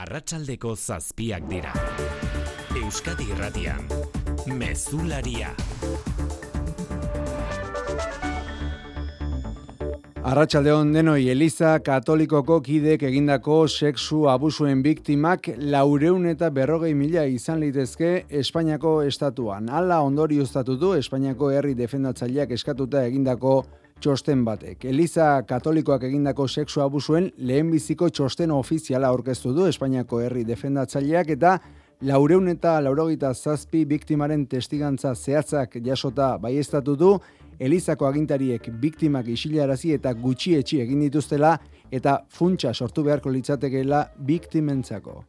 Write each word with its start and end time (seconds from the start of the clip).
arratsaldeko 0.00 0.70
zazpiak 0.76 1.44
dira. 1.50 1.72
Euskadi 2.78 3.26
irratian, 3.34 3.88
mezularia. 4.56 5.50
Arratxaldeon 10.30 10.94
denoi 10.94 11.28
Eliza 11.32 11.74
Katolikoko 11.84 12.60
kidek 12.64 13.02
egindako 13.08 13.58
sexu 13.68 14.22
abusuen 14.32 14.80
biktimak 14.84 15.50
laureun 15.74 16.28
eta 16.32 16.48
berrogei 16.54 16.94
mila 16.94 17.26
izan 17.28 17.60
litezke 17.60 18.24
Espainiako 18.42 18.94
estatuan. 19.08 19.68
Hala 19.68 20.00
ondori 20.06 20.40
ustatu 20.40 20.78
du 20.80 20.94
Espainiako 20.96 21.50
herri 21.56 21.74
defendatzaileak 21.76 22.56
eskatuta 22.56 23.04
egindako 23.08 23.54
txosten 24.00 24.44
batek. 24.44 24.84
Eliza 24.90 25.42
Katolikoak 25.48 26.04
egindako 26.08 26.48
sexu 26.48 26.82
abusuen 26.84 27.30
lehenbiziko 27.36 28.08
txosten 28.08 28.50
ofiziala 28.50 29.10
aurkeztu 29.12 29.52
du 29.56 29.66
Espainiako 29.68 30.20
herri 30.24 30.44
defendatzaileak 30.48 31.34
eta 31.36 31.58
laureun 32.08 32.48
eta 32.48 32.78
laurogita 32.80 33.34
zazpi 33.34 33.84
biktimaren 33.84 34.46
testigantza 34.48 35.14
zehatzak 35.14 35.76
jasota 35.84 36.36
baiestatu 36.38 36.96
du 36.96 37.12
Elizako 37.60 38.06
agintariek 38.08 38.70
biktimak 38.80 39.26
isilarazi 39.28 39.92
eta 39.92 40.14
gutxietxi 40.16 40.80
egin 40.80 41.04
dituztela 41.04 41.58
eta 41.92 42.22
funtsa 42.32 42.72
sortu 42.72 43.04
beharko 43.04 43.30
litzatekeela 43.34 44.06
biktimentzako. 44.16 45.24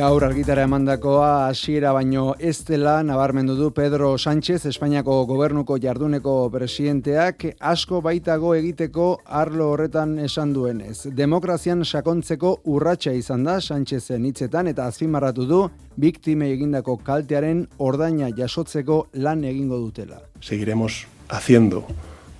Gaur 0.00 0.24
argitara 0.24 0.62
emandakoa 0.64 1.50
hasiera 1.50 1.90
baino 1.92 2.30
ez 2.40 2.62
dela 2.64 3.02
nabarmendu 3.04 3.52
du 3.58 3.66
Pedro 3.76 4.14
Sánchez 4.16 4.64
Espainiako 4.70 5.26
gobernuko 5.28 5.76
jarduneko 5.76 6.36
presidenteak 6.54 7.44
asko 7.72 8.00
baitago 8.00 8.54
egiteko 8.56 9.10
arlo 9.26 9.66
horretan 9.74 10.14
esan 10.24 10.54
duenez. 10.56 11.02
Demokrazian 11.18 11.84
sakontzeko 11.84 12.54
urratsa 12.72 13.12
izan 13.12 13.44
da 13.44 13.58
Sánchezen 13.60 14.24
hitzetan 14.24 14.72
eta 14.72 14.86
azpimarratu 14.88 15.44
du 15.50 15.60
biktime 16.00 16.48
egindako 16.54 16.96
kaltearen 17.04 17.66
ordaina 17.76 18.32
jasotzeko 18.38 19.02
lan 19.26 19.44
egingo 19.44 19.82
dutela. 19.84 20.22
Seguiremos 20.40 21.04
haciendo 21.28 21.84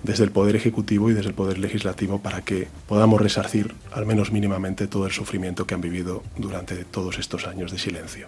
desde 0.03 0.23
el 0.23 0.31
Poder 0.31 0.55
Ejecutivo 0.55 1.09
y 1.09 1.13
desde 1.13 1.29
el 1.29 1.35
Poder 1.35 1.57
Legislativo 1.57 2.19
para 2.19 2.41
que 2.41 2.67
podamos 2.87 3.21
resarcir, 3.21 3.73
al 3.91 4.05
menos 4.05 4.31
mínimamente, 4.31 4.87
todo 4.87 5.05
el 5.05 5.11
sufrimiento 5.11 5.65
que 5.65 5.75
han 5.75 5.81
vivido 5.81 6.23
durante 6.37 6.83
todos 6.85 7.19
estos 7.19 7.47
años 7.47 7.71
de 7.71 7.79
silencio. 7.79 8.27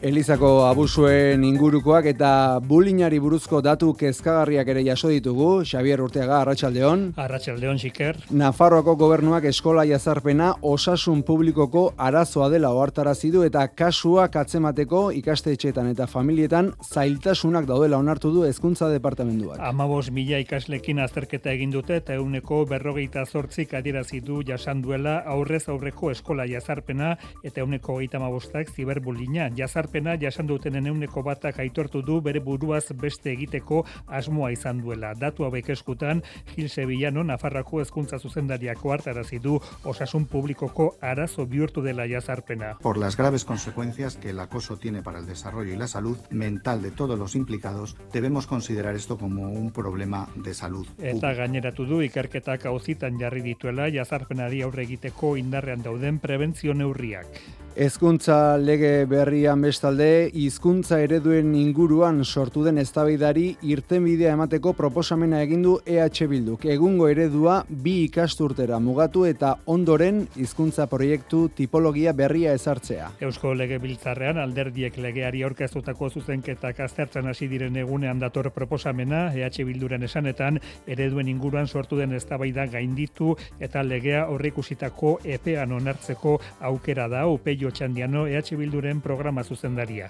Elizako 0.00 0.62
abusuen 0.64 1.42
ingurukoak 1.44 2.06
eta 2.08 2.28
bulinari 2.64 3.18
buruzko 3.20 3.58
datu 3.60 3.90
kezkagarriak 3.92 4.68
ere 4.72 4.80
jaso 4.86 5.10
ditugu. 5.12 5.48
Xavier 5.60 6.00
Urteaga, 6.00 6.38
Arratxaldeon. 6.40 7.02
Arratxaldeon, 7.20 7.76
xiker. 7.82 8.16
Nafarroako 8.32 8.94
gobernuak 8.96 9.44
eskola 9.50 9.84
jazarpena 9.84 10.54
osasun 10.64 11.20
publikoko 11.28 11.82
arazoa 12.00 12.48
dela 12.48 12.70
ohartarazi 12.72 13.28
du 13.34 13.42
eta 13.44 13.66
kasuak 13.68 14.38
atzemateko 14.40 15.02
ikastetxeetan 15.18 15.92
eta 15.92 16.06
familietan 16.08 16.72
zailtasunak 16.80 17.68
daudela 17.68 18.00
onartu 18.00 18.32
du 18.32 18.46
hezkuntza 18.48 18.88
departamentuak. 18.88 19.60
Amabos 19.60 20.08
mila 20.08 20.40
ikaslekin 20.40 21.04
azterketa 21.04 21.52
egin 21.52 21.76
dute 21.76 22.00
eta 22.00 22.16
euneko 22.16 22.62
berrogeita 22.72 23.26
zortzik 23.26 23.76
adierazi 23.76 24.24
du 24.24 24.40
jasan 24.48 24.80
duela 24.80 25.18
aurrez 25.36 25.66
aurreko 25.68 26.10
eskola 26.16 26.48
jazarpena 26.48 27.18
eta 27.44 27.60
euneko 27.60 28.00
geita 28.00 28.24
mabostak 28.24 28.72
ziberbulina 28.72 29.52
jazarpena 29.52 29.89
ekarpena 29.90 30.16
jasan 30.20 30.46
duten 30.46 30.76
eneuneko 30.76 31.22
batak 31.22 31.58
aitortu 31.58 32.00
du 32.02 32.20
bere 32.22 32.40
buruaz 32.40 32.92
beste 32.94 33.32
egiteko 33.32 33.84
asmoa 34.06 34.52
izan 34.52 34.78
duela. 34.80 35.14
Datu 35.14 35.44
hauek 35.44 35.68
eskutan, 35.70 36.22
Gil 36.54 36.68
Sevillano, 36.68 37.24
Nafarrako 37.24 37.80
hezkuntza 37.80 38.18
zuzendariako 38.18 38.92
hartarazi 38.92 39.38
du 39.38 39.58
osasun 39.84 40.26
publikoko 40.26 40.94
arazo 41.00 41.46
bihurtu 41.46 41.82
dela 41.82 42.06
jazarpena. 42.06 42.76
Por 42.80 42.98
las 42.98 43.16
graves 43.16 43.44
consecuencias 43.44 44.16
que 44.16 44.30
el 44.30 44.38
acoso 44.38 44.76
tiene 44.76 45.02
para 45.02 45.18
el 45.18 45.26
desarrollo 45.26 45.72
y 45.72 45.76
la 45.76 45.88
salud 45.88 46.16
mental 46.30 46.82
de 46.82 46.92
todos 46.92 47.18
los 47.18 47.34
implicados, 47.34 47.96
debemos 48.12 48.46
considerar 48.46 48.94
esto 48.94 49.18
como 49.18 49.50
un 49.50 49.72
problema 49.72 50.28
de 50.36 50.54
salud. 50.54 50.86
Eta 50.98 51.34
gaineratu 51.34 51.84
du 51.84 52.02
ikerketak 52.02 52.66
auzitan 52.66 53.18
jarri 53.18 53.42
dituela 53.42 53.90
jazarpenari 53.90 54.62
aurre 54.62 54.84
egiteko 54.86 55.36
indarrean 55.36 55.82
dauden 55.82 56.20
prebentzio 56.20 56.74
neurriak. 56.74 57.26
Hezkuntza 57.76 58.56
lege 58.58 59.04
berrian 59.06 59.60
bestalde, 59.62 60.28
hizkuntza 60.34 60.96
ereduen 61.04 61.52
inguruan 61.54 62.24
sortu 62.24 62.64
den 62.66 62.80
eztabaidari 62.82 63.44
irtenbidea 63.62 64.32
emateko 64.34 64.72
proposamena 64.74 65.38
egin 65.44 65.62
du 65.62 65.76
EH 65.86 66.26
Bilduk. 66.28 66.64
Egungo 66.66 67.06
eredua 67.08 67.60
bi 67.70 68.08
ikasturtera 68.08 68.80
mugatu 68.82 69.22
eta 69.28 69.52
ondoren 69.70 70.24
hizkuntza 70.34 70.88
proiektu 70.90 71.44
tipologia 71.54 72.12
berria 72.12 72.56
ezartzea. 72.58 73.12
Eusko 73.22 73.54
lege 73.54 73.78
biltzarrean 73.78 74.42
alderdiek 74.42 74.98
legeari 74.98 75.44
aurkeztutako 75.46 76.10
zuzenketak 76.10 76.82
aztertzen 76.88 77.30
hasi 77.30 77.46
diren 77.46 77.78
egunean 77.78 78.18
dator 78.18 78.50
proposamena 78.50 79.28
EH 79.30 79.62
Bilduren 79.70 80.02
esanetan 80.10 80.58
ereduen 80.88 81.30
inguruan 81.30 81.70
sortu 81.70 82.02
den 82.02 82.18
eztabaida 82.18 82.66
gainditu 82.66 83.36
eta 83.60 83.86
legea 83.86 84.26
horrikusitako 84.26 85.20
epean 85.22 85.78
onartzeko 85.78 86.40
aukera 86.72 87.06
da 87.08 87.28
UPI 87.60 87.72
Txandiano 87.76 88.26
EH 88.26 88.56
Bilduren 88.56 89.00
programa 89.04 89.42
zuzendaria. 89.44 90.08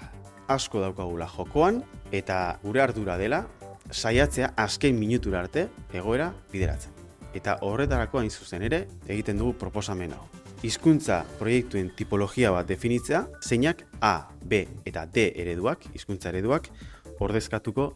Asko 0.48 0.80
daukagula 0.82 1.26
jokoan 1.26 1.82
eta 2.12 2.58
gure 2.62 2.82
ardura 2.82 3.16
dela 3.18 3.46
saiatzea 3.90 4.52
azken 4.56 4.98
minutura 4.98 5.40
arte 5.40 5.68
egoera 5.92 6.30
bideratzen. 6.52 6.92
Eta 7.34 7.58
horretarako 7.66 8.20
hain 8.20 8.30
zuzen 8.30 8.62
ere 8.62 8.86
egiten 9.08 9.38
dugu 9.38 9.56
proposamen 9.58 10.12
hau. 10.14 10.26
Hizkuntza 10.62 11.24
proiektuen 11.38 11.90
tipologia 11.96 12.50
bat 12.52 12.68
definitzea, 12.68 13.24
zeinak 13.40 13.86
A, 14.00 14.28
B 14.44 14.66
eta 14.84 15.06
D 15.06 15.30
ereduak, 15.34 15.86
hizkuntza 15.94 16.28
ereduak, 16.30 16.68
ordezkatuko 17.18 17.94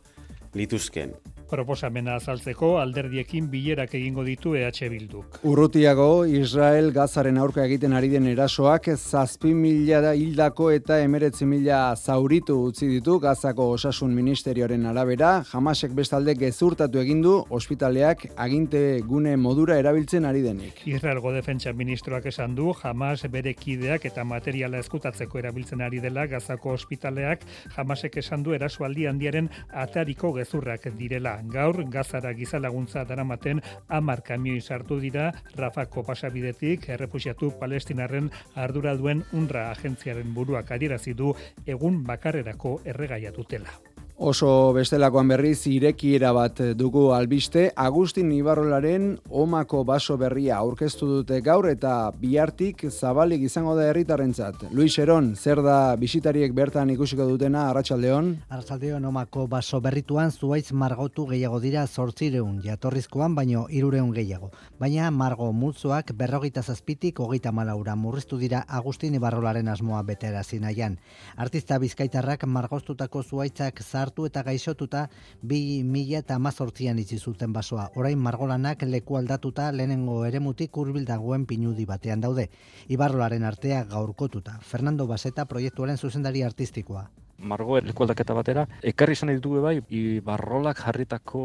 lituzken 0.55 1.15
proposamena 1.55 2.19
azaltzeko 2.19 2.75
alderdiekin 2.83 3.47
bilerak 3.53 3.95
egingo 3.95 4.25
ditu 4.27 4.55
EH 4.59 4.89
Bilduk. 4.91 5.39
Urrutiago, 5.47 6.25
Israel 6.27 6.91
gazaren 6.97 7.39
aurka 7.39 7.65
egiten 7.65 7.95
ari 7.95 8.11
den 8.13 8.27
erasoak 8.31 8.91
zazpi 8.97 9.55
mila 9.55 10.01
da 10.05 10.15
hildako 10.19 10.71
eta 10.75 10.99
emeretzi 11.05 11.47
mila 11.47 11.79
zauritu 11.97 12.57
utzi 12.69 12.89
ditu 12.91 13.19
gazako 13.23 13.69
osasun 13.77 14.15
ministerioaren 14.17 14.87
arabera, 14.91 15.33
jamasek 15.53 15.95
bestalde 15.95 16.35
gezurtatu 16.41 17.01
egindu 17.03 17.37
ospitaleak 17.59 18.27
aginte 18.37 18.83
gune 19.07 19.37
modura 19.37 19.79
erabiltzen 19.79 20.27
ari 20.29 20.43
denik. 20.43 20.83
Israelgo 20.91 21.33
defentsa 21.35 21.73
ministroak 21.73 22.27
esan 22.33 22.57
du, 22.59 22.73
jamas 22.83 23.23
bere 23.31 23.55
kideak 23.55 24.09
eta 24.11 24.25
materiala 24.25 24.83
eskutatzeko 24.83 25.39
erabiltzen 25.43 25.85
ari 25.85 26.03
dela 26.05 26.27
gazako 26.31 26.75
ospitaleak, 26.79 27.47
jamasek 27.77 28.19
esan 28.25 28.43
du 28.43 28.55
erasoaldi 28.57 29.07
handiaren 29.11 29.51
atariko 29.85 30.33
gezurrak 30.39 30.89
direla 30.99 31.39
gaur 31.53 31.85
gazara 31.91 32.33
gizalaguntza 32.33 33.05
daramaten 33.05 33.63
amar 33.89 34.23
kamioi 34.23 34.61
sartu 34.61 35.01
dira 35.01 35.31
Rafako 35.57 36.05
pasabidetik 36.05 36.89
errefusiatu 36.89 37.53
palestinarren 37.61 38.31
ardura 38.55 38.97
duen 38.97 39.25
unra 39.33 39.71
agentziaren 39.71 40.35
buruak 40.35 40.71
adierazi 40.71 41.15
du 41.15 41.35
egun 41.67 42.05
bakarrerako 42.05 42.81
erregaia 42.85 43.33
dutela. 43.33 43.94
Oso 44.15 44.71
bestelakoan 44.71 45.27
berriz 45.27 45.67
irekiera 45.67 46.29
bat 46.31 46.61
dugu 46.79 47.09
albiste, 47.17 47.73
Agustin 47.75 48.29
Ibarrolaren 48.31 49.09
omako 49.29 49.81
baso 49.85 50.15
berria 50.17 50.61
aurkeztu 50.61 51.09
dute 51.09 51.41
gaur 51.43 51.67
eta 51.67 52.13
bihartik 52.21 52.85
zabalik 52.93 53.43
izango 53.43 53.75
da 53.75 53.89
herritarrentzat. 53.89 54.69
Luis 54.71 54.97
Eron, 55.03 55.33
zer 55.35 55.59
da 55.67 55.97
bisitariek 55.99 56.55
bertan 56.55 56.93
ikusiko 56.95 57.27
dutena, 57.27 57.65
Arratxaldeon? 57.73 58.29
Arratxaldeon 58.55 59.05
omako 59.11 59.49
baso 59.49 59.81
berrituan 59.81 60.31
zuaitz 60.31 60.71
margotu 60.71 61.27
gehiago 61.27 61.59
dira 61.59 61.85
zortzireun 61.89 62.63
jatorrizkoan, 62.63 63.35
baino 63.35 63.67
irureun 63.69 64.15
gehiago. 64.15 64.53
Baina 64.79 65.11
margo 65.11 65.51
multzoak 65.51 66.15
berrogita 66.15 66.63
zazpitik 66.63 67.19
hogeita 67.19 67.51
malaura 67.51 67.97
murriztu 67.97 68.39
dira 68.39 68.63
Agustin 68.69 69.19
Ibarrolaren 69.19 69.67
asmoa 69.75 70.05
betera 70.05 70.45
zinaian. 70.45 71.01
Artista 71.35 71.83
bizkaitarrak 71.83 72.47
margostutako 72.47 73.25
zuaitzak 73.25 73.83
zar 73.83 74.04
hartu 74.05 74.29
eta 74.29 74.45
gaixotuta 74.47 75.09
bi 75.43 75.83
mila 75.85 76.21
eta 76.23 76.39
amazortzian 76.39 77.01
itzi 77.03 77.19
zuten 77.19 77.53
basoa. 77.57 77.89
Orain 77.97 78.21
margolanak 78.29 78.87
leku 78.87 79.19
aldatuta 79.19 79.71
lehenengo 79.73 80.21
eremutik 80.29 80.77
urbil 80.85 81.05
dagoen 81.09 81.47
pinudi 81.51 81.89
batean 81.89 82.21
daude. 82.25 82.49
Ibarrolaren 82.89 83.45
artea 83.45 83.85
gaurkotuta. 83.91 84.59
Fernando 84.63 85.07
Baseta 85.11 85.45
proiektuaren 85.51 85.99
zuzendari 85.99 86.43
artistikoa. 86.43 87.09
Margo 87.39 87.81
lekualdaketa 87.83 88.35
batera, 88.37 88.63
ekarri 88.91 89.17
izan 89.17 89.33
ditugu 89.33 89.61
bai, 89.65 89.75
ibarrolak 89.99 90.79
jarritako 90.85 91.43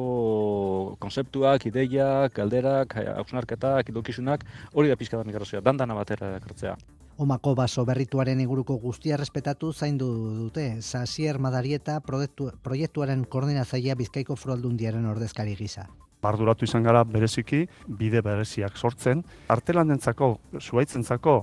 konzeptuak, 1.01 1.65
ideiak, 1.65 2.35
galderak, 2.37 2.93
hausnarketak, 3.15 3.89
idokizunak, 3.89 4.45
hori 4.73 4.93
da 4.93 4.99
pixka 4.99 5.17
da 5.17 5.25
migrazioa, 5.25 5.63
dandana 5.65 5.97
batera 5.97 6.35
ekartzea. 6.37 6.77
Omako 7.19 7.51
baso 7.51 7.83
berrituaren 7.83 8.39
inguruko 8.39 8.77
guztia 8.79 9.17
respetatu 9.19 9.73
zaindu 9.73 10.05
dute. 10.37 10.81
Sasier 10.81 11.35
Madarieta 11.37 11.97
proiektu, 11.99 12.45
proiektuaren 12.63 13.25
koordinatzailea 13.27 13.97
Bizkaiko 13.99 14.37
Foraldundiaren 14.39 15.03
ordezkari 15.05 15.57
gisa. 15.59 15.89
Barduratu 16.23 16.63
izan 16.63 16.85
gara 16.87 17.01
bereziki, 17.03 17.65
bide 17.99 18.21
bereziak 18.23 18.77
sortzen, 18.77 19.23
artelanentzako, 19.51 20.29
zuaitzentzako, 20.61 21.33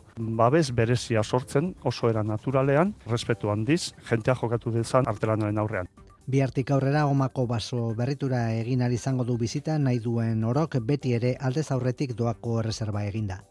babes 0.40 0.70
berezia 0.72 1.22
sortzen, 1.22 1.74
oso 1.84 2.08
era 2.08 2.22
naturalean, 2.24 2.94
respetu 3.12 3.52
handiz, 3.52 3.92
jentea 4.08 4.36
jokatu 4.40 4.72
dezan 4.72 5.08
artelanaren 5.12 5.60
aurrean. 5.60 5.90
Biartik 6.26 6.72
aurrera 6.72 7.04
omako 7.06 7.44
baso 7.46 7.92
berritura 7.98 8.46
egin 8.54 8.80
izango 8.92 9.24
du 9.24 9.36
bizita 9.36 9.76
nahi 9.78 9.98
duen 9.98 10.42
orok 10.44 10.78
beti 10.80 11.12
ere 11.12 11.36
aldez 11.38 11.70
aurretik 11.70 12.16
doako 12.16 12.60
erreserba 12.60 13.04
eginda. 13.04 13.42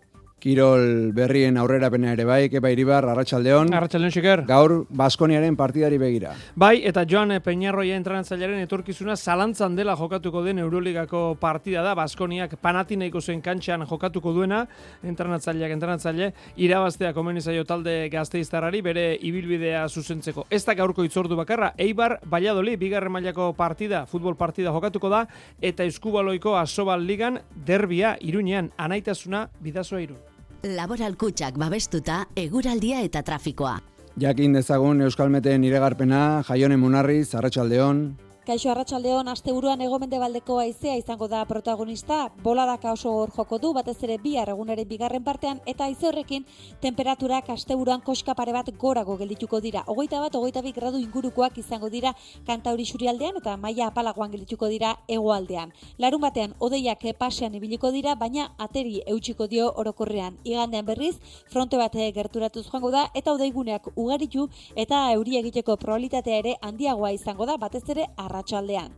Kirol 0.46 1.10
berrien 1.18 1.56
aurrerapena 1.58 2.12
ere 2.14 2.22
bai, 2.24 2.52
Kepa 2.54 2.70
Iribar, 2.70 3.00
Arratsaldeon. 3.10 3.72
Arratsaldeon 3.74 4.12
xiker. 4.14 4.44
Gaur 4.46 4.84
Baskoniaren 4.94 5.56
partidari 5.58 5.98
begira. 5.98 6.36
Bai, 6.54 6.84
eta 6.86 7.02
Joan 7.10 7.34
Peñarroia 7.42 7.96
entrenatzaileren 7.98 8.62
etorkizuna 8.62 9.16
zalantzan 9.18 9.74
dela 9.76 9.96
jokatuko 9.98 10.44
den 10.46 10.60
Euroligako 10.62 11.24
partida 11.42 11.82
da. 11.82 11.96
Baskoniak 11.98 12.54
Panathinaiko 12.62 13.24
zen 13.26 13.42
kantxan 13.42 13.88
jokatuko 13.90 14.36
duena, 14.36 14.60
entrenatzaileak 15.02 15.74
entrenatzaile 15.74 16.30
irabaztea 16.62 17.16
komeni 17.18 17.42
zaio 17.42 17.66
talde 17.66 17.98
Gazteiztarrari 18.14 18.84
bere 18.86 19.08
ibilbidea 19.18 19.88
zuzentzeko. 19.90 20.46
Ez 20.52 20.62
da 20.70 20.78
gaurko 20.78 21.08
itzordu 21.10 21.42
bakarra, 21.42 21.72
Eibar 21.82 22.20
Valladolid 22.22 22.78
bigarren 22.78 23.18
mailako 23.18 23.50
partida, 23.58 24.06
futbol 24.06 24.38
partida 24.38 24.70
jokatuko 24.78 25.10
da 25.10 25.26
eta 25.58 25.90
Eskubaloiko 25.90 26.54
Asobal 26.62 27.02
Ligan 27.02 27.42
derbia 27.66 28.14
Iruñean 28.22 28.70
anaitasuna 28.78 29.48
bidazoa 29.58 30.06
Irun. 30.06 30.22
Laboral 30.66 31.14
kutsak 31.14 31.60
babestuta, 31.62 32.24
eguraldia 32.42 33.04
eta 33.06 33.22
trafikoa. 33.22 33.76
Jakin 34.18 34.56
dezagun 34.58 35.04
Euskalmeten 35.06 35.64
iregarpena, 35.68 36.42
Jaione 36.48 36.78
Munarriz, 36.82 37.36
Arratsaldeon. 37.38 38.00
Kaixo 38.46 38.70
Arratsaldeon 38.70 39.26
asteburuan 39.32 39.82
egomendebaldeko 39.82 40.60
haizea 40.62 41.00
izango 41.00 41.26
da 41.28 41.40
protagonista. 41.50 42.18
Boladaka 42.44 42.92
oso 42.94 43.10
hor 43.10 43.32
joko 43.34 43.58
du 43.58 43.72
batez 43.74 43.96
ere 44.06 44.20
bihar 44.22 44.52
egunaren 44.54 44.86
bigarren 44.86 45.24
partean 45.26 45.62
eta 45.66 45.88
haize 45.88 46.06
horrekin 46.06 46.46
temperaturak 46.84 47.50
asteburuan 47.50 48.04
koska 48.06 48.36
pare 48.38 48.54
bat 48.54 48.70
gorago 48.78 49.16
geldituko 49.18 49.60
dira. 49.64 49.82
Hogeita 49.88 50.20
bat, 50.22 50.36
hogeita 50.38 50.62
bi 50.62 50.74
gradu 50.76 51.02
ingurukoak 51.02 51.58
izango 51.58 51.90
dira 51.90 52.12
kantauri 52.46 52.86
surialdean 52.86 53.40
eta 53.42 53.56
maila 53.58 53.88
apalagoan 53.88 54.30
geldituko 54.36 54.70
dira 54.70 54.94
hegoaldean. 55.08 55.74
Larun 55.98 56.22
batean 56.22 56.54
odeiak 56.60 57.02
pasean 57.18 57.56
ibiliko 57.56 57.90
dira, 57.92 58.14
baina 58.14 58.52
ateri 58.60 59.02
eutxiko 59.08 59.48
dio 59.48 59.72
orokorrean. 59.74 60.38
Igandean 60.44 60.86
berriz, 60.86 61.16
fronte 61.50 61.82
bat 61.82 61.98
gerturatuz 62.14 62.68
joango 62.70 62.92
da 62.92 63.08
eta 63.16 63.34
odeiguneak 63.34 63.90
ugaritu 63.96 64.48
eta 64.76 65.02
euri 65.18 65.42
egiteko 65.42 65.78
probabilitatea 65.78 66.38
ere 66.46 66.56
handiagoa 66.62 67.12
izango 67.18 67.50
da 67.50 67.58
batez 67.58 67.84
ere 67.90 68.06
arratsaldean. 68.36 68.92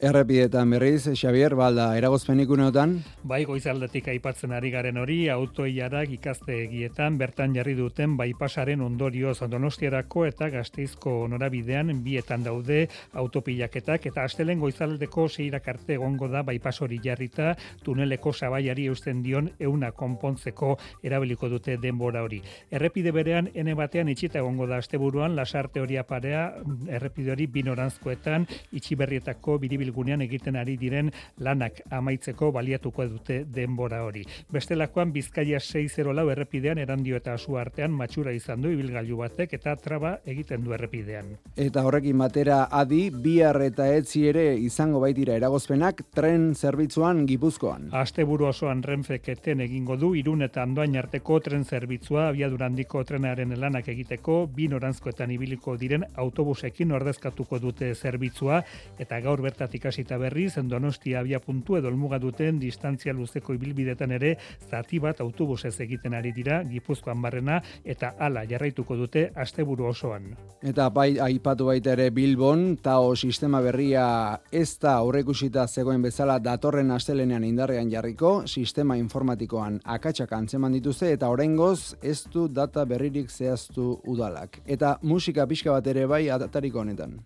Errepietan 0.00 0.70
berriz, 0.70 1.08
Xavier, 1.10 1.56
balda, 1.58 1.88
eragozpenik 1.98 2.52
uneotan? 2.54 2.92
Bai, 3.26 3.40
goizaldetik 3.48 4.06
aipatzen 4.12 4.52
ari 4.54 4.68
garen 4.70 5.00
hori, 5.02 5.16
autoiarak 5.26 6.12
ikaste 6.14 6.54
egietan, 6.54 7.16
bertan 7.18 7.56
jarri 7.56 7.74
duten 7.74 8.14
baipasaren 8.16 8.78
ondorio 8.86 9.32
donostiarako 9.34 10.22
eta 10.28 10.50
gazteizko 10.54 11.26
norabidean 11.26 11.90
bietan 12.04 12.44
daude 12.46 12.84
autopilaketak, 13.12 14.06
eta 14.06 14.22
astelen 14.22 14.60
goizaldeko 14.60 15.26
zeirak 15.28 15.66
arte 15.66 15.96
egongo 15.96 16.28
da 16.28 16.44
baipas 16.46 16.76
hori 16.80 17.00
jarrita, 17.02 17.56
tuneleko 17.82 18.32
sabaiari 18.32 18.86
eusten 18.86 19.24
dion 19.24 19.50
euna 19.58 19.90
konpontzeko 19.90 20.76
erabiliko 21.02 21.50
dute 21.50 21.76
denbora 21.76 22.22
hori. 22.22 22.38
Errepide 22.70 23.10
berean, 23.10 23.50
ene 23.52 23.74
batean 23.74 24.14
itxita 24.14 24.38
egongo 24.38 24.70
da 24.70 24.78
asteburuan, 24.78 25.34
lasarte 25.34 25.82
hori 25.82 25.98
aparea, 25.98 26.52
errepide 26.86 27.34
hori 27.34 27.50
binoranzkoetan, 27.58 28.46
itxiberrietako 28.70 29.58
biribil 29.58 29.87
ibilgunean 29.88 30.20
egiten 30.22 30.56
ari 30.56 30.76
diren 30.76 31.10
lanak 31.40 31.80
amaitzeko 31.90 32.50
baliatuko 32.52 33.06
dute 33.08 33.44
denbora 33.44 34.02
hori. 34.04 34.24
Bestelakoan 34.52 35.12
Bizkaia 35.12 35.58
6-0 35.58 36.12
lau 36.14 36.28
errepidean 36.30 36.78
erandio 36.78 37.16
eta 37.16 37.34
asu 37.34 37.56
artean 37.56 37.92
matxura 37.92 38.32
izan 38.32 38.62
du 38.62 38.70
ibilgailu 38.70 39.16
batek 39.16 39.54
eta 39.58 39.74
traba 39.76 40.18
egiten 40.26 40.64
du 40.64 40.74
errepidean. 40.76 41.36
Eta 41.56 41.84
horrekin 41.84 42.18
batera 42.18 42.66
adi, 42.70 43.08
bihar 43.10 43.60
eta 43.62 43.88
etzi 43.94 44.26
ere 44.28 44.44
izango 44.58 45.00
baitira 45.00 45.36
eragozpenak 45.38 46.02
tren 46.14 46.52
zerbitzuan 46.54 47.24
gipuzkoan. 47.26 47.88
Asteburu 47.92 48.48
osoan 48.50 48.82
renfeketen 48.82 49.62
egingo 49.64 49.96
du 49.96 50.14
irun 50.18 50.42
eta 50.42 50.62
andoain 50.62 50.96
arteko 50.98 51.40
tren 51.40 51.64
zerbitzua 51.64 52.28
abiadurandiko 52.28 53.04
trenaren 53.08 53.54
lanak 53.58 53.88
egiteko 53.88 54.44
bi 54.54 54.68
norantzkoetan 54.68 55.30
ibiliko 55.32 55.76
diren 55.80 56.04
autobusekin 56.16 56.92
ordezkatuko 56.92 57.58
dute 57.62 57.94
zerbitzua 57.94 58.62
eta 58.98 59.20
gaur 59.24 59.40
bertatik 59.42 59.77
ikasita 59.78 60.18
berriz, 60.18 60.54
Donostia 60.68 61.20
abia 61.20 61.40
puntu 61.40 61.78
edo 61.78 61.88
elmuga 61.88 62.18
duten 62.18 62.58
distantzia 62.60 63.14
luzeko 63.14 63.54
ibilbidetan 63.54 64.12
ere 64.12 64.34
zati 64.68 64.98
bat 64.98 65.20
autobusez 65.24 65.74
egiten 65.80 66.14
ari 66.14 66.32
dira 66.36 66.62
Gipuzkoan 66.68 67.22
barrena 67.22 67.60
eta 67.84 68.14
hala 68.18 68.44
jarraituko 68.48 68.96
dute 68.96 69.28
asteburu 69.34 69.88
osoan. 69.88 70.34
Eta 70.62 70.88
bai 70.90 71.18
aipatu 71.22 71.70
baita 71.70 71.94
ere 71.94 72.10
Bilbon 72.10 72.76
tao 72.82 73.14
sistema 73.16 73.60
berria 73.64 74.06
ez 74.52 74.78
da 74.82 74.96
aurreikusita 74.98 75.66
zegoen 75.68 76.02
bezala 76.02 76.38
datorren 76.38 76.90
astelenean 76.90 77.44
indarrean 77.44 77.90
jarriko, 77.90 78.42
sistema 78.46 78.96
informatikoan 78.98 79.80
akatsak 79.84 80.32
antzeman 80.32 80.74
dituzte 80.74 81.12
eta 81.12 81.30
oraingoz 81.30 81.94
ez 82.02 82.20
du 82.32 82.48
data 82.48 82.84
berririk 82.84 83.30
zehaztu 83.30 84.00
udalak. 84.04 84.60
Eta 84.66 84.98
musika 85.02 85.46
pixka 85.46 85.72
bat 85.72 85.86
ere 85.86 86.06
bai 86.06 86.26
atariko 86.30 86.80
honetan. 86.80 87.20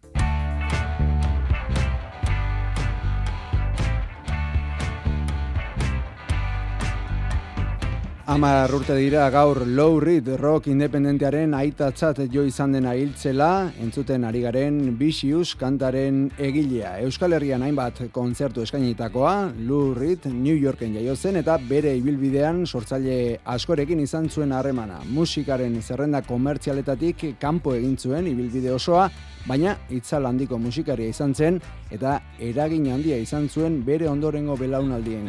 Ama 8.24 8.69
urte 8.70 8.94
dira 8.94 9.24
gaur 9.34 9.66
Low 9.66 9.98
Reed 9.98 10.28
rock 10.38 10.69
independentearen 10.70 11.56
aitatzat 11.58 12.20
jo 12.30 12.44
izan 12.46 12.70
dena 12.76 12.92
hiltzela, 12.94 13.72
entzuten 13.82 14.22
ari 14.22 14.44
garen 14.44 14.76
Vicious 15.00 15.56
kantaren 15.58 16.28
egilea. 16.38 17.00
Euskal 17.02 17.34
Herrian 17.34 17.64
hainbat 17.66 18.04
kontzertu 18.14 18.62
eskainitakoa, 18.62 19.50
Lou 19.66 19.90
Reed 19.98 20.28
New 20.30 20.54
Yorken 20.54 20.94
jaio 20.94 21.16
zen 21.16 21.40
eta 21.42 21.58
bere 21.58 21.96
ibilbidean 21.98 22.62
sortzaile 22.64 23.40
askorekin 23.56 24.04
izan 24.06 24.30
zuen 24.30 24.54
harremana. 24.54 25.00
Musikaren 25.10 25.82
zerrenda 25.82 26.22
komertzialetatik 26.22 27.26
kanpo 27.42 27.74
egin 27.74 27.98
zuen 27.98 28.30
ibilbide 28.30 28.70
osoa, 28.70 29.10
baina 29.48 29.74
itzal 29.90 30.30
handiko 30.30 30.62
musikaria 30.62 31.10
izan 31.10 31.34
zen 31.34 31.58
eta 31.90 32.20
eragin 32.38 32.86
handia 32.94 33.19
izan 33.19 33.50
zuen 33.50 33.82
bere 33.82 34.06
ondorengo 34.06 34.54
belaunaldien 34.62 35.26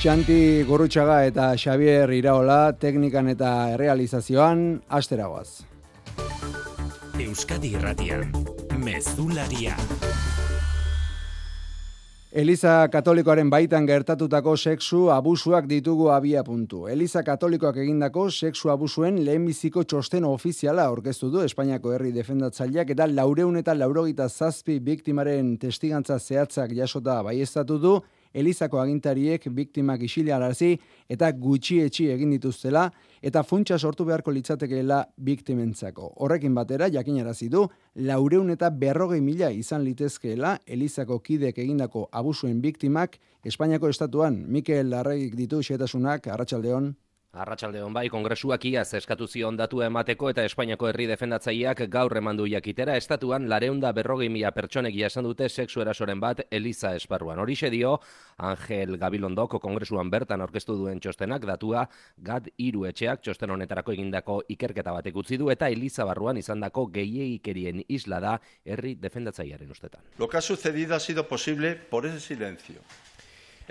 Xanti 0.00 0.64
Gurutxaga 0.64 1.26
eta 1.28 1.50
Xavier 1.60 2.08
Iraola 2.16 2.72
teknikan 2.72 3.26
eta 3.28 3.76
realizazioan 3.76 4.78
asteragoaz. 4.88 5.66
Euskadi 7.20 7.74
Irratian, 7.76 8.30
Mezularia. 8.80 9.74
Eliza 12.32 12.88
Katolikoaren 12.88 13.50
baitan 13.52 13.84
gertatutako 13.84 14.54
sexu 14.56 15.10
abusuak 15.12 15.68
ditugu 15.68 16.08
abia 16.14 16.40
puntu. 16.46 16.86
Eliza 16.88 17.20
Katolikoak 17.26 17.76
egindako 17.82 18.30
sexu 18.30 18.70
abusuen 18.72 19.18
lehenbiziko 19.26 19.84
txosten 19.84 20.24
ofiziala 20.24 20.86
aurkeztu 20.88 21.28
du 21.28 21.44
Espainiako 21.44 21.92
herri 21.92 22.14
defendatzaileak 22.16 22.94
eta 22.96 23.04
laureun 23.10 23.60
eta 23.60 23.76
laurogita 23.76 24.30
zazpi 24.30 24.78
biktimaren 24.80 25.58
testigantza 25.58 26.16
zehatzak 26.18 26.72
jasota 26.72 27.18
baiestatu 27.28 27.78
du 27.84 27.98
Elizako 28.32 28.78
agintariek 28.80 29.48
biktimak 29.50 30.02
isilarazi 30.06 30.76
eta 31.10 31.30
gutxietxi 31.32 32.06
egin 32.14 32.30
dituztela 32.36 32.86
eta 33.22 33.42
funtsa 33.42 33.78
sortu 33.78 34.06
beharko 34.06 34.30
litzatekeela 34.30 35.02
biktimentzako. 35.16 36.12
Horrekin 36.22 36.54
batera, 36.54 36.88
jakinarazi 36.88 37.48
du, 37.48 37.66
laureun 37.94 38.50
eta 38.54 38.70
berrogei 38.70 39.20
mila 39.20 39.50
izan 39.50 39.84
litezkeela 39.84 40.56
Elizako 40.66 41.18
kidek 41.20 41.58
egindako 41.58 42.08
abusuen 42.12 42.60
biktimak 42.62 43.18
Espainiako 43.44 43.88
estatuan. 43.88 44.44
Mikel 44.48 44.90
Larregik 44.90 45.36
ditu 45.36 45.62
xetasunak, 45.64 46.26
Arratxaldeon. 46.28 46.92
Arratsalde 47.30 47.78
hon 47.86 47.92
bai, 47.94 48.08
kongresuak 48.10 48.64
iaz 48.66 48.88
eskatu 48.98 49.28
zion 49.30 49.54
datu 49.54 49.84
emateko 49.86 50.32
eta 50.32 50.42
Espainiako 50.48 50.88
herri 50.88 51.04
defendatzaileak 51.06 51.84
gaur 51.92 52.16
emandu 52.18 52.48
jakitera 52.50 52.96
estatuan 52.98 53.44
lareunda 53.48 53.92
berrogei 53.94 54.26
mila 54.28 54.50
pertsonek 54.50 54.96
jasan 54.96 55.28
dute 55.28 55.46
seksu 55.48 55.84
erasoren 55.84 56.18
bat 56.18 56.40
Eliza 56.50 56.90
Esparruan. 56.98 57.38
Horixe 57.38 57.70
dio, 57.70 57.92
Angel 58.48 58.96
Gabilondoko 58.98 59.60
kongresuan 59.62 60.10
bertan 60.10 60.42
aurkeztu 60.42 60.74
duen 60.80 60.98
txostenak 60.98 61.46
datua 61.46 61.84
gad 62.18 62.48
hiru 62.58 62.82
etxeak 62.90 63.22
txosten 63.22 63.54
honetarako 63.54 63.94
egindako 63.94 64.40
ikerketa 64.56 64.96
batek 64.98 65.22
utzi 65.22 65.38
du 65.38 65.52
eta 65.54 65.68
Eliza 65.70 66.08
Barruan 66.10 66.42
izandako 66.42 66.88
gehieikerien 66.98 67.84
isla 67.86 68.18
da 68.18 68.34
herri 68.64 68.96
defendatzailearen 68.96 69.70
ustetan. 69.70 70.02
Lo 70.18 70.28
que 70.28 70.36
ha 70.38 70.42
sucedido 70.42 70.96
ha 70.96 71.00
sido 71.00 71.28
posible 71.28 71.76
por 71.76 72.06
ese 72.06 72.18
silencio. 72.18 72.82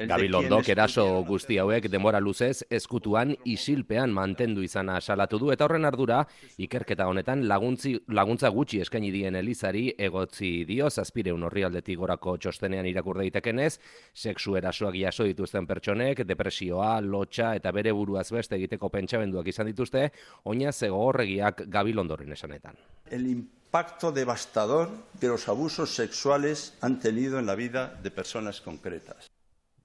Gabilondok 0.07 0.69
eraso 0.71 1.03
guzti 1.27 1.57
hauek 1.59 1.89
denbora 1.91 2.21
luzez 2.23 2.63
eskutuan 2.71 3.33
isilpean 3.51 4.13
mantendu 4.15 4.63
izana 4.63 4.99
salatu 5.01 5.39
du 5.41 5.49
eta 5.51 5.65
horren 5.65 5.83
ardura 5.85 6.21
ikerketa 6.57 7.07
honetan 7.09 7.43
laguntzi, 7.49 7.97
laguntza 8.07 8.51
gutxi 8.55 8.79
eskaini 8.85 9.11
dien 9.11 9.35
Elizari 9.35 9.89
egotzi 9.97 10.63
dio 10.69 10.89
zazpireun 10.89 11.43
horrialdetik 11.43 11.99
gorako 11.99 12.37
txostenean 12.37 12.87
irakur 12.87 13.19
daitekenez, 13.19 13.79
sexu 14.13 14.55
erasoak 14.55 14.95
jaso 14.95 15.27
dituzten 15.27 15.67
pertsonek, 15.67 16.23
depresioa, 16.27 16.99
lotxa 17.01 17.55
eta 17.59 17.73
bere 17.75 17.91
buruaz 17.91 18.29
beste 18.31 18.55
egiteko 18.55 18.89
pentsamenduak 18.93 19.47
izan 19.51 19.67
dituzte, 19.67 20.09
oina 20.45 20.71
zego 20.71 21.01
horregiak 21.09 21.65
Gabilondoren 21.67 22.31
esanetan. 22.31 22.79
El 23.11 23.27
impacto 23.27 24.13
devastador 24.13 24.89
de 25.19 25.27
los 25.27 25.49
abusos 25.49 25.93
sexuales 25.93 26.77
han 26.79 26.99
tenido 26.99 27.39
en 27.39 27.45
la 27.45 27.55
vida 27.55 27.99
de 28.01 28.11
personas 28.11 28.61
concretas. 28.61 29.29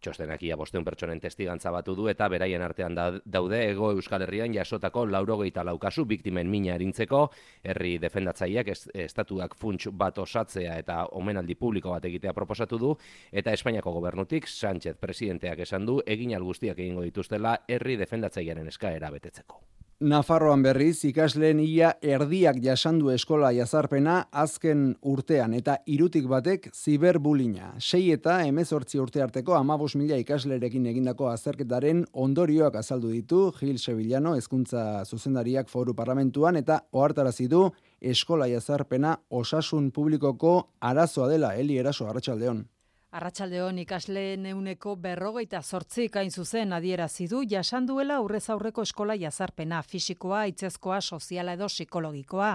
Txostenak 0.04 0.42
ia 0.44 0.56
bosteun 0.60 0.84
pertsonen 0.84 1.20
testigantza 1.20 1.70
batu 1.72 1.94
du 1.96 2.08
eta 2.12 2.28
beraien 2.28 2.62
artean 2.62 2.96
daude 3.24 3.60
ego 3.70 3.90
Euskal 3.94 4.26
Herrian 4.26 4.52
jasotako 4.52 5.06
laurogeita 5.08 5.64
laukasu 5.64 6.04
biktimen 6.04 6.50
mina 6.50 6.74
erintzeko, 6.74 7.22
herri 7.64 7.96
defendatzaileak 8.02 8.68
estatuak 9.06 9.56
funts 9.56 9.88
bat 9.92 10.18
osatzea 10.18 10.76
eta 10.84 11.00
omenaldi 11.20 11.56
publiko 11.56 11.94
bat 11.96 12.04
egitea 12.04 12.34
proposatu 12.36 12.78
du, 12.78 12.96
eta 13.32 13.56
Espainiako 13.56 13.94
gobernutik 13.96 14.48
Sánchez 14.48 14.98
presidenteak 15.00 15.64
esan 15.64 15.86
du 15.86 16.00
egin 16.06 16.34
guztiak 16.44 16.78
egingo 16.78 17.02
dituztela 17.06 17.60
herri 17.68 17.96
defendatzailearen 17.96 18.68
eskaera 18.68 19.10
betetzeko. 19.14 19.62
Nafarroan 20.04 20.60
berriz 20.60 20.98
ikasleen 21.08 21.62
ia 21.64 21.94
erdiak 22.04 22.58
jasandu 22.60 23.08
eskola 23.08 23.48
jazarpena 23.56 24.16
azken 24.42 24.82
urtean 25.12 25.54
eta 25.56 25.78
irutik 25.88 26.26
batek 26.28 26.68
ziberbulina. 26.76 27.70
Sei 27.80 28.10
eta 28.12 28.34
emezortzi 28.44 29.00
urte 29.00 29.22
arteko 29.24 29.54
amabos 29.56 29.94
mila 29.96 30.18
ikaslerekin 30.20 30.90
egindako 30.92 31.30
azerketaren 31.30 32.04
ondorioak 32.26 32.76
azaldu 32.82 33.14
ditu 33.14 33.40
Gil 33.56 33.80
Sevillano 33.80 34.34
ezkuntza 34.36 35.06
zuzendariak 35.06 35.72
foru 35.72 35.96
parlamentuan 35.96 36.60
eta 36.60 36.82
ohartarazi 36.92 37.48
du 37.48 37.64
eskola 38.02 38.50
jazarpena 38.52 39.16
osasun 39.30 39.88
publikoko 39.90 40.54
arazoa 40.80 41.32
dela 41.32 41.56
Eli 41.56 41.80
Eraso 41.80 42.10
Arratsaldeon. 42.12 42.66
Arratxaldeon 43.14 43.76
ikasle 43.78 44.22
neuneko 44.42 44.96
berrogeita 44.98 45.60
zortzi 45.62 46.08
kain 46.10 46.32
zuzen 46.34 46.72
adierazi 46.74 47.28
du 47.30 47.44
jasan 47.46 47.84
duela 47.86 48.16
aurrez 48.18 48.48
aurreko 48.50 48.82
eskola 48.82 49.14
jazarpena 49.14 49.82
fisikoa, 49.86 50.40
itzezkoa, 50.50 50.98
soziala 51.00 51.52
edo 51.54 51.68
psikologikoa. 51.70 52.48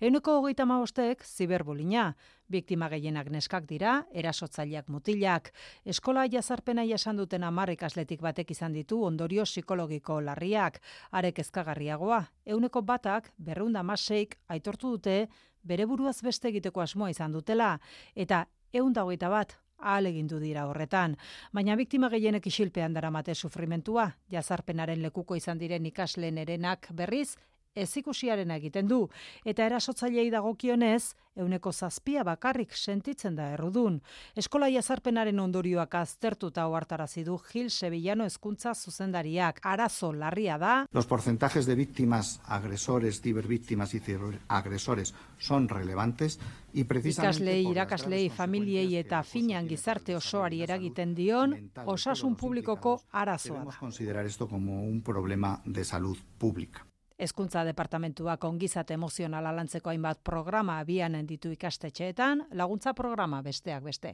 Euneko 0.00 0.38
hogeita 0.38 0.64
maostek, 0.64 1.20
ziberbulina. 1.24 2.06
Biktima 2.48 2.88
gehienak 2.88 3.28
neskak 3.34 3.66
dira, 3.68 4.06
erasotzaileak 4.14 4.88
mutilak. 4.88 5.50
Eskola 5.84 6.24
jazarpena 6.32 6.86
jasan 6.88 7.20
duten 7.20 7.44
amar 7.44 7.74
ikasletik 7.74 8.24
batek 8.24 8.54
izan 8.56 8.72
ditu 8.72 9.02
ondorio 9.04 9.44
psikologiko 9.44 10.22
larriak. 10.22 10.80
Arek 11.10 11.42
ezkagarriagoa, 11.44 12.22
euneko 12.46 12.80
batak, 12.80 13.34
berrunda 13.36 13.82
maseik, 13.82 14.38
aitortu 14.48 14.96
dute, 14.96 15.28
bere 15.62 15.84
buruaz 15.84 16.22
beste 16.22 16.48
egiteko 16.48 16.80
asmoa 16.80 17.12
izan 17.12 17.36
dutela. 17.36 17.74
Eta 18.14 18.46
eunda 18.72 19.04
hogeita 19.04 19.28
bat, 19.28 19.58
alegindu 19.78 20.38
dira 20.40 20.66
horretan. 20.66 21.16
Baina 21.52 21.76
biktima 21.76 22.08
gehienek 22.12 22.46
isilpean 22.46 22.94
daramate 22.94 23.34
sufrimentua, 23.34 24.10
jazarpenaren 24.30 25.02
lekuko 25.02 25.36
izan 25.36 25.58
diren 25.58 25.86
ikasleen 25.86 26.38
erenak 26.38 26.88
berriz, 26.92 27.36
ez 27.76 27.96
ikusiaren 27.96 28.50
egiten 28.56 28.88
du, 28.88 29.04
eta 29.44 29.66
erasotzailei 29.68 30.30
dagokionez, 30.32 31.14
euneko 31.36 31.72
zazpia 31.72 32.24
bakarrik 32.24 32.72
sentitzen 32.74 33.36
da 33.36 33.50
errudun. 33.52 34.00
Eskola 34.36 34.68
jazarpenaren 34.72 35.38
ondorioak 35.40 35.94
aztertuta 36.00 36.66
oartarazi 36.72 37.24
du 37.24 37.36
Gil 37.50 37.70
Sevillano 37.70 38.24
hezkuntza 38.24 38.74
zuzendariak. 38.74 39.60
Arazo 39.62 40.12
larria 40.12 40.56
da. 40.58 40.86
Los 40.92 41.06
porcentajes 41.06 41.66
de 41.66 41.74
víctimas, 41.74 42.40
agresores, 42.46 43.20
cibervíctimas 43.20 43.94
y 43.94 44.02
agresores 44.48 45.14
son 45.38 45.68
relevantes 45.68 46.38
y 46.72 46.84
precisamente 46.84 47.36
Ikaslei, 47.36 47.70
irakaslei, 47.70 48.28
familiei 48.30 48.96
eta 48.96 49.22
finan 49.22 49.68
gizarte 49.68 50.16
osoari 50.16 50.62
eragiten 50.62 51.14
dion 51.14 51.54
osasun 51.84 52.36
publikoko 52.36 53.00
arazoa 53.12 53.64
da. 53.64 53.76
considerar 53.80 54.26
esto 54.26 54.48
como 54.48 54.84
un 54.84 55.02
problema 55.02 55.60
de 55.64 55.84
salud 55.84 56.18
pública. 56.38 56.86
Hezkuntza 57.16 57.62
departamentuak 57.64 58.44
ongizat 58.44 58.90
emozionala 58.92 59.52
lantzeko 59.56 59.88
hainbat 59.88 60.18
programa 60.24 60.78
abian 60.82 61.16
ditu 61.26 61.48
ikastetxeetan, 61.54 62.42
laguntza 62.52 62.92
programa 62.92 63.40
besteak 63.42 63.82
beste. 63.82 64.12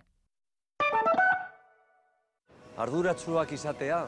Arduratsuak 2.78 3.52
izatea, 3.52 3.98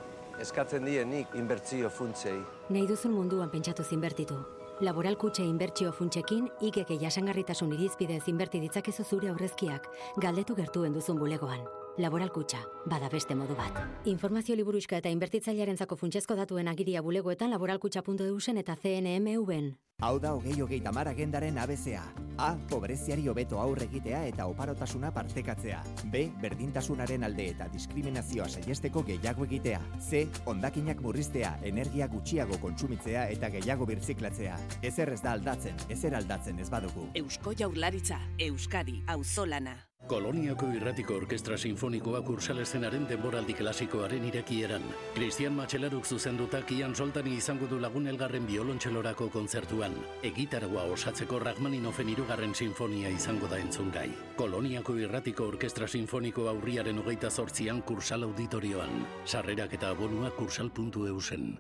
eskatzen 0.40 0.86
dienik 0.86 1.34
inbertzio 1.34 1.90
funtsei. 1.90 2.38
Nahi 2.70 2.86
duzun 2.86 3.12
munduan 3.18 3.50
pentsatu 3.50 3.82
zinbertitu. 3.82 4.38
Laboral 4.80 5.16
kutxe 5.18 5.42
inbertsio 5.42 5.92
funtsekin, 5.92 6.48
ikeke 6.60 6.98
jasangarritasun 7.02 7.74
irizpidez 7.74 8.22
inberti 8.28 8.60
ditzakezu 8.62 9.04
zure 9.04 9.30
aurrezkiak, 9.30 9.90
galdetu 10.22 10.54
gertuen 10.54 10.94
duzun 10.94 11.18
bulegoan. 11.18 11.66
Laboral 11.96 12.32
kutxa, 12.34 12.58
bada 12.90 13.06
beste 13.08 13.36
modu 13.38 13.54
bat. 13.54 13.76
Informazio 14.10 14.56
liburuska 14.58 14.98
eta 14.98 15.12
inbertitzailearen 15.14 15.76
zako 15.78 15.94
funtsezko 15.94 16.34
datuen 16.34 16.66
agiria 16.66 17.02
bulegoetan 17.02 17.54
laboralkutxa.eusen 17.54 18.58
eta 18.58 18.74
CNMV-en. 18.74 19.76
Hau 20.02 20.18
da 20.18 20.32
hogei 20.34 20.56
hogei 20.60 20.80
tamar 20.82 21.06
agendaren 21.06 21.56
ABCA. 21.62 22.02
A. 22.42 22.48
Pobreziari 22.68 23.28
hobeto 23.30 23.60
aurre 23.62 23.86
egitea 23.86 24.24
eta 24.26 24.48
oparotasuna 24.50 25.12
partekatzea. 25.14 25.84
B. 26.10 26.24
Berdintasunaren 26.42 27.22
alde 27.30 27.46
eta 27.52 27.70
diskriminazioa 27.70 28.48
saiesteko 28.48 29.04
gehiago 29.06 29.46
egitea. 29.46 29.78
C. 30.00 30.26
Ondakinak 30.50 31.00
murriztea, 31.00 31.54
energia 31.62 32.10
gutxiago 32.10 32.58
kontsumitzea 32.58 33.28
eta 33.38 33.54
gehiago 33.54 33.86
birziklatzea. 33.86 34.58
Ezer 34.82 35.14
ez 35.14 35.22
da 35.22 35.38
aldatzen, 35.38 35.78
ezer 35.88 36.18
aldatzen 36.18 36.58
ez 36.58 36.70
badugu. 36.74 37.06
Eusko 37.22 37.54
jaurlaritza, 37.54 38.18
Euskadi, 38.50 38.98
auzolana. 39.06 39.78
Koloniako 40.06 40.66
irratiko 40.76 41.14
orkestra 41.16 41.56
sinfonikoa 41.56 42.18
kursalezenaren 42.26 43.06
denboraldi 43.08 43.54
klasikoaren 43.56 44.26
irekieran. 44.28 44.84
Cristian 45.14 45.56
Matxelaruk 45.56 46.04
zuzendutak 46.04 46.73
ian 46.76 46.92
soltani 46.94 47.38
izango 47.38 47.64
du 47.70 47.78
lagun 47.80 48.11
elgarren 48.12 48.44
biolontxelorako 48.44 49.30
kontzertuan. 49.32 49.96
Egitargoa 50.30 50.84
osatzeko 50.92 51.40
Rachmaninofen 51.46 52.12
irugarren 52.12 52.52
sinfonia 52.54 53.08
izango 53.16 53.49
da 53.49 53.56
entzungai. 53.64 54.11
Koloniako 54.37 54.99
irratiko 55.06 55.49
orkestra 55.54 55.88
sinfoniko 55.88 56.50
aurriaren 56.52 57.00
hogeita 57.00 57.30
zortzian 57.30 57.80
kursal 57.80 58.28
auditorioan. 58.28 59.06
Sarrerak 59.25 59.73
eta 59.80 59.96
abonua 59.96 60.34
kursal.eusen. 60.37 61.54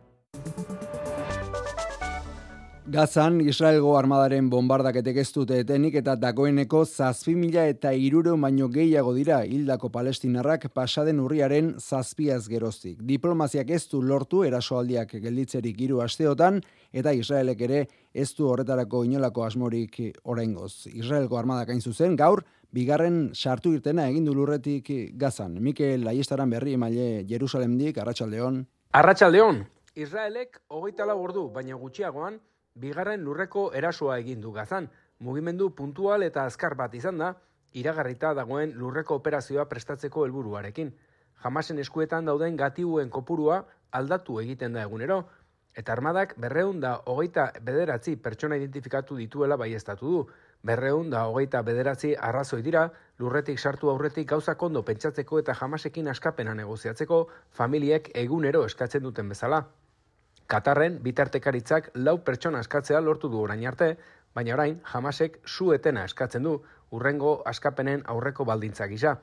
Gazan, 2.94 3.40
Israelgo 3.42 3.96
armadaren 3.98 4.46
bombardaketek 4.52 5.16
ez 5.18 5.30
dute 5.34 5.56
etenik 5.64 5.96
eta 5.98 6.12
dagoeneko 6.14 6.84
zazpi 6.84 7.32
mila 7.34 7.64
eta 7.66 7.90
irure 7.90 8.30
baino 8.44 8.68
gehiago 8.70 9.14
dira 9.16 9.40
hildako 9.42 9.88
palestinarrak 9.96 10.68
pasaden 10.72 11.18
urriaren 11.18 11.72
zazpiaz 11.80 12.46
geroztik. 12.46 13.00
Diplomaziak 13.02 13.72
ez 13.74 13.88
du 13.90 14.00
lortu 14.00 14.44
erasoaldiak 14.46 15.16
gelditzerik 15.26 15.80
hiru 15.80 16.04
asteotan 16.06 16.62
eta 16.92 17.10
Israelek 17.12 17.66
ere 17.66 17.82
ez 18.14 18.28
du 18.38 18.46
horretarako 18.46 19.02
inolako 19.10 19.42
asmorik 19.42 20.00
oraingoz. 20.22 20.86
Israelgo 20.86 21.42
armadak 21.42 21.74
hain 21.74 21.82
zuzen 21.82 22.14
gaur, 22.14 22.44
bigarren 22.70 23.32
sartu 23.34 23.74
irtena 23.74 24.06
egindu 24.06 24.38
lurretik 24.38 24.94
gazan. 25.18 25.58
Mikel 25.58 26.06
Aiestaran 26.06 26.50
berri 26.50 26.78
emaile 26.78 27.26
Jerusalemdik, 27.26 27.98
Arratxaldeon. 27.98 28.64
Arratxaldeon, 28.92 29.64
Israelek 29.96 30.60
hogeita 30.68 31.10
ordu, 31.10 31.48
baina 31.50 31.74
gutxiagoan, 31.74 32.38
bigarren 32.84 33.22
lurreko 33.24 33.64
erasoa 33.78 34.18
egin 34.20 34.40
du 34.44 34.52
gazan. 34.52 34.88
Mugimendu 35.26 35.70
puntual 35.78 36.24
eta 36.26 36.44
azkar 36.50 36.74
bat 36.80 36.94
izan 36.94 37.20
da, 37.22 37.30
iragarrita 37.80 38.32
dagoen 38.38 38.74
lurreko 38.80 39.18
operazioa 39.20 39.64
prestatzeko 39.70 40.24
helburuarekin. 40.26 40.90
Jamasen 41.44 41.78
eskuetan 41.84 42.28
dauden 42.30 42.56
gatiuen 42.56 43.10
kopurua 43.10 43.62
aldatu 44.00 44.40
egiten 44.42 44.74
da 44.74 44.82
egunero, 44.88 45.20
eta 45.74 45.94
armadak 45.94 46.34
berreun 46.38 46.80
da 46.80 46.96
hogeita 47.12 47.46
bederatzi 47.68 48.16
pertsona 48.26 48.58
identifikatu 48.60 49.16
dituela 49.16 49.56
bai 49.56 49.70
du. 50.00 50.26
Berreun 50.62 51.10
da 51.10 51.26
hogeita 51.28 51.62
bederatzi 51.62 52.14
arrazoi 52.16 52.62
dira, 52.62 52.90
lurretik 53.18 53.58
sartu 53.58 53.90
aurretik 53.90 54.28
gauza 54.28 54.54
kondo 54.54 54.82
pentsatzeko 54.82 55.38
eta 55.38 55.54
jamasekin 55.54 56.08
askapena 56.08 56.54
negoziatzeko 56.54 57.28
familiek 57.50 58.10
egunero 58.14 58.64
eskatzen 58.64 59.02
duten 59.02 59.28
bezala. 59.28 59.64
Katarren 60.46 60.98
bitartekaritzak 61.02 61.90
lau 61.94 62.18
pertsona 62.24 62.60
eskatzea 62.60 63.00
lortu 63.00 63.30
du 63.32 63.40
orain 63.40 63.64
arte, 63.66 63.96
baina 64.34 64.54
orain 64.54 64.80
jamasek 64.92 65.38
su 65.46 65.72
etena 65.72 66.04
eskatzen 66.04 66.42
du 66.42 66.58
urrengo 66.90 67.42
askapenen 67.46 68.02
aurreko 68.14 68.44
baldintza 68.44 68.86
gisa. 68.90 69.14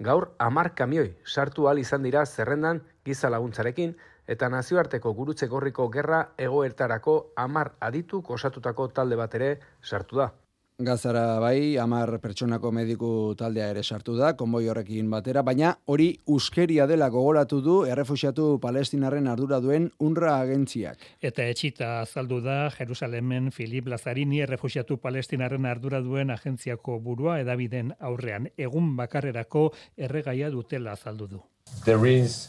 Gaur 0.00 0.30
amar 0.38 0.72
kamioi 0.74 1.10
sartu 1.24 1.68
al 1.68 1.78
izan 1.78 2.02
dira 2.02 2.24
zerrendan 2.26 2.80
giza 3.04 3.30
laguntzarekin 3.30 3.94
eta 4.26 4.48
nazioarteko 4.48 5.12
gurutze 5.14 5.46
gorriko 5.46 5.88
gerra 5.88 6.22
egoertarako 6.38 7.18
amar 7.36 7.74
aditu 7.80 8.22
osatutako 8.38 8.88
talde 8.88 9.20
bat 9.20 9.34
ere 9.34 9.50
sartu 9.82 10.16
da. 10.22 10.32
Gazara 10.76 11.38
bai, 11.38 11.76
amar 11.78 12.18
pertsonako 12.18 12.72
mediku 12.74 13.08
taldea 13.38 13.68
ere 13.70 13.84
sartu 13.84 14.16
da, 14.18 14.32
konboi 14.34 14.64
horrekin 14.66 15.06
batera, 15.06 15.44
baina 15.46 15.68
hori 15.86 16.08
uskeria 16.26 16.88
dela 16.90 17.06
gogoratu 17.14 17.60
du 17.62 17.76
errefusiatu 17.86 18.58
palestinarren 18.58 19.28
ardura 19.30 19.60
duen 19.62 19.86
unra 20.02 20.32
agentziak. 20.40 20.98
Eta 21.22 21.46
etxita 21.46 22.00
azaldu 22.00 22.40
da 22.42 22.72
Jerusalemen 22.74 23.52
Filip 23.54 23.86
Lazarini 23.86 24.40
errefusiatu 24.42 24.98
palestinarren 24.98 25.64
ardura 25.64 26.00
duen 26.02 26.34
agentziako 26.34 26.98
burua 26.98 27.38
edabiden 27.44 27.94
aurrean 28.00 28.50
egun 28.58 28.96
bakarrerako 28.98 29.68
erregaia 29.96 30.50
dutela 30.50 30.98
azaldu 30.98 31.28
du. 31.36 31.42
There 31.84 32.10
is 32.10 32.48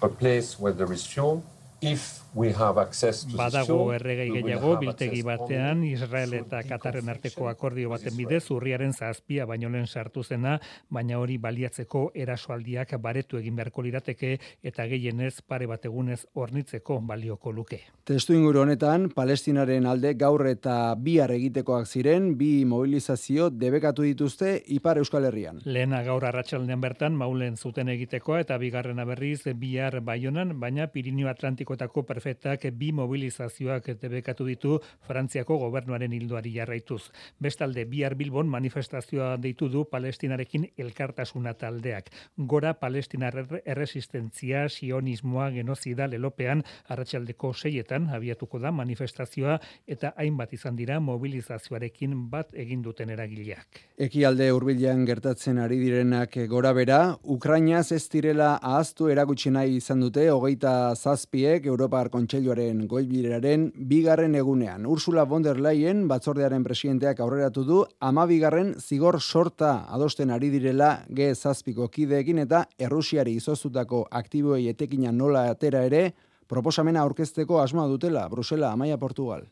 a 0.00 0.08
place 0.08 0.56
where 0.58 0.72
there 0.72 0.94
is 0.94 1.04
fuel, 1.06 1.42
if 1.82 2.22
we 2.38 2.52
have 2.52 2.78
access 2.78 3.24
to 3.26 3.36
Badago 3.36 3.92
erregei 3.92 4.28
gehiago, 4.30 4.76
biltegi 4.78 5.22
batean, 5.26 5.82
Israel 5.88 6.36
eta 6.38 6.60
Katarren 6.68 7.10
arteko 7.10 7.48
akordio 7.50 7.90
baten 7.90 8.14
bidez, 8.16 8.44
urriaren 8.54 8.92
zazpia 8.94 9.46
baino 9.46 9.68
lehen 9.74 9.88
sartu 9.90 10.22
zena, 10.22 10.54
baina 10.88 11.18
hori 11.18 11.38
baliatzeko 11.42 12.04
erasoaldiak 12.14 12.94
baretu 13.02 13.40
egin 13.40 13.56
beharko 13.58 13.82
lirateke 13.82 14.36
eta 14.62 14.86
gehienez 14.86 15.40
pare 15.42 15.66
bat 15.66 15.84
egunez 15.90 16.20
ornitzeko 16.34 17.00
balioko 17.10 17.52
luke. 17.52 17.80
Testu 18.08 18.36
inguru 18.38 18.62
honetan, 18.62 19.08
Palestinaren 19.16 19.86
alde 19.90 20.14
gaur 20.14 20.46
eta 20.46 20.94
bihar 20.94 21.34
egitekoak 21.34 21.90
ziren, 21.90 22.30
bi 22.38 22.64
mobilizazio 22.64 23.50
debekatu 23.50 24.06
dituzte 24.06 24.54
Ipar 24.78 25.02
Euskal 25.02 25.26
Herrian. 25.28 25.58
Lehena 25.66 26.04
gaur 26.06 26.24
arratsaldean 26.24 26.80
bertan, 26.80 27.18
maulen 27.18 27.58
zuten 27.58 27.90
egitekoa 27.92 28.40
eta 28.46 28.56
bigarrena 28.62 29.04
berriz 29.08 29.42
bihar 29.58 30.00
baionan, 30.06 30.54
baina 30.60 30.86
Pirinio 30.94 31.28
Atlantikoetako 31.28 32.06
prefetak 32.28 32.66
bi 32.76 32.92
mobilizazioak 32.92 33.86
debekatu 34.00 34.44
ditu 34.44 34.78
Frantziako 35.06 35.56
gobernuaren 35.58 36.12
hildoari 36.12 36.52
jarraituz. 36.52 37.10
Bestalde, 37.40 37.84
bihar 37.88 38.14
Bilbon 38.14 38.48
manifestazioa 38.48 39.36
deitu 39.40 39.68
du 39.68 39.84
Palestinarekin 39.88 40.66
elkartasuna 40.76 41.54
taldeak. 41.54 42.10
Gora 42.36 42.74
Palestinar 42.74 43.34
erresistentzia, 43.64 44.68
sionismoa, 44.68 45.50
genozida, 45.50 46.06
lelopean, 46.06 46.62
arratsaldeko 46.88 47.54
seietan 47.54 48.08
abiatuko 48.12 48.58
da 48.58 48.72
manifestazioa 48.72 49.58
eta 49.86 50.12
hainbat 50.16 50.52
izan 50.52 50.76
dira 50.76 51.00
mobilizazioarekin 51.00 52.28
bat 52.30 52.52
egin 52.52 52.82
duten 52.82 53.10
eragileak. 53.10 53.80
Ekialde 53.98 54.50
hurbilean 54.52 55.06
gertatzen 55.08 55.58
ari 55.58 55.78
direnak 55.80 56.36
gora 56.48 56.74
bera, 56.76 57.16
Ukrainaz 57.24 57.90
ez 57.92 58.04
direla 58.12 58.58
ahaztu 58.62 59.08
erakutsi 59.08 59.50
nahi 59.50 59.78
izan 59.80 60.04
dute 60.04 60.28
hogeita 60.30 60.94
zazpiek 60.94 61.66
Europar 61.66 62.07
Kontseiluaren 62.12 62.86
goibileraren 62.88 63.68
bigarren 63.90 64.34
egunean. 64.38 64.86
Ursula 64.86 65.24
von 65.26 65.42
der 65.42 65.60
Leyen 65.60 66.06
batzordearen 66.08 66.64
presidenteak 66.64 67.20
aurreratu 67.20 67.64
du 67.64 67.82
ama 68.00 68.26
bigarren 68.26 68.74
zigor 68.80 69.20
sorta 69.20 69.84
adosten 69.88 70.30
ari 70.30 70.50
direla 70.54 71.04
G 71.08 71.34
zazpiko 71.34 71.88
kideekin 71.88 72.38
eta 72.46 72.64
Errusiari 72.78 73.36
izoztutako 73.40 74.06
aktiboei 74.10 74.68
etekina 74.68 75.12
nola 75.12 75.48
atera 75.50 75.84
ere 75.84 76.12
proposamena 76.48 77.04
aurkezteko 77.04 77.60
asmoa 77.60 77.86
dutela 77.88 78.28
Brusela, 78.28 78.72
Amaia, 78.72 78.98
Portugal. 78.98 79.46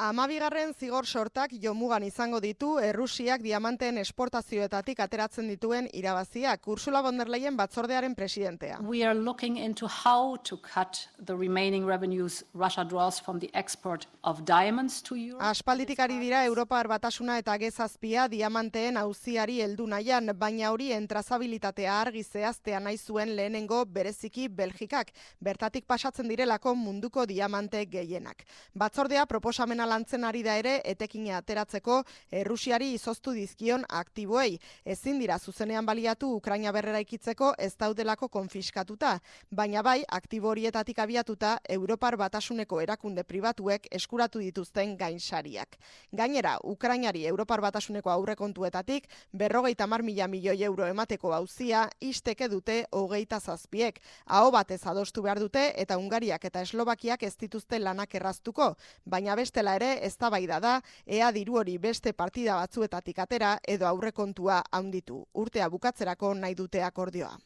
Amabigarren 0.00 0.70
zigor 0.72 1.04
sortak 1.04 1.50
jomugan 1.60 2.00
izango 2.06 2.38
ditu 2.40 2.70
Errusiak 2.80 3.42
diamanteen 3.44 3.98
esportazioetatik 4.00 5.02
ateratzen 5.04 5.50
dituen 5.52 5.90
irabaziak. 5.92 6.64
Ursula 6.72 7.02
von 7.04 7.18
der 7.20 7.28
Leyen 7.28 7.56
batzordearen 7.58 8.14
presidentea. 8.16 8.78
We 8.80 9.02
are 9.04 9.12
looking 9.14 9.58
into 9.58 9.86
how 9.86 10.38
to 10.48 10.56
cut 10.56 11.10
the 11.22 11.36
remaining 11.36 11.84
revenues 11.84 12.44
Russia 12.54 12.82
draws 12.82 13.20
from 13.20 13.40
the 13.40 13.50
export 13.52 14.06
of 14.24 14.40
diamonds 14.46 15.02
to 15.02 15.16
Europe. 15.16 15.44
Aspalditik 15.44 16.00
ari 16.00 16.16
dira 16.18 16.46
Europar 16.46 16.88
batasuna 16.88 17.36
eta 17.36 17.58
gezazpia 17.58 18.26
diamanteen 18.28 18.96
auziari 18.96 19.60
heldu 19.60 19.86
nahian, 19.86 20.32
baina 20.32 20.72
hori 20.72 20.92
entrazabilitatea 20.96 21.98
argi 22.00 22.24
zehaztea 22.24 22.80
nahi 22.80 22.96
zuen 22.96 23.36
lehenengo 23.36 23.84
bereziki 23.84 24.48
Belgikak, 24.48 25.12
bertatik 25.40 25.84
pasatzen 25.84 26.32
direlako 26.32 26.74
munduko 26.74 27.26
diamante 27.26 27.84
gehienak. 27.84 28.46
Batzordea 28.72 29.26
proposamena 29.26 29.89
lantzen 29.90 30.24
ari 30.24 30.42
da 30.46 30.54
ere 30.60 30.76
etekina 30.92 31.40
ateratzeko 31.40 32.00
Errusiari 32.40 32.92
izoztu 32.94 33.34
dizkion 33.34 33.84
aktiboei. 33.88 34.58
Ezin 34.84 35.18
dira 35.18 35.38
zuzenean 35.38 35.86
baliatu 35.86 36.30
Ukraina 36.36 36.72
berrera 36.72 37.00
ikitzeko 37.02 37.52
ez 37.58 37.72
daudelako 37.80 38.28
konfiskatuta, 38.28 39.16
baina 39.50 39.82
bai 39.82 39.98
aktibo 40.08 40.50
horietatik 40.52 40.98
abiatuta 41.02 41.56
Europar 41.68 42.16
batasuneko 42.20 42.80
erakunde 42.84 43.24
pribatuek 43.24 43.88
eskuratu 44.00 44.38
dituzten 44.44 44.96
gainsariak. 45.00 45.76
Gainera, 46.12 46.56
Ukrainari 46.64 47.26
Europar 47.26 47.60
batasuneko 47.60 48.10
aurrekontuetatik 48.10 49.08
berrogeita 49.32 49.86
mar 49.86 50.02
mila 50.02 50.28
milioi 50.28 50.62
euro 50.62 50.86
emateko 50.86 51.34
hauzia 51.34 51.88
isteke 52.00 52.48
dute 52.48 52.84
hogeita 52.92 53.40
zazpiek. 53.40 54.00
Aho 54.26 54.50
batez 54.54 54.80
adostu 54.86 55.22
behar 55.22 55.40
dute 55.42 55.66
eta 55.82 55.98
Ungariak 55.98 56.44
eta 56.44 56.62
Eslovakiak 56.66 57.22
ez 57.22 57.34
dituzte 57.40 57.78
lanak 57.78 58.14
erraztuko, 58.14 58.74
baina 59.04 59.36
bestela 59.36 59.69
ere 59.78 59.90
eztabaida 60.06 60.60
da 60.60 60.80
ea 61.06 61.30
diru 61.32 61.60
hori 61.62 61.78
beste 61.78 62.12
partida 62.12 62.56
batzuetatik 62.62 63.18
atera 63.18 63.58
edo 63.68 63.86
aurrekontua 63.86 64.62
handitu. 64.70 65.24
Urtea 65.34 65.68
bukatzerako 65.68 66.34
nahi 66.34 66.54
dute 66.54 66.82
akordioa. 66.82 67.36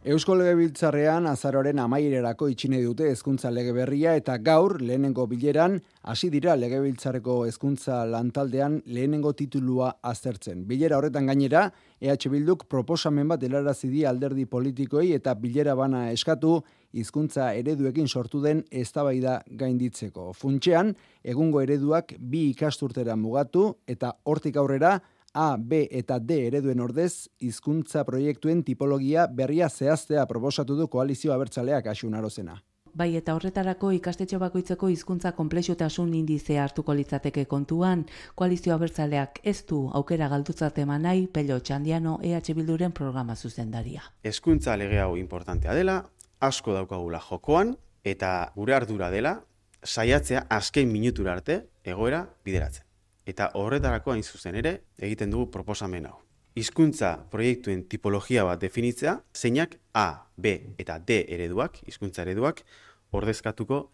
Eusko 0.00 0.32
Legebiltzarrean 0.32 1.26
azaroren 1.28 1.76
amaiererako 1.82 2.46
itxine 2.48 2.78
dute 2.80 3.10
hezkuntza 3.12 3.50
lege 3.52 3.74
berria 3.76 4.14
eta 4.16 4.38
gaur 4.40 4.78
lehenengo 4.80 5.26
bileran 5.28 5.74
hasi 6.08 6.30
dira 6.32 6.54
Legebiltzarreko 6.56 7.34
hezkuntza 7.44 7.98
lantaldean 8.08 8.78
lehenengo 8.86 9.34
titulua 9.36 9.90
aztertzen. 10.00 10.64
Bilera 10.64 10.96
horretan 10.96 11.28
gainera 11.28 11.66
EH 12.00 12.32
Bilduk 12.32 12.64
proposamen 12.64 13.28
bat 13.28 13.44
helarazi 13.44 13.92
di 13.92 14.06
alderdi 14.08 14.46
politikoei 14.46 15.12
eta 15.12 15.34
bilera 15.34 15.76
bana 15.76 16.06
eskatu 16.14 16.62
hizkuntza 16.96 17.52
ereduekin 17.52 18.08
sortu 18.08 18.40
den 18.40 18.64
eztabaida 18.72 19.42
gainditzeko. 19.50 20.32
Funtxean 20.32 20.96
egungo 21.22 21.60
ereduak 21.60 22.16
bi 22.16 22.48
ikasturtera 22.54 23.20
mugatu 23.20 23.74
eta 23.86 24.16
hortik 24.24 24.56
aurrera 24.56 24.96
A, 25.32 25.56
B 25.56 25.86
eta 25.90 26.18
D 26.18 26.46
ereduen 26.48 26.80
ordez, 26.80 27.28
hizkuntza 27.38 28.02
proiektuen 28.04 28.64
tipologia 28.66 29.26
berria 29.26 29.68
zehaztea 29.68 30.26
proposatu 30.26 30.74
du 30.76 30.88
koalizio 30.88 31.32
abertzaleak 31.32 31.86
asun 31.86 32.14
arozena. 32.14 32.56
Bai 32.92 33.14
eta 33.14 33.36
horretarako 33.36 33.92
ikastetxe 33.94 34.38
bakoitzeko 34.42 34.88
hizkuntza 34.90 35.30
konplexutasun 35.36 36.10
indizea 36.18 36.64
hartuko 36.64 36.94
litzateke 36.98 37.44
kontuan, 37.46 38.02
koalizio 38.34 38.74
abertzaleak 38.74 39.38
ez 39.44 39.62
du 39.68 39.84
aukera 39.94 40.28
galdutzat 40.28 40.82
eman 40.82 41.06
nahi 41.06 41.28
Pello 41.28 41.60
Txandiano 41.60 42.18
EH 42.22 42.50
Bilduren 42.56 42.90
programa 42.90 43.36
zuzendaria. 43.36 44.02
Hezkuntza 44.24 44.76
lege 44.76 44.98
hau 44.98 45.14
importantea 45.16 45.74
dela, 45.78 46.00
asko 46.40 46.74
daukagula 46.74 47.22
jokoan 47.30 47.76
eta 48.02 48.50
gure 48.56 48.74
ardura 48.74 49.10
dela 49.10 49.38
saiatzea 49.84 50.46
azken 50.50 50.90
minutura 50.90 51.32
arte 51.38 51.62
egoera 51.84 52.26
bideratzen. 52.44 52.89
Eta 53.26 53.50
horretarako 53.54 54.14
hain 54.14 54.22
zuzen 54.24 54.56
ere 54.56 54.80
egiten 54.98 55.30
dugu 55.30 55.50
proposamen 55.50 56.06
hau. 56.06 56.18
Hizkuntza 56.58 57.12
proiektuen 57.30 57.84
tipologia 57.88 58.44
bat 58.44 58.60
definitzea, 58.60 59.20
zeinak 59.34 59.76
A, 59.94 60.26
B 60.36 60.74
eta 60.82 60.98
D 60.98 61.22
ereduak, 61.28 61.78
hizkuntza 61.86 62.24
ereduak, 62.24 62.64
ordezkatuko 63.12 63.90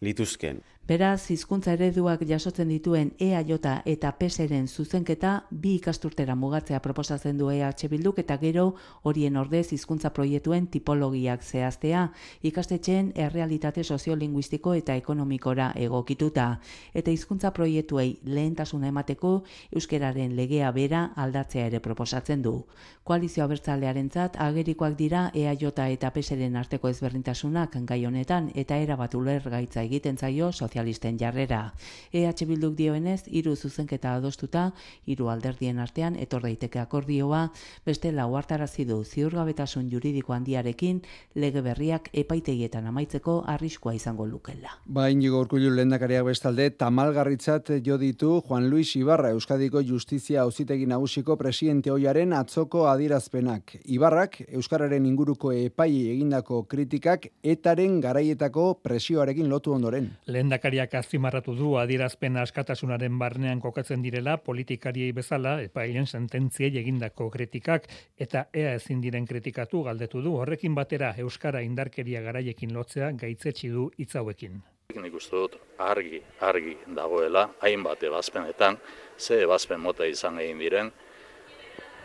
lituzken. 0.00 0.62
Beraz, 0.88 1.26
hizkuntza 1.28 1.74
ereduak 1.76 2.22
jasotzen 2.24 2.70
dituen 2.72 3.10
EAJ 3.20 3.50
eta 3.92 4.12
PSren 4.16 4.68
zuzenketa 4.68 5.32
bi 5.50 5.74
ikasturtera 5.76 6.32
mugatzea 6.34 6.78
proposatzen 6.80 7.36
du 7.36 7.50
EH 7.52 7.90
Bilduk 7.92 8.22
eta 8.22 8.38
gero 8.40 8.62
horien 9.02 9.36
ordez 9.36 9.66
hizkuntza 9.76 10.08
proiektuen 10.16 10.66
tipologiak 10.72 11.44
zehaztea, 11.44 12.06
ikastetxeen 12.40 13.12
errealitate 13.16 13.84
soziolinguistiko 13.84 14.72
eta 14.72 14.96
ekonomikora 14.96 15.74
egokituta 15.76 16.46
eta 16.94 17.10
hizkuntza 17.10 17.50
proiektuei 17.52 18.16
lehentasuna 18.24 18.88
emateko 18.88 19.42
euskeraren 19.76 20.36
legea 20.40 20.72
bera 20.72 21.04
aldatzea 21.16 21.66
ere 21.66 21.82
proposatzen 21.84 22.40
du. 22.40 22.64
Koalizio 23.04 23.44
abertzalearentzat 23.44 24.40
agerikoak 24.40 24.96
dira 24.96 25.28
EAJ 25.34 25.68
eta 25.90 26.14
PSren 26.16 26.56
arteko 26.56 26.88
ezberdintasunak 26.88 27.76
gai 27.84 28.06
honetan 28.06 28.50
eta 28.54 28.80
erabat 28.80 29.14
ulergaitza 29.14 29.82
egiten 29.82 30.16
zaio 30.16 30.50
sozialisten 30.78 31.18
jarrera. 31.18 31.74
EH 32.12 32.46
Bilduk 32.46 32.76
dioenez, 32.76 33.24
hiru 33.26 33.56
zuzenketa 33.56 34.14
adostuta, 34.14 34.72
hiru 35.06 35.28
alderdien 35.28 35.78
artean 35.78 36.14
etor 36.16 36.42
daiteke 36.46 36.78
akordioa, 36.78 37.48
beste 37.84 38.12
lau 38.12 38.36
hartarazi 38.36 38.84
du 38.86 39.02
ziurgabetasun 39.04 39.88
juridiko 39.90 40.32
handiarekin 40.32 41.02
lege 41.34 41.62
berriak 41.62 42.10
epaitegietan 42.12 42.86
amaitzeko 42.86 43.42
arriskua 43.46 43.94
izango 43.94 44.26
lukela. 44.26 44.78
Ba, 44.86 45.08
inigo 45.10 45.40
urkullu 45.40 45.72
lehendakariak 45.74 46.24
bestalde, 46.24 46.70
tamalgarritzat 46.70 47.72
jo 47.84 47.98
ditu 47.98 48.40
Juan 48.46 48.70
Luis 48.70 48.94
Ibarra 48.96 49.32
Euskadiko 49.34 49.82
Justizia 49.82 50.42
Auzitegi 50.42 50.86
Nagusiko 50.86 51.36
presidente 51.36 51.90
hoiaren 51.90 52.32
atzoko 52.32 52.86
adirazpenak. 52.88 53.76
Ibarrak 53.84 54.40
Euskararen 54.48 55.06
inguruko 55.06 55.52
epai 55.52 55.90
egindako 56.14 56.62
kritikak 56.70 57.28
etaren 57.42 58.00
garaietako 58.00 58.78
presioarekin 58.84 59.48
lotu 59.50 59.74
ondoren. 59.74 60.12
Lehendakari 60.26 60.67
Lehendakariak 60.68 60.94
azpimarratu 61.00 61.54
du 61.56 61.68
adierazpen 61.80 62.36
askatasunaren 62.36 63.14
barnean 63.18 63.60
kokatzen 63.60 64.02
direla 64.04 64.34
politikariei 64.36 65.12
bezala 65.16 65.54
epailen 65.64 66.06
sententziei 66.06 66.76
egindako 66.76 67.30
kritikak 67.30 67.86
eta 68.20 68.44
ea 68.52 68.74
ezin 68.74 69.00
diren 69.00 69.24
kritikatu 69.24 69.82
galdetu 69.86 70.20
du 70.20 70.34
horrekin 70.36 70.74
batera 70.74 71.14
euskara 71.16 71.62
indarkeria 71.64 72.20
garaiekin 72.20 72.74
lotzea 72.74 73.12
gaitzetsi 73.12 73.70
du 73.70 73.88
hitz 73.98 74.14
hauekin. 74.16 74.60
Nik 74.94 75.14
uste 75.14 75.36
dut 75.36 75.56
argi, 75.78 76.20
argi 76.40 76.76
dagoela, 76.96 77.48
hainbat 77.60 78.02
ebazpenetan, 78.02 78.76
ze 79.18 79.40
ebazpen 79.42 79.80
mota 79.80 80.04
izan 80.04 80.38
egin 80.38 80.58
diren, 80.58 80.92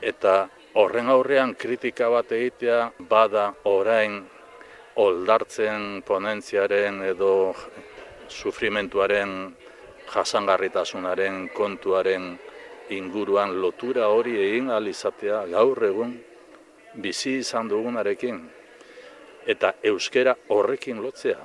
eta 0.01 0.47
horren 0.75 1.09
aurrean 1.09 1.55
kritika 1.55 2.09
bat 2.09 2.31
egitea 2.31 2.91
bada 3.09 3.53
orain 3.65 4.21
oldartzen 4.95 6.03
ponentziaren 6.07 7.01
edo 7.03 7.33
sufrimentuaren 8.33 9.55
jasangarritasunaren 10.13 11.49
kontuaren 11.55 12.33
inguruan 12.89 13.55
lotura 13.61 14.09
hori 14.11 14.35
egin 14.41 14.69
alizatea 14.69 15.45
gaur 15.53 15.83
egun 15.87 16.17
bizi 17.05 17.37
izan 17.45 17.69
dugunarekin 17.71 18.43
eta 19.55 19.73
euskera 19.83 20.35
horrekin 20.49 21.01
lotzea 21.03 21.39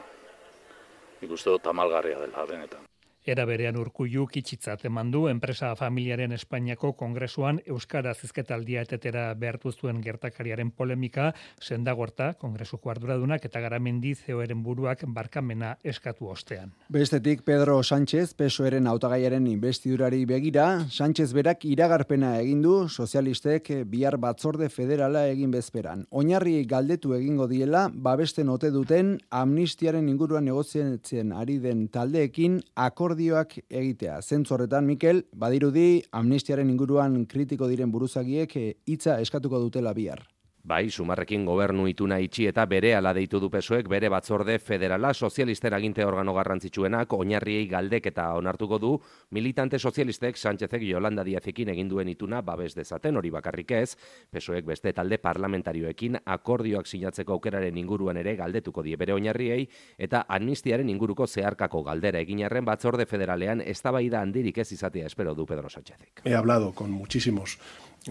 ikuste 1.23 1.51
dut 1.51 1.63
tamalgarria 1.63 2.21
dela 2.21 2.47
benetan. 2.47 2.88
Era 3.29 3.45
berean 3.45 3.77
urkullu 3.77 4.23
kitxitzat 4.33 4.87
eman 4.89 5.11
du 5.13 5.27
enpresa 5.29 5.75
familiaren 5.77 6.33
Espainiako 6.33 6.95
kongresuan 6.97 7.59
euskara 7.69 8.15
zizketaldia 8.15 8.81
etetera 8.87 9.25
behartu 9.37 9.69
zuen 9.69 9.99
gertakariaren 10.01 10.71
polemika 10.73 11.27
sendagorta 11.61 12.31
kongresuko 12.41 12.89
arduradunak 12.95 13.45
eta 13.45 13.61
garamendi 13.61 14.15
zeoeren 14.15 14.63
buruak 14.65 15.05
barkamena 15.19 15.75
eskatu 15.85 16.31
ostean. 16.33 16.73
Bestetik 16.89 17.43
Pedro 17.45 17.83
Sánchez 17.83 18.33
pesoeren 18.33 18.89
hautagaiaren 18.89 19.51
investidurari 19.51 20.23
begira, 20.25 20.87
Sánchez 20.89 21.35
berak 21.37 21.69
iragarpena 21.69 22.33
egin 22.41 22.65
du 22.65 22.79
sozialistek 22.89 23.69
bihar 23.93 24.17
batzorde 24.17 24.71
federala 24.73 25.27
egin 25.35 25.53
bezperan. 25.53 26.07
Oinarri 26.09 26.65
galdetu 26.65 27.13
egingo 27.19 27.45
diela 27.53 27.91
babesten 27.93 28.49
ote 28.49 28.73
duten 28.73 29.19
amnistiaren 29.29 30.09
inguruan 30.09 30.49
negoziatzen 30.49 31.37
ari 31.37 31.61
den 31.61 31.91
taldeekin 31.93 32.63
akordi 32.89 33.18
akordioak 33.19 33.59
egitea. 33.69 34.21
Zentzu 34.23 34.55
horretan, 34.55 34.87
Mikel, 34.87 35.25
badirudi 35.35 36.03
amnistiaren 36.13 36.71
inguruan 36.71 37.27
kritiko 37.27 37.67
diren 37.69 37.91
buruzagiek 37.91 38.57
eh, 38.57 38.75
hitza 38.87 39.19
eskatuko 39.21 39.59
dutela 39.59 39.93
bihar. 39.93 40.23
Bai, 40.69 40.91
sumarrekin 40.93 41.47
gobernu 41.49 41.87
ituna 41.89 42.19
itxi 42.21 42.45
eta 42.51 42.67
bere 42.69 42.91
ala 42.93 43.15
deitu 43.17 43.39
du 43.41 43.49
pesoek 43.49 43.87
bere 43.89 44.11
batzorde 44.13 44.59
federala 44.61 45.15
sozialisten 45.15 45.73
aginte 45.73 46.05
organo 46.05 46.35
garrantzitsuenak 46.37 47.15
oinarriei 47.17 47.63
galdek 47.71 48.11
eta 48.11 48.27
onartuko 48.37 48.79
du 48.79 48.91
militante 49.33 49.79
sozialistek 49.79 50.37
Sánchezek 50.37 50.85
Yolanda 50.85 51.25
Diazekin 51.25 51.71
egin 51.73 51.89
duen 51.89 52.11
ituna 52.13 52.43
babes 52.43 52.75
dezaten 52.77 53.17
hori 53.17 53.31
bakarrik 53.33 53.73
ez, 53.79 53.97
pesoek 54.31 54.69
beste 54.69 54.93
talde 54.93 55.17
parlamentarioekin 55.17 56.21
akordioak 56.37 56.87
sinatzeko 56.87 57.39
aukeraren 57.39 57.79
inguruan 57.81 58.21
ere 58.21 58.37
galdetuko 58.37 58.85
die 58.85 59.01
bere 59.01 59.17
oinarriei 59.17 59.65
eta 59.97 60.27
amnistiaren 60.29 60.93
inguruko 60.93 61.27
zeharkako 61.27 61.83
galdera 61.89 62.21
egin 62.21 62.45
arren 62.45 62.69
batzorde 62.69 63.07
federalean 63.07 63.65
eztabaida 63.65 64.21
handirik 64.21 64.59
ez 64.59 64.69
izatea 64.77 65.07
espero 65.07 65.33
du 65.35 65.47
Pedro 65.47 65.71
Sánchezek. 65.71 66.27
He 66.27 66.35
hablado 66.35 66.75
con 66.75 66.91
muchísimos 66.91 67.57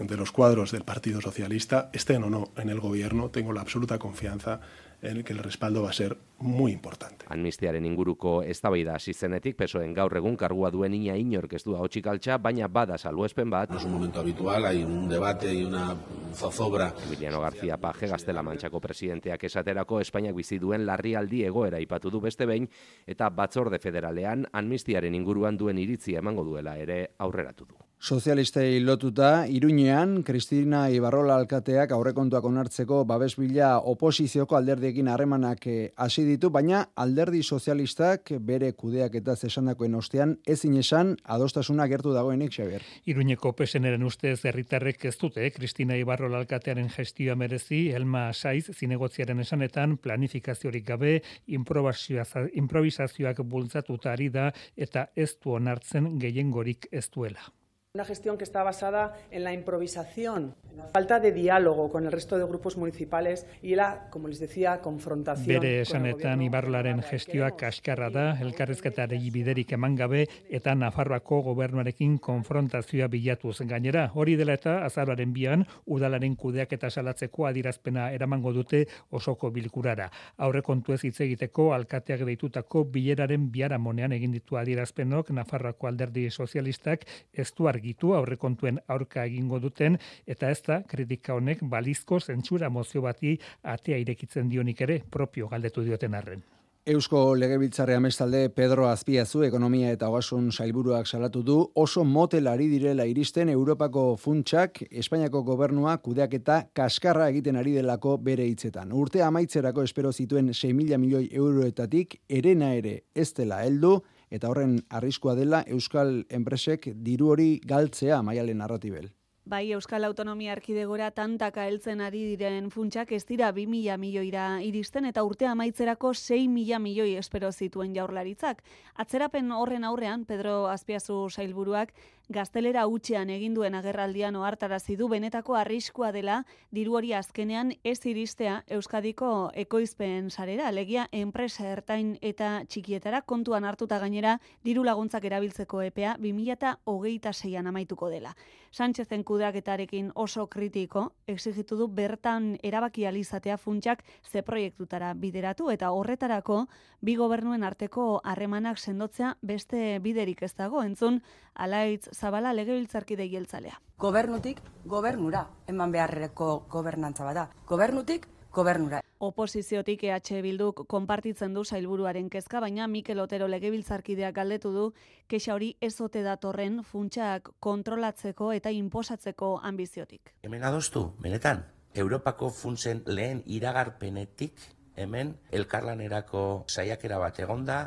de 0.06 0.16
los 0.16 0.30
cuadros 0.30 0.70
del 0.70 0.84
Partido 0.84 1.20
Socialista, 1.20 1.90
estén 1.92 2.22
o 2.22 2.30
no 2.30 2.50
en 2.56 2.68
el 2.68 2.80
gobierno, 2.80 3.30
tengo 3.30 3.52
la 3.52 3.62
absoluta 3.62 3.98
confianza 3.98 4.60
en 5.02 5.22
que 5.22 5.32
el 5.32 5.38
respaldo 5.38 5.82
va 5.82 5.90
a 5.90 5.92
ser 5.92 6.16
muy 6.38 6.72
importante. 6.72 7.24
Amnistiaren 7.28 7.84
inguruko 7.86 8.42
eztabaida 8.42 8.96
hasi 8.96 9.14
zenetik 9.14 9.56
pesoen 9.56 9.94
gaur 9.94 10.16
egun 10.18 10.36
kargua 10.36 10.70
duen 10.74 10.94
ina 10.94 11.16
inork 11.16 11.54
ez 11.54 11.62
du 11.64 11.76
altxa, 11.76 12.38
baina 12.38 12.68
bada 12.68 12.98
salbuespen 12.98 13.50
bat. 13.50 13.70
No 13.70 13.78
es 13.78 13.84
un 13.84 13.92
momento 13.92 14.20
habitual, 14.20 14.66
hay 14.66 14.82
un 14.82 15.08
debate 15.08 15.52
y 15.54 15.64
una 15.64 15.96
zozobra. 16.34 16.94
Emiliano 17.06 17.40
García 17.40 17.76
Paje 17.76 18.06
Gaztela 18.06 18.42
Manchako 18.42 18.80
presidenteak 18.80 19.44
esaterako 19.44 20.00
Espainiak 20.00 20.34
bizi 20.34 20.58
duen 20.58 20.86
larrialdi 20.86 21.44
egoera 21.44 21.80
ipatu 21.80 22.10
du 22.10 22.20
beste 22.20 22.46
behin 22.46 22.68
eta 23.06 23.30
batzorde 23.30 23.78
federalean 23.78 24.46
amnistiaren 24.52 25.14
inguruan 25.14 25.56
duen 25.56 25.78
iritzia 25.78 26.18
emango 26.18 26.44
duela 26.44 26.76
ere 26.76 27.14
aurreratu 27.18 27.66
du. 27.66 27.87
Sozialistei 28.00 28.78
lotuta, 28.80 29.48
Iruñean, 29.50 30.22
Kristina 30.22 30.88
Ibarrola 30.88 31.34
alkateak 31.34 31.90
aurrekontuak 31.90 32.44
onartzeko 32.46 33.00
babes 33.04 33.34
bila 33.36 33.80
oposizioko 33.82 34.54
alderdiekin 34.54 35.08
harremanak 35.10 35.66
eh, 35.66 35.90
hasi 35.96 36.22
ditu, 36.22 36.50
baina 36.54 36.84
alderdi 36.94 37.42
sozialistak 37.42 38.30
bere 38.38 38.70
kudeak 38.78 39.18
eta 39.18 39.34
zesandakoen 39.34 39.98
ostean 39.98 40.36
ezin 40.46 40.78
esan 40.78 41.16
adostasuna 41.24 41.88
gertu 41.90 42.14
dagoenik, 42.14 42.54
Xavier. 42.54 42.86
Iruñeko 43.10 43.52
peseneren 43.58 44.06
ustez 44.06 44.44
herritarrek 44.46 45.04
ez 45.10 45.16
dute, 45.18 45.50
Kristina 45.50 45.98
Ibarrola 45.98 46.38
alkatearen 46.38 46.94
gestioa 46.94 47.34
merezi, 47.34 47.90
Elma 47.90 48.32
Saiz, 48.32 48.70
zinegotziaren 48.78 49.42
esanetan, 49.42 49.98
planifikaziorik 49.98 50.86
gabe, 50.86 51.18
improvisazioak 51.50 53.42
bultzatuta 53.42 54.14
ari 54.14 54.30
da, 54.30 54.52
eta 54.76 55.08
ez 55.16 55.32
du 55.42 55.58
onartzen 55.58 56.14
gehiengorik 56.22 56.86
ez 56.92 57.08
duela. 57.10 57.57
Una 57.94 58.04
gestión 58.04 58.36
que 58.36 58.44
está 58.44 58.62
basada 58.62 59.16
en 59.30 59.44
la 59.44 59.54
improvisación, 59.54 60.54
en 60.70 60.76
la 60.76 60.88
falta 60.88 61.20
de 61.20 61.32
diálogo 61.32 61.88
con 61.88 62.04
el 62.04 62.12
resto 62.12 62.36
de 62.36 62.44
grupos 62.44 62.76
municipales 62.76 63.46
y 63.62 63.76
la, 63.76 64.10
como 64.10 64.28
les 64.28 64.38
decía, 64.38 64.82
confrontación. 64.82 65.46
Bere 65.46 65.80
esanetan 65.80 66.42
Ibarlaren 66.42 67.00
gestioa 67.00 67.56
kaskarra 67.56 68.10
da, 68.10 68.36
elkarrezketari 68.44 69.30
biderik 69.32 69.72
eman 69.72 69.96
gabe 69.96 70.26
eta 70.50 70.74
Nafarroako 70.74 71.38
gobernuarekin 71.46 72.18
konfrontazioa 72.18 73.08
bilatuz 73.08 73.62
gainera. 73.64 74.10
Hori 74.14 74.36
dela 74.36 74.58
eta 74.60 74.84
azararen 74.84 75.32
bian, 75.32 75.64
udalaren 75.86 76.36
kudeak 76.36 76.76
eta 76.76 76.90
salatzeko 76.90 77.48
adirazpena 77.48 78.10
eramango 78.12 78.52
dute 78.52 78.84
osoko 79.08 79.48
bilkurara. 79.50 80.10
Aurre 80.36 80.60
kontu 80.60 80.92
ez 80.92 81.00
hitz 81.08 81.22
egiteko 81.24 81.72
alkateak 81.72 82.26
deitutako 82.28 82.84
bileraren 82.84 83.48
biaramonean 83.50 84.12
egin 84.12 84.36
ditu 84.36 84.60
adirazpenok 84.60 85.32
Nafarroako 85.32 85.88
alderdi 85.88 86.28
sozialistak 86.30 87.08
ez 87.32 87.50
du 87.56 87.66
argitu 87.88 88.12
aurrekontuen 88.14 88.80
aurka 88.88 89.24
egingo 89.24 89.58
duten 89.60 89.96
eta 90.26 90.50
ez 90.50 90.60
da 90.66 90.82
kritika 90.82 91.34
honek 91.34 91.62
balizko 91.62 92.20
zentsura 92.20 92.68
mozio 92.68 93.02
bati 93.02 93.38
atea 93.62 93.96
irekitzen 93.98 94.48
dionik 94.48 94.80
ere 94.80 95.02
propio 95.10 95.48
galdetu 95.48 95.82
dioten 95.82 96.14
arren. 96.14 96.42
Eusko 96.88 97.34
Legebiltzarre 97.36 97.94
amestalde 97.94 98.48
Pedro 98.48 98.86
Azpiazu 98.88 99.42
ekonomia 99.44 99.90
eta 99.92 100.08
ogasun 100.08 100.50
sailburuak 100.52 101.06
salatu 101.06 101.42
du 101.42 101.56
oso 101.74 102.04
motelari 102.04 102.68
direla 102.68 103.04
iristen 103.04 103.48
Europako 103.48 104.16
funtsak 104.16 104.82
Espainiako 104.90 105.42
gobernua 105.42 105.98
kudeak 105.98 106.34
eta 106.34 106.62
kaskarra 106.72 107.28
egiten 107.28 107.56
ari 107.56 107.74
delako 107.76 108.16
bere 108.16 108.46
hitzetan. 108.48 108.92
Urte 108.92 109.22
amaitzerako 109.22 109.82
espero 109.82 110.12
zituen 110.12 110.48
6 110.54 110.72
mila 110.74 110.98
milioi 110.98 111.28
euroetatik 111.32 112.20
erena 112.28 112.72
ere 112.74 113.02
ez 113.14 113.34
dela 113.34 113.62
heldu 113.64 113.98
eta 114.30 114.50
horren 114.50 114.80
arriskua 114.88 115.34
dela 115.34 115.64
Euskal 115.66 116.24
enpresek 116.28 116.90
diru 116.94 117.32
hori 117.34 117.52
galtzea 117.64 118.22
maialen 118.22 118.58
narratibel. 118.58 119.12
Bai, 119.48 119.72
Euskal 119.72 120.04
Autonomia 120.04 120.52
Arkidegora 120.52 121.06
tantaka 121.16 121.62
heltzen 121.64 122.02
ari 122.04 122.18
diren 122.36 122.66
funtsak 122.68 123.14
ez 123.16 123.22
dira 123.24 123.48
2000 123.56 123.94
milioira 123.96 124.42
iristen 124.60 125.08
eta 125.08 125.22
urte 125.24 125.46
amaitzerako 125.48 126.10
6000 126.12 126.76
milioi 126.84 127.14
espero 127.16 127.48
zituen 127.48 127.94
jaurlaritzak. 127.96 128.60
Atzerapen 129.00 129.48
horren 129.56 129.88
aurrean 129.88 130.26
Pedro 130.28 130.66
Azpiazu 130.68 131.30
sailburuak 131.30 131.94
gaztelera 132.28 132.82
utxean 132.86 133.30
egin 133.32 133.54
duen 133.56 133.74
agerraldian 133.74 134.36
ohartarazi 134.36 134.96
du 135.00 135.06
benetako 135.08 135.54
arriskua 135.56 136.10
dela 136.12 136.42
diru 136.70 136.98
hori 136.98 137.14
azkenean 137.16 137.72
ez 137.84 137.98
iristea 138.04 138.58
Euskadiko 138.76 139.50
ekoizpen 139.56 140.28
sarera, 140.30 140.70
legia 140.70 141.06
enpresa 141.12 141.64
ertain 141.72 142.16
eta 142.20 142.64
txikietara 142.68 143.22
kontuan 143.22 143.64
hartuta 143.64 143.98
gainera 143.98 144.36
diru 144.64 144.84
laguntzak 144.84 145.24
erabiltzeko 145.24 145.80
epea 145.88 146.16
2026an 146.20 147.72
amaituko 147.72 148.10
dela. 148.12 148.34
Sánchezen 148.72 149.24
kudeaketarekin 149.24 150.12
oso 150.14 150.46
kritiko, 150.52 151.14
exigitu 151.26 151.76
du 151.80 151.88
bertan 151.88 152.58
erabaki 152.62 153.06
alizatea 153.06 153.56
funtsak 153.56 154.04
ze 154.22 154.42
proiektutara 154.42 155.14
bideratu 155.14 155.70
eta 155.70 155.90
horretarako 155.96 156.66
bi 157.00 157.16
gobernuen 157.16 157.64
arteko 157.64 158.20
harremanak 158.24 158.78
sendotzea 158.78 159.36
beste 159.40 159.98
biderik 160.04 160.42
ez 160.42 160.52
dago 160.54 160.82
entzun 160.82 161.22
alaitz 161.54 162.08
zabala 162.18 162.52
legebiltzarkide 162.52 163.28
geltzalea. 163.30 163.78
Gobernutik 163.98 164.60
gobernura 164.84 165.44
eman 165.70 165.92
beharreko 165.94 166.64
gobernantza 166.70 167.24
bada. 167.24 167.48
Gobernutik 167.66 168.26
gobernura. 168.54 169.00
Oposiziotik 169.18 170.02
EH 170.04 170.40
Bilduk 170.42 170.84
konpartitzen 170.86 171.54
du 171.54 171.64
sailburuaren 171.64 172.28
kezka, 172.30 172.60
baina 172.60 172.86
Mikel 172.86 173.20
Otero 173.20 173.48
legebiltzarkideak 173.48 174.34
galdetu 174.34 174.72
du 174.72 174.84
kexa 175.26 175.54
hori 175.54 175.72
ezote 175.80 176.22
datorren 176.22 176.82
funtsak 176.84 177.50
kontrolatzeko 177.60 178.52
eta 178.52 178.70
inposatzeko 178.70 179.58
ambiziotik. 179.62 180.34
Hemen 180.42 180.64
adostu, 180.64 181.12
benetan, 181.22 181.64
Europako 181.94 182.50
funtsen 182.50 183.02
lehen 183.06 183.42
iragarpenetik 183.46 184.60
hemen 184.98 185.36
elkarlanerako 185.54 186.64
saiakera 186.68 187.18
bat 187.18 187.38
egonda, 187.40 187.78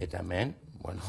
Eta 0.00 0.20
hemen, 0.20 0.56
bueno, 0.80 1.02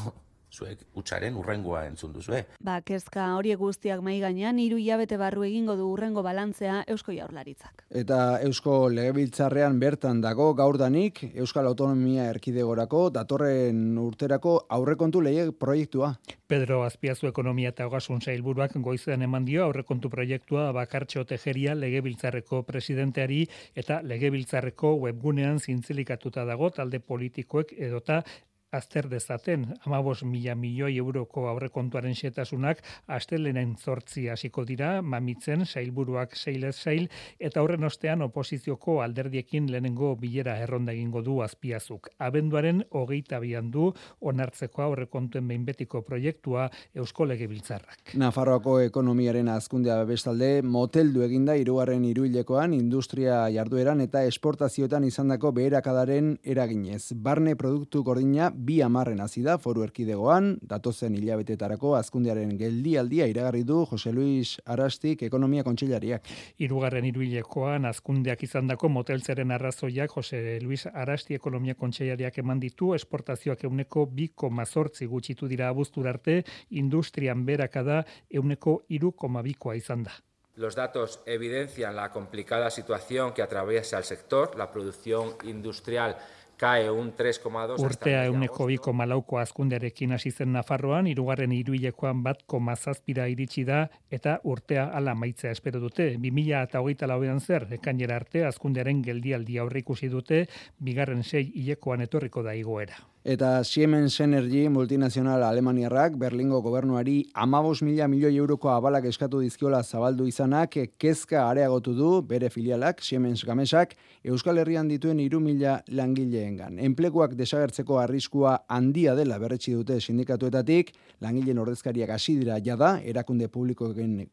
zuek 0.50 0.82
utxaren 0.98 1.36
urrengoa 1.38 1.84
entzun 1.88 2.12
duzue. 2.12 2.42
Ba, 2.60 2.80
kezka 2.86 3.26
horiek 3.36 3.58
guztiak 3.60 4.02
mai 4.02 4.18
gainean 4.22 4.58
hiru 4.58 4.78
hilabete 4.80 5.16
barru 5.20 5.44
egingo 5.46 5.76
du 5.78 5.86
urrengo 5.92 6.22
balantzea 6.26 6.82
Eusko 6.90 7.14
Jaurlaritzak. 7.14 7.84
Eta 8.02 8.40
Eusko 8.46 8.88
Legebiltzarrean 8.92 9.78
bertan 9.80 10.20
dago 10.20 10.52
gaurdanik 10.58 11.22
Euskal 11.30 11.70
Autonomia 11.70 12.28
Erkidegorako 12.34 13.08
datorren 13.14 13.98
urterako 13.98 14.56
aurrekontu 14.68 15.22
lege 15.22 15.50
proiektua. 15.52 16.14
Pedro 16.50 16.82
Azpiazu 16.82 17.28
Ekonomia 17.30 17.70
eta 17.70 17.86
Ogasun 17.86 18.20
Sailburuak 18.20 18.74
goizean 18.82 19.22
eman 19.22 19.44
dio 19.46 19.64
aurrekontu 19.64 20.10
proiektua 20.10 20.70
Bakartxo 20.74 21.24
Tejeria 21.24 21.76
Legebiltzarreko 21.78 22.62
presidenteari 22.66 23.44
eta 23.74 24.00
Legebiltzarreko 24.02 24.96
webgunean 25.06 25.60
zintzilikatuta 25.60 26.44
dago 26.48 26.70
talde 26.74 26.98
politikoek 27.00 27.74
edota 27.78 28.22
azter 28.72 29.08
dezaten 29.10 29.66
amabos 29.84 30.22
mila 30.24 30.54
milioi 30.54 30.96
euroko 30.98 31.46
aurrekontuaren 31.50 32.14
xetasunak 32.14 32.82
astelenen 33.06 33.74
zortzi 33.76 34.28
hasiko 34.30 34.64
dira, 34.64 34.90
mamitzen, 35.02 35.64
sailburuak 35.66 36.36
sailez 36.36 36.76
sail, 36.76 37.08
eta 37.38 37.62
horren 37.62 37.84
ostean 37.84 38.22
oposizioko 38.22 39.00
alderdiekin 39.02 39.70
lehenengo 39.72 40.14
bilera 40.20 40.56
erronda 40.62 40.92
egingo 40.92 41.22
du 41.26 41.40
azpiazuk. 41.42 42.10
Abenduaren 42.18 42.84
hogeita 42.90 43.40
bian 43.42 43.70
du 43.70 43.90
onartzeko 44.20 44.82
aurrekontuen 44.82 45.48
behinbetiko 45.48 46.02
proiektua 46.06 46.68
Eusko 46.94 47.26
Legebiltzarrak. 47.26 48.14
Nafarroako 48.20 48.78
ekonomiaren 48.86 49.48
azkundea 49.48 49.98
bestalde, 50.04 50.50
moteldu 50.62 51.24
eginda 51.26 51.56
irugarren 51.58 52.04
iruilekoan 52.04 52.74
industria 52.74 53.42
jardueran 53.50 54.00
eta 54.06 54.22
esportazioetan 54.28 55.04
izandako 55.08 55.52
beherakadaren 55.58 56.36
eraginez. 56.44 57.12
Barne 57.16 57.56
produktu 57.58 58.04
gordina 58.06 58.50
bi 58.60 58.80
amarren 58.82 59.20
hasi 59.24 59.42
da 59.42 59.56
foru 59.58 59.82
erkidegoan, 59.86 60.50
datozen 60.72 61.14
hilabetetarako 61.16 61.94
azkundearen 61.96 62.52
geldialdia 62.60 63.26
iragarri 63.30 63.62
du 63.64 63.80
Jose 63.88 64.12
Luis 64.12 64.56
Arastik 64.66 65.24
ekonomia 65.26 65.64
kontseilariak. 65.64 66.28
Hirugarren 66.60 67.08
hiruilekoan 67.08 67.88
azkundeak 67.90 68.44
izandako 68.44 68.92
moteltzeren 68.92 69.50
arrazoiak 69.56 70.12
Jose 70.16 70.58
Luis 70.62 70.86
Arasti 70.92 71.38
ekonomia 71.40 71.74
kontseilariak 71.74 72.38
eman 72.44 72.60
ditu 72.60 72.94
esportazioak 72.94 73.64
euneko 73.64 74.06
2,8 74.22 75.08
gutxitu 75.08 75.48
dira 75.48 75.68
abuztur 75.72 76.08
arte, 76.08 76.42
industrian 76.70 77.46
berakada 77.46 78.02
euneko 78.30 78.82
2,2koa 78.90 79.76
izan 79.76 80.04
da. 80.04 80.20
Los 80.56 80.74
datos 80.76 81.20
evidencian 81.24 81.96
la 81.96 82.10
complicada 82.10 82.68
situación 82.70 83.32
que 83.32 83.40
atraviesa 83.40 83.96
el 83.96 84.04
sector, 84.04 84.58
la 84.58 84.70
producción 84.70 85.30
industrial 85.44 86.16
cae 86.60 86.90
un 86.90 87.12
3,2 87.16 87.80
Urtea 87.80 88.24
euneko 88.28 88.66
biko 88.68 88.92
malauko 88.92 89.38
azkundearekin 89.40 90.12
hasi 90.12 90.30
zen 90.30 90.52
Nafarroan, 90.52 91.06
irugarren 91.08 91.54
iruilekoan 91.56 92.20
bat 92.26 92.42
komazazpira 92.52 93.28
iritsi 93.32 93.64
da, 93.64 93.86
eta 94.12 94.36
urtea 94.44 94.90
ala 94.98 95.14
maitzea 95.16 95.54
espero 95.56 95.80
dute. 95.80 96.10
2000 96.20 96.62
eta 96.68 96.82
hogeita 96.84 97.08
lauean 97.08 97.40
zer, 97.40 97.64
ekainera 97.78 98.20
arte 98.20 98.44
azkundearen 98.44 99.00
geldialdi 99.06 99.56
aurre 99.62 99.80
ikusi 99.80 100.12
dute, 100.12 100.42
bigarren 100.78 101.24
sei 101.24 101.46
hilekoan 101.48 102.04
etorriko 102.04 102.44
da 102.44 102.54
igoera. 102.58 103.00
Eta 103.22 103.62
Siemens 103.64 104.18
Energy 104.20 104.70
multinazional 104.70 105.42
Alemaniarrak 105.42 106.14
Berlingo 106.16 106.62
gobernuari 106.62 107.26
amabos 107.34 107.82
mila 107.82 108.06
milioi 108.08 108.38
euroko 108.38 108.70
abalak 108.72 109.04
eskatu 109.04 109.42
dizkiola 109.44 109.82
zabaldu 109.82 110.24
izanak 110.24 110.78
kezka 110.96 111.42
areagotu 111.50 111.92
du 111.92 112.22
bere 112.22 112.48
filialak 112.48 113.02
Siemens 113.04 113.44
Gamesak 113.44 113.92
Euskal 114.24 114.62
Herrian 114.62 114.88
dituen 114.88 115.20
iru 115.20 115.38
mila 115.38 115.82
langileengan. 115.88 116.78
Enpleguak 116.78 117.36
desagertzeko 117.36 118.00
arriskua 118.00 118.56
handia 118.66 119.14
dela 119.14 119.36
berretsi 119.38 119.76
dute 119.76 120.00
sindikatuetatik, 120.00 120.94
langileen 121.20 121.58
ordezkariak 121.58 122.16
hasi 122.16 122.38
dira 122.40 122.56
jada, 122.64 123.02
erakunde 123.04 123.48
publikoekin 123.48 124.30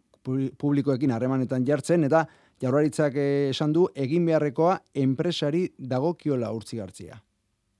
publikoekin 0.58 1.12
harremanetan 1.12 1.68
jartzen 1.68 2.08
eta 2.08 2.26
jaurlaritzak 2.62 3.20
esan 3.52 3.74
du 3.74 3.90
egin 3.96 4.26
beharrekoa 4.26 4.80
enpresari 4.96 5.68
dagokiola 5.78 6.56
urtzigartzia. 6.56 7.27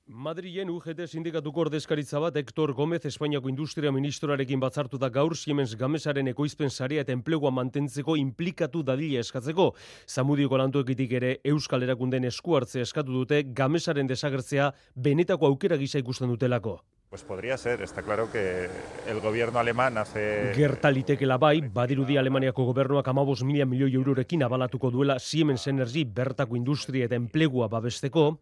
Madrilen 0.08 0.70
UGT 0.72 1.02
sindikatuko 1.04 1.66
ordezkaritza 1.66 2.16
bat 2.22 2.36
Hector 2.40 2.70
Gómez 2.72 3.02
Espainiako 3.04 3.50
Industria 3.50 3.90
Ministroarekin 3.92 4.60
batzartu 4.60 4.96
da 4.96 5.10
gaur 5.12 5.36
Siemens 5.36 5.74
Gamesaren 5.76 6.30
ekoizpen 6.32 6.70
sarea 6.70 7.04
eta 7.04 7.12
enplegua 7.12 7.50
mantentzeko 7.52 8.16
implikatu 8.16 8.82
dadila 8.82 9.20
eskatzeko. 9.20 9.74
Zamudioko 10.08 10.56
lantuekitik 10.56 11.12
ere 11.12 11.34
Euskal 11.44 11.84
Erakunden 11.84 12.24
esku 12.24 12.56
hartzea 12.56 12.88
eskatu 12.88 13.12
dute 13.12 13.42
Gamesaren 13.52 14.08
desagertzea 14.08 14.72
benetako 14.96 15.52
aukera 15.52 15.76
gisa 15.76 16.00
ikusten 16.00 16.32
dutelako. 16.32 16.80
Pues 17.10 17.22
podría 17.22 17.56
ser, 17.58 17.82
está 17.82 18.02
claro 18.02 18.30
que 18.32 18.68
el 19.06 19.20
gobierno 19.20 19.58
alemán 19.58 19.96
hace... 19.98 20.52
Gerta 20.54 20.90
litekela 20.90 21.38
bai, 21.38 21.60
badirudi 21.60 22.16
Alemaniako 22.16 22.64
gobernuak 22.64 23.08
amabos 23.08 23.42
mila 23.44 23.64
milioi 23.64 23.94
eurorekin 23.94 24.42
abalatuko 24.42 24.90
duela 24.90 25.18
Siemens 25.18 25.66
Energy 25.66 26.04
bertako 26.04 26.56
industria 26.56 27.08
eta 27.08 27.16
enplegua 27.16 27.68
babesteko, 27.68 28.40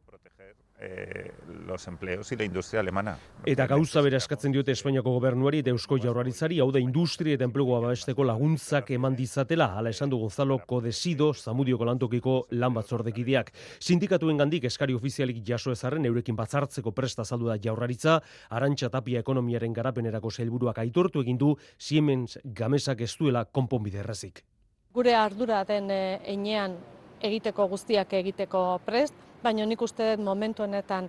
eh, 0.80 1.32
los 1.66 1.86
empleos 1.88 2.30
y 2.32 2.36
la 2.36 2.44
industria 2.44 2.80
alemana. 2.80 3.18
Eta 3.44 3.66
gauza 3.66 4.00
bera 4.04 4.18
eskatzen 4.18 4.52
diote 4.52 4.72
Espainiako 4.72 5.12
gobernuari 5.14 5.60
eta 5.62 5.70
Eusko 5.70 5.98
Jaurlaritzari, 6.02 6.58
hau 6.60 6.68
da 6.72 6.80
industria 6.82 7.36
eta 7.36 7.46
enplegua 7.46 7.80
babesteko 7.80 8.24
laguntzak 8.24 8.90
eman 8.96 9.16
dizatela, 9.16 9.70
hala 9.78 9.90
esan 9.90 10.10
du 10.10 10.18
Gonzalo 10.18 10.58
Codesido, 10.66 11.32
Zamudioko 11.34 11.84
lantokiko 11.84 12.36
lan 12.50 12.74
batzordekideak. 12.74 13.52
Sindikatuen 13.80 14.36
gandik 14.36 14.64
eskari 14.64 14.94
ofizialik 14.94 15.40
jaso 15.46 15.72
ezarren 15.72 16.04
eurekin 16.06 16.36
batzartzeko 16.36 16.92
presta 16.92 17.24
saldu 17.24 17.48
da 17.48 17.56
Jaurlaritza, 17.62 18.20
Arantxa 18.50 18.90
Tapia 18.90 19.20
ekonomiaren 19.20 19.72
garapenerako 19.72 20.30
sailburuak 20.30 20.78
aitortu 20.78 21.22
egin 21.24 21.38
du 21.38 21.54
Siemens 21.78 22.38
Gamesak 22.44 23.00
ez 23.00 23.14
duela 23.16 23.44
konponbide 23.44 24.02
errazik. 24.04 24.44
Gure 24.92 25.14
ardura 25.14 25.64
den 25.64 25.90
einean 25.90 26.76
egiteko 27.20 27.66
guztiak 27.68 28.12
egiteko 28.16 28.80
prest, 28.84 29.14
baina 29.46 29.66
nik 29.66 29.82
uste 29.82 30.16
dut 30.16 30.24
momentu 30.26 30.66
honetan 30.66 31.08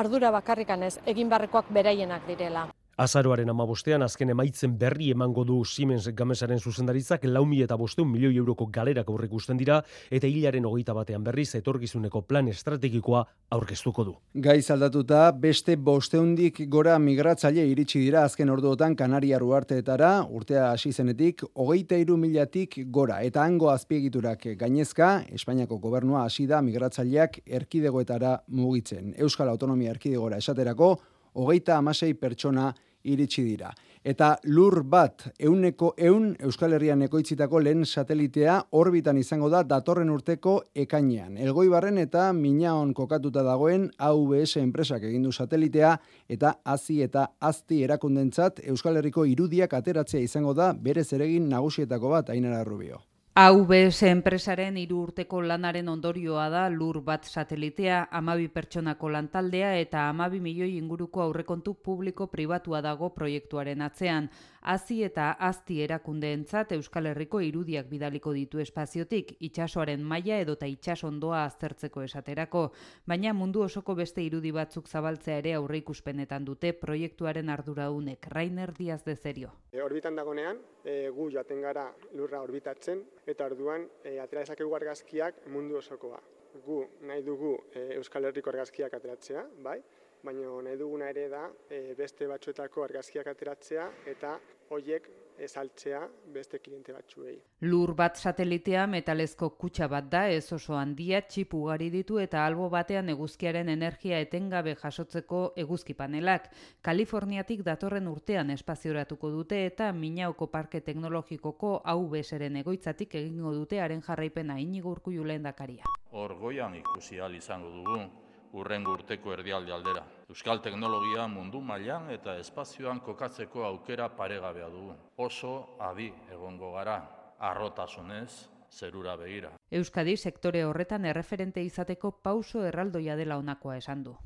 ardura 0.00 0.30
bakarrikan 0.34 0.82
ez 0.82 0.96
egin 1.06 1.28
barrekoak 1.28 1.68
beraienak 1.70 2.26
direla. 2.26 2.66
Azaroaren 2.96 3.50
amabostean 3.50 4.04
azken 4.06 4.30
emaitzen 4.30 4.76
berri 4.78 5.08
emango 5.10 5.42
du 5.44 5.56
Siemens 5.66 6.06
Gamesaren 6.14 6.60
zuzendaritzak 6.60 7.24
laumi 7.26 7.60
eta 7.64 7.74
bosteun 7.76 8.06
milioi 8.06 8.36
euroko 8.38 8.68
galerak 8.70 9.08
aurrek 9.10 9.32
usten 9.34 9.58
dira 9.58 9.80
eta 10.14 10.28
hilaren 10.30 10.64
hogeita 10.68 10.94
batean 10.94 11.24
berriz 11.26 11.48
etorgizuneko 11.58 12.22
plan 12.22 12.46
estrategikoa 12.52 13.24
aurkeztuko 13.50 14.04
du. 14.04 14.14
Gaiz 14.46 14.70
aldatuta 14.70 15.32
beste 15.32 15.74
bosteundik 15.74 16.60
gora 16.70 16.98
migratzaile 17.02 17.64
iritsi 17.66 17.98
dira 17.98 18.22
azken 18.28 18.52
orduotan 18.54 18.94
Kanaria 18.94 19.40
ruarteetara 19.42 20.12
urtea 20.30 20.68
hasi 20.70 20.92
zenetik 20.92 21.42
hogeita 21.54 21.98
iru 21.98 22.16
milatik 22.16 22.78
gora 22.94 23.22
eta 23.26 23.42
hango 23.42 23.72
azpiegiturak 23.72 24.46
gainezka 24.60 25.24
Espainiako 25.34 25.80
gobernua 25.82 26.22
hasi 26.28 26.46
da 26.46 26.62
migratzaileak 26.62 27.40
erkidegoetara 27.46 28.36
mugitzen. 28.46 29.16
Euskal 29.18 29.50
Autonomia 29.50 29.90
erkidegora 29.90 30.38
esaterako 30.38 30.92
hogeita 31.34 31.78
amasei 31.78 32.14
pertsona 32.14 32.72
iritsi 33.04 33.44
dira. 33.44 33.72
Eta 34.04 34.34
lur 34.52 34.82
bat, 34.84 35.22
euneko 35.40 35.94
eun 35.96 36.34
Euskal 36.44 36.74
Herrian 36.76 37.02
ekoitzitako 37.06 37.62
lehen 37.64 37.86
satelitea 37.86 38.58
orbitan 38.76 39.16
izango 39.16 39.48
da 39.48 39.62
datorren 39.64 40.10
urteko 40.12 40.58
ekainean. 40.84 41.38
Elgoi 41.40 41.70
barren 41.72 41.98
eta 42.02 42.26
minaon 42.36 42.92
kokatuta 42.94 43.42
dagoen 43.46 43.88
AVS 43.96 44.58
enpresak 44.60 45.08
egindu 45.08 45.32
satelitea 45.32 45.94
eta 46.28 46.52
hazi 46.64 47.00
eta 47.06 47.30
azti 47.40 47.80
erakundentzat 47.88 48.60
Euskal 48.68 49.00
Herriko 49.00 49.24
irudiak 49.24 49.72
ateratzea 49.72 50.20
izango 50.20 50.52
da 50.52 50.74
bere 50.76 51.04
zeregin 51.04 51.48
nagusietako 51.48 52.12
bat 52.18 52.36
ainara 52.36 52.60
rubio. 52.64 53.00
AVS 53.34 54.04
enpresaren 54.06 54.76
hiru 54.78 55.00
urteko 55.08 55.40
lanaren 55.42 55.88
ondorioa 55.90 56.44
da 56.52 56.60
lur 56.70 57.00
bat 57.02 57.24
satelitea, 57.26 57.96
amabi 58.14 58.46
pertsonako 58.46 59.08
lantaldea 59.10 59.72
eta 59.80 60.04
amabi 60.10 60.38
milioi 60.38 60.76
inguruko 60.76 61.24
aurrekontu 61.24 61.74
publiko 61.88 62.28
pribatua 62.30 62.78
dago 62.80 63.08
proiektuaren 63.16 63.82
atzean. 63.82 64.28
Hazi 64.64 65.02
eta 65.04 65.26
azti 65.44 65.82
erakundeentzat 65.84 66.70
Euskal 66.72 67.10
Herriko 67.10 67.42
irudiak 67.44 67.84
bidaliko 67.90 68.32
ditu 68.32 68.62
espaziotik, 68.62 69.34
itsasoaren 69.44 70.00
maila 70.00 70.38
edota 70.40 70.64
itsasondoa 70.64 71.42
aztertzeko 71.44 72.00
esaterako, 72.06 72.62
baina 73.04 73.34
mundu 73.36 73.60
osoko 73.60 73.92
beste 73.98 74.24
irudi 74.24 74.54
batzuk 74.56 74.88
zabaltzea 74.88 75.36
ere 75.42 75.52
aurreikuspenetan 75.58 76.46
dute 76.48 76.70
proiektuaren 76.80 77.52
arduraunek 77.52 78.24
Rainer 78.32 78.72
Diaz 78.78 79.02
de 79.04 79.16
Zerio. 79.16 79.50
E, 79.70 79.82
orbitan 79.84 80.16
dagonean, 80.16 80.62
e, 80.80 81.10
gu 81.12 81.28
joaten 81.34 81.60
gara 81.60 81.84
lurra 82.14 82.40
orbitatzen, 82.40 83.02
eta 83.26 83.50
orduan 83.52 83.84
e, 84.02 84.16
atera 84.24 84.46
dezakegu 84.46 84.72
argazkiak 84.80 85.44
mundu 85.52 85.76
osokoa. 85.82 86.22
Gu 86.64 86.80
nahi 87.04 87.20
dugu 87.26 87.52
e, 87.74 87.98
Euskal 87.98 88.30
Herriko 88.30 88.48
argazkiak 88.54 88.96
ateratzea, 88.96 89.44
bai? 89.60 89.82
Baina 90.24 90.62
nahi 90.64 90.78
duguna 90.80 91.10
ere 91.12 91.28
da 91.28 91.44
e, 91.68 91.94
beste 91.98 92.26
batzuetako 92.30 92.84
argazkiak 92.88 93.28
ateratzea 93.34 93.90
eta 94.14 94.38
hoiek 94.72 95.10
esaltzea 95.44 96.00
beste 96.32 96.60
kliente 96.62 96.92
batzuei. 96.94 97.34
Lur 97.66 97.92
bat 97.98 98.16
satelitea 98.16 98.86
metalezko 98.86 99.48
kutsa 99.58 99.88
bat 99.90 100.06
da, 100.10 100.28
ez 100.30 100.52
oso 100.52 100.76
handia, 100.78 101.20
txip 101.26 101.54
ugari 101.58 101.90
ditu 101.90 102.20
eta 102.22 102.44
albo 102.46 102.68
batean 102.70 103.10
eguzkiaren 103.10 103.68
energia 103.68 104.20
etengabe 104.22 104.76
jasotzeko 104.78 105.42
eguzki 105.64 105.96
panelak. 105.98 106.50
Kaliforniatik 106.82 107.64
datorren 107.66 108.08
urtean 108.08 108.54
espazioratuko 108.54 109.30
dute 109.34 109.64
eta 109.66 109.92
Minauko 109.92 110.46
Parke 110.54 110.80
Teknologikoko 110.80 111.80
hau 111.84 112.00
beseren 112.10 112.56
egoitzatik 112.62 113.18
egingo 113.20 113.54
dute 113.58 113.80
haren 113.80 114.02
jarraipena 114.02 114.60
inigo 114.60 114.94
urkullu 114.94 115.24
dakaria. 115.42 115.84
Hor 116.12 116.38
goian 116.38 116.74
ikusi 116.76 117.18
al 117.20 117.34
izango 117.34 117.70
dugu, 117.70 118.23
urrengo 118.54 118.94
urteko 118.94 119.34
erdialde 119.34 119.74
aldera. 119.74 120.04
Euskal 120.30 120.62
teknologia 120.62 121.26
mundu 121.28 121.60
mailan 121.60 122.10
eta 122.14 122.36
espazioan 122.38 123.00
kokatzeko 123.04 123.64
aukera 123.66 124.08
paregabea 124.16 124.68
dugu. 124.70 124.94
Oso 125.16 125.76
adi 125.80 126.10
egongo 126.32 126.72
gara, 126.76 126.98
arrotasunez, 127.38 128.30
zerura 128.70 129.16
begira. 129.16 129.52
Euskadi 129.70 130.16
sektore 130.16 130.64
horretan 130.64 131.04
erreferente 131.04 131.62
izateko 131.62 132.12
pauso 132.22 132.64
erraldoia 132.64 133.16
dela 133.16 133.38
honakoa 133.38 133.76
esan 133.82 134.04
du. 134.06 134.16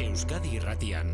Euskadi 0.00 0.56
irratian, 0.56 1.12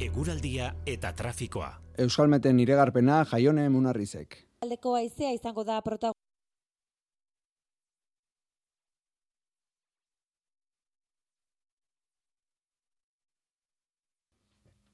eguraldia 0.00 0.74
eta 0.86 1.12
trafikoa. 1.16 1.72
Euskalmeten 2.00 2.60
iregarpena 2.60 3.24
jaione 3.32 3.68
munarrizek. 3.68 4.49
Aldeko 4.64 4.90
aizea 4.96 5.32
izango 5.32 5.64
da 5.64 5.80
protagonista. 5.80 6.19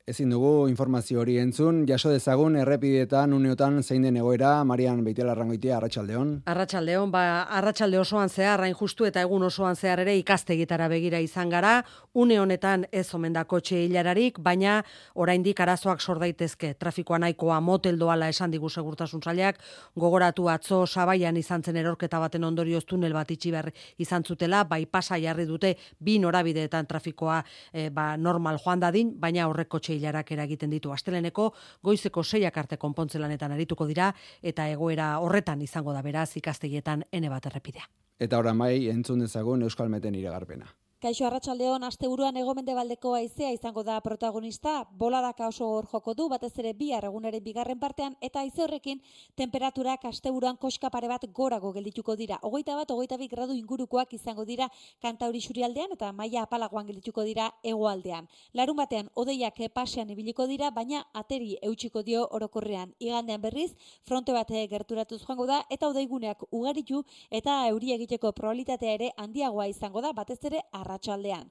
Ezin 0.06 0.30
dugu 0.30 0.68
informazio 0.70 1.18
hori 1.18 1.32
entzun, 1.42 1.80
jaso 1.82 2.12
dezagun 2.12 2.54
errepidetan 2.60 3.32
uneotan 3.34 3.80
zein 3.82 4.04
den 4.06 4.14
egoera, 4.20 4.52
Marian 4.62 5.00
Beitiala 5.02 5.32
Rangoitia, 5.34 5.80
Arratxaldeon. 5.80 6.28
Arratxaldeon, 6.46 7.10
ba, 7.10 7.22
Arratxalde 7.58 7.98
osoan 7.98 8.30
zehar, 8.30 8.60
rain 8.60 8.76
justu 8.78 9.08
eta 9.08 9.24
egun 9.26 9.42
osoan 9.42 9.74
zehar 9.74 10.04
ere 10.04 10.14
ikastegitara 10.20 10.86
begira 10.92 11.18
izan 11.18 11.50
gara, 11.50 11.80
une 12.14 12.36
honetan 12.38 12.84
ez 12.92 13.08
omen 13.18 13.34
da 13.34 13.42
kotxe 13.50 13.80
hilararik, 13.80 14.38
baina 14.38 14.76
oraindik 15.16 15.64
arazoak 15.64 15.98
sor 15.98 16.22
daitezke. 16.22 16.76
Trafikoa 16.78 17.18
nahikoa 17.24 17.58
motel 17.58 17.98
doala 17.98 18.30
esan 18.30 18.54
digu 18.54 18.70
segurtasun 18.70 19.26
zailak, 19.26 19.58
gogoratu 19.96 20.46
atzo 20.54 20.84
sabaian 20.86 21.36
izan 21.36 21.66
zen 21.66 21.82
erorketa 21.82 22.22
baten 22.22 22.46
ondorioz 22.46 22.84
tunel 22.86 23.18
bat 23.18 23.34
itxi 23.34 23.50
behar 23.50 23.72
izan 23.98 24.22
zutela, 24.22 24.62
bai 24.62 24.84
pasa 24.86 25.18
jarri 25.18 25.50
dute 25.50 25.74
bi 25.98 26.20
norabideetan 26.22 26.86
trafikoa 26.86 27.42
e, 27.72 27.90
ba, 27.90 28.12
normal 28.16 28.62
joan 28.62 28.86
dadin, 28.86 29.10
baina 29.18 29.50
horrek 29.50 29.74
kotxe 29.74 29.95
ilarak 29.96 30.32
eragiten 30.32 30.70
ditu 30.70 30.92
asteleneko 30.92 31.52
goizeko 31.82 32.22
seiak 32.22 32.56
arte 32.56 32.76
konpontzelanetan 32.76 33.52
arituko 33.52 33.86
dira 33.86 34.12
eta 34.42 34.68
egoera 34.68 35.18
horretan 35.20 35.62
izango 35.62 35.92
da 35.92 36.02
beraz 36.02 36.36
ikastegietan 36.36 37.04
ene 37.12 37.30
bat 37.32 37.46
errepidea. 37.46 37.88
Eta 38.18 38.38
ora 38.38 38.54
mai 38.54 38.88
entzun 38.88 39.20
dezagun 39.20 39.62
Euskalmeten 39.62 40.14
iragarpena. 40.14 40.66
Kaixo 41.06 41.22
Arratsaldeon 41.22 41.84
asteburuan 41.86 42.34
egomendebaldeko 42.40 43.12
haizea 43.14 43.52
izango 43.54 43.84
da 43.86 44.00
protagonista. 44.02 44.72
Boladaka 44.98 45.46
oso 45.46 45.66
hor 45.70 45.86
joko 45.86 46.14
du 46.18 46.24
batez 46.28 46.50
ere 46.58 46.72
bi 46.74 46.88
egunaren 46.96 47.44
bigarren 47.44 47.78
partean 47.78 48.16
eta 48.20 48.40
haize 48.40 48.64
horrekin 48.64 48.98
temperaturak 49.36 50.04
asteburuan 50.10 50.56
koska 50.56 50.90
pare 50.90 51.06
bat 51.06 51.22
gorago 51.32 51.70
geldituko 51.72 52.16
dira. 52.16 52.40
Hogeita 52.42 52.74
bat, 52.74 52.90
hogeita 52.90 53.18
bi 53.18 53.28
gradu 53.28 53.54
ingurukoak 53.54 54.14
izango 54.14 54.44
dira 54.44 54.66
kantauri 55.00 55.40
surialdean 55.40 55.92
eta 55.92 56.10
maila 56.10 56.42
apalagoan 56.42 56.88
geldituko 56.88 57.22
dira 57.22 57.52
hegoaldean. 57.62 58.26
Larun 58.52 58.76
batean 58.76 59.08
odeiak 59.14 59.62
pasean 59.72 60.10
ibiliko 60.10 60.48
dira, 60.48 60.72
baina 60.72 61.04
ateri 61.14 61.56
eutxiko 61.62 62.02
dio 62.02 62.26
orokorrean. 62.32 62.96
Igandean 62.98 63.40
berriz, 63.40 63.76
fronte 64.02 64.32
bate 64.32 64.66
gerturatuz 64.66 65.22
joango 65.22 65.46
da 65.46 65.62
eta 65.70 65.86
odeiguneak 65.86 66.42
ugaritu 66.50 67.04
eta 67.30 67.62
euri 67.68 67.92
egiteko 67.92 68.32
probabilitatea 68.32 68.98
ere 68.98 69.12
handiagoa 69.16 69.68
izango 69.68 70.02
da 70.02 70.12
batez 70.12 70.42
ere 70.42 70.66
arratsaldean. 70.96 71.50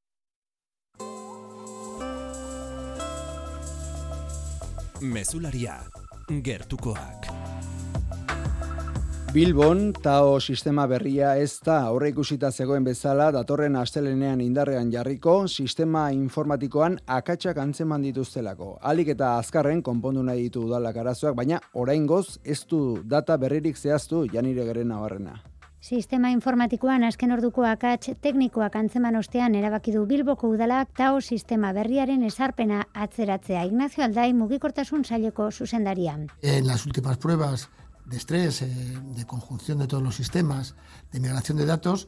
Mesularia, 5.01 5.77
gertukoak. 6.41 7.29
Bilbon, 9.35 9.91
TAO 9.91 10.39
sistema 10.39 10.85
berria 10.87 11.33
ez 11.35 11.59
da 11.59 11.81
aurre 11.89 12.13
ikusita 12.13 12.51
zegoen 12.51 12.85
bezala 12.87 13.33
datorren 13.35 13.75
astelenean 13.75 14.39
indarrean 14.39 14.91
jarriko 14.93 15.47
sistema 15.47 16.05
informatikoan 16.15 16.95
akatsak 17.05 17.57
antzeman 17.59 18.05
dituztelako. 18.07 18.77
Alik 18.81 19.11
eta 19.17 19.33
azkarren 19.41 19.81
konpondu 19.83 20.23
nahi 20.23 20.47
ditu 20.47 20.63
udalak 20.69 20.95
arazoak, 21.03 21.35
baina 21.35 21.59
oraingoz 21.73 22.39
ez 22.45 22.63
du 22.63 23.01
data 23.03 23.35
berririk 23.37 23.75
zehaztu 23.75 24.23
janire 24.31 24.63
garen 24.65 24.87
nabarrena. 24.87 25.35
Sistema 25.85 26.31
informatikoan 26.33 27.03
azken 27.05 27.29
orduko 27.35 27.61
akats 27.69 28.15
teknikoak 28.25 28.73
antzeman 28.79 29.19
ostean 29.19 29.53
erabaki 29.53 29.91
du 29.93 30.07
Bilboko 30.09 30.49
udalak 30.49 30.95
tao 30.97 31.19
sistema 31.21 31.69
berriaren 31.77 32.23
esarpena 32.25 32.79
atzeratzea. 33.03 33.61
Ignacio 33.69 34.03
Aldai 34.03 34.31
mugikortasun 34.33 35.05
saileko 35.05 35.51
zuzendaria. 35.51 36.15
En 36.41 36.65
las 36.65 36.87
últimas 36.87 37.17
pruebas 37.17 37.69
de 38.03 38.17
estrés, 38.17 38.63
eh, 38.63 38.67
de 39.15 39.25
conjunción 39.25 39.77
de 39.77 39.85
todos 39.85 40.01
los 40.01 40.15
sistemas, 40.15 40.75
de 41.11 41.19
migración 41.19 41.59
de 41.59 41.67
datos, 41.67 42.07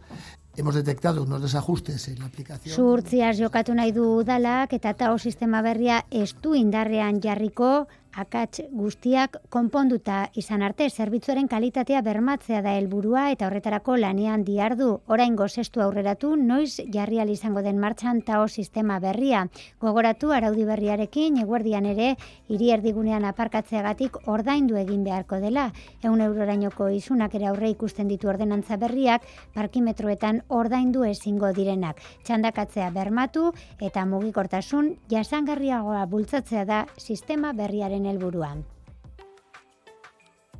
hemos 0.55 0.73
detectado 0.73 1.21
unos 1.21 1.43
desajustes 1.43 2.07
en 2.07 2.17
la 2.17 2.25
aplicación. 2.25 2.75
Zurtziaz 2.75 3.37
jokatu 3.37 3.77
nahi 3.77 3.93
du 3.93 4.09
udalak 4.23 4.73
eta 4.73 4.95
tao 4.97 5.19
sistema 5.19 5.61
berria 5.61 6.03
estu 6.09 6.55
indarrean 6.55 7.21
jarriko 7.21 7.87
akats 8.17 8.63
guztiak 8.73 9.37
konponduta 9.53 10.23
izan 10.41 10.63
arte 10.65 10.87
zerbitzuaren 10.89 11.47
kalitatea 11.47 12.01
bermatzea 12.01 12.63
da 12.65 12.73
helburua 12.79 13.27
eta 13.33 13.45
horretarako 13.47 13.97
lanean 14.01 14.43
diardu. 14.47 14.89
Oraingo 15.13 15.47
zestu 15.47 15.83
aurreratu 15.85 16.35
noiz 16.35 16.79
jarri 16.93 17.17
izango 17.31 17.61
den 17.61 17.79
martxan 17.79 18.21
tao 18.21 18.47
sistema 18.47 18.99
berria. 18.99 19.47
Gogoratu 19.81 20.31
araudi 20.31 20.65
berriarekin 20.65 21.37
eguerdian 21.43 21.85
ere 21.85 22.15
hiri 22.47 22.71
erdigunean 22.71 23.25
aparkatzeagatik 23.25 24.17
ordaindu 24.27 24.77
egin 24.77 25.03
beharko 25.03 25.39
dela. 25.39 25.71
Eun 26.03 26.21
eurorainoko 26.21 26.89
izunak 26.89 27.35
ere 27.35 27.47
aurre 27.47 27.69
ikusten 27.69 28.07
ditu 28.07 28.29
ordenantza 28.29 28.77
berriak 28.77 29.23
parkimetroetan 29.53 30.41
ordaindu 30.49 31.03
ezingo 31.05 31.51
direnak. 31.53 32.01
Txandakatzea 32.23 32.89
bermatu 32.91 33.51
eta 33.79 34.05
mugikortasun 34.05 34.95
jasangarriagoa 35.09 36.05
bultzatzea 36.05 36.65
da 36.65 36.85
sistema 36.97 37.53
berriaren 37.53 38.06
helburuan. 38.07 38.65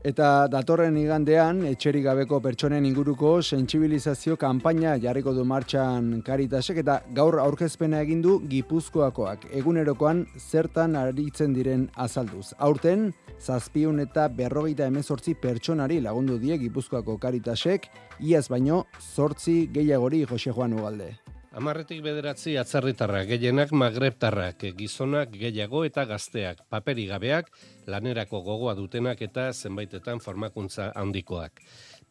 Eta 0.07 0.47
datorren 0.47 0.95
igandean, 0.95 1.63
etxerik 1.65 2.05
gabeko 2.05 2.37
pertsonen 2.39 2.85
inguruko 2.85 3.31
sentsibilizazio 3.41 4.37
kanpaina 4.39 4.93
jarriko 5.03 5.33
du 5.33 5.43
martxan 5.43 6.21
karitasek 6.23 6.79
eta 6.83 6.99
gaur 7.17 7.39
aurkezpena 7.43 7.99
egin 8.05 8.21
du 8.21 8.37
gipuzkoakoak. 8.47 9.49
Egunerokoan 9.59 10.23
zertan 10.37 10.95
aritzen 10.95 11.51
diren 11.57 11.89
azalduz. 12.07 12.53
Aurten, 12.57 13.09
zazpiun 13.41 13.99
eta 14.05 14.29
berrogeita 14.29 14.87
emezortzi 14.87 15.35
pertsonari 15.41 15.99
lagundu 15.99 16.39
die 16.39 16.55
gipuzkoako 16.61 17.17
karitasek, 17.17 17.89
iaz 18.19 18.47
baino, 18.53 18.85
zortzi 19.15 19.65
gehiagori 19.73 20.23
Jose 20.29 20.53
Juan 20.53 20.77
Ugalde. 20.77 21.26
Amarretik 21.57 22.03
bederatzi 22.05 22.51
atzarritarrak, 22.61 23.31
gehienak 23.31 23.71
magreptarrak, 23.73 24.61
gizonak 24.77 25.31
gehiago 25.33 25.79
eta 25.87 26.03
gazteak, 26.05 26.59
paperi 26.69 27.07
gabeak, 27.09 27.49
lanerako 27.89 28.43
gogoa 28.45 28.75
dutenak 28.77 29.23
eta 29.25 29.47
zenbaitetan 29.53 30.21
formakuntza 30.21 30.91
handikoak. 31.01 31.63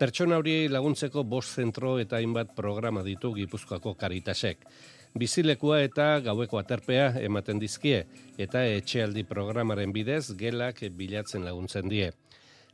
Pertsona 0.02 0.40
hori 0.42 0.56
laguntzeko 0.66 1.22
bost 1.22 1.62
zentro 1.62 1.94
eta 2.02 2.18
hainbat 2.18 2.56
programa 2.58 3.06
ditu 3.06 3.30
Gipuzkoako 3.38 3.94
karitasek. 3.94 4.66
Bizilekua 5.14 5.78
eta 5.86 6.10
gaueko 6.26 6.58
aterpea 6.58 7.12
ematen 7.22 7.62
dizkie 7.62 8.02
eta 8.42 8.66
etxealdi 8.66 9.28
programaren 9.30 9.94
bidez 9.94 10.24
gelak 10.34 10.82
bilatzen 10.90 11.46
laguntzen 11.46 11.86
die. 11.86 12.10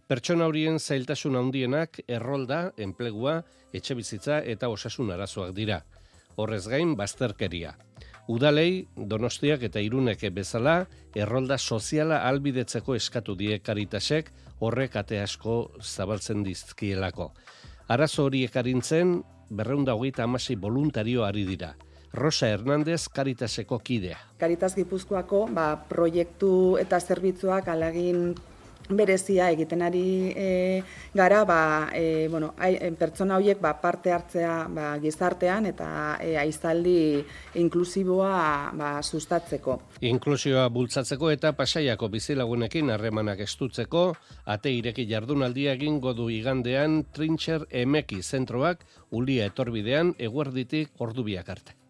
Pertsona 0.09 0.49
horien 0.49 0.81
zailtasun 0.81 1.37
handienak 1.37 2.01
errolda, 2.09 2.71
enplegua, 2.79 3.43
etxe 3.77 3.95
bizitza 3.95 4.41
eta 4.41 4.73
osasun 4.73 5.13
arazoak 5.13 5.53
dira 5.53 5.85
horrez 6.37 6.67
gain 6.69 6.97
bazterkeria. 6.97 7.77
Udalei, 8.29 8.87
donostiak 8.97 9.65
eta 9.67 9.81
iruneke 9.83 10.31
bezala, 10.31 10.87
errolda 11.15 11.59
soziala 11.59 12.23
albidetzeko 12.29 12.95
eskatu 12.95 13.35
die 13.35 13.59
karitasek 13.59 14.31
horrek 14.63 14.97
ate 14.97 15.19
asko 15.21 15.73
zabaltzen 15.83 16.45
dizkielako. 16.47 17.33
Arazo 17.91 18.29
horiek 18.29 18.57
arintzen, 18.57 19.19
berreunda 19.51 19.97
hogeita 19.99 20.25
amasi 20.25 20.55
voluntario 20.57 21.25
ari 21.27 21.45
dira. 21.45 21.75
Rosa 22.13 22.47
Hernández 22.53 23.09
Karitaseko 23.09 23.79
kidea. 23.81 24.19
Karitas 24.39 24.75
Gipuzkoako 24.77 25.47
ba, 25.57 25.67
proiektu 25.89 26.77
eta 26.81 27.01
zerbitzuak 27.01 27.69
alagin 27.73 28.35
berezia 28.89 29.51
egiten 29.53 29.83
ari 29.83 30.33
e, 30.37 30.83
gara 31.15 31.45
ba, 31.45 31.91
e, 31.95 32.29
bueno, 32.29 32.53
ai, 32.59 32.75
pertsona 32.99 33.37
horiek 33.37 33.61
ba, 33.61 33.75
parte 33.81 34.13
hartzea 34.13 34.69
ba, 34.69 34.87
gizartean 35.03 35.67
eta 35.71 35.89
e, 36.21 36.37
aizaldi 36.41 37.23
inklusiboa 37.61 38.73
ba, 38.79 38.93
sustatzeko. 39.03 39.79
Inklusioa 40.01 40.69
bultzatzeko 40.73 41.31
eta 41.31 41.53
pasaiako 41.59 42.09
bizilagunekin 42.13 42.91
harremanak 42.91 43.45
estutzeko, 43.47 44.09
ate 44.47 44.73
ireki 44.73 45.07
jardunaldia 45.11 45.77
egingo 45.79 46.15
du 46.17 46.31
igandean 46.31 47.03
Trintxer 47.13 47.69
Emeki 47.71 48.23
zentroak 48.23 48.87
ulia 49.11 49.47
etorbidean 49.53 50.17
eguerditik 50.19 50.93
ordubiak 50.99 51.49
arte. 51.49 51.82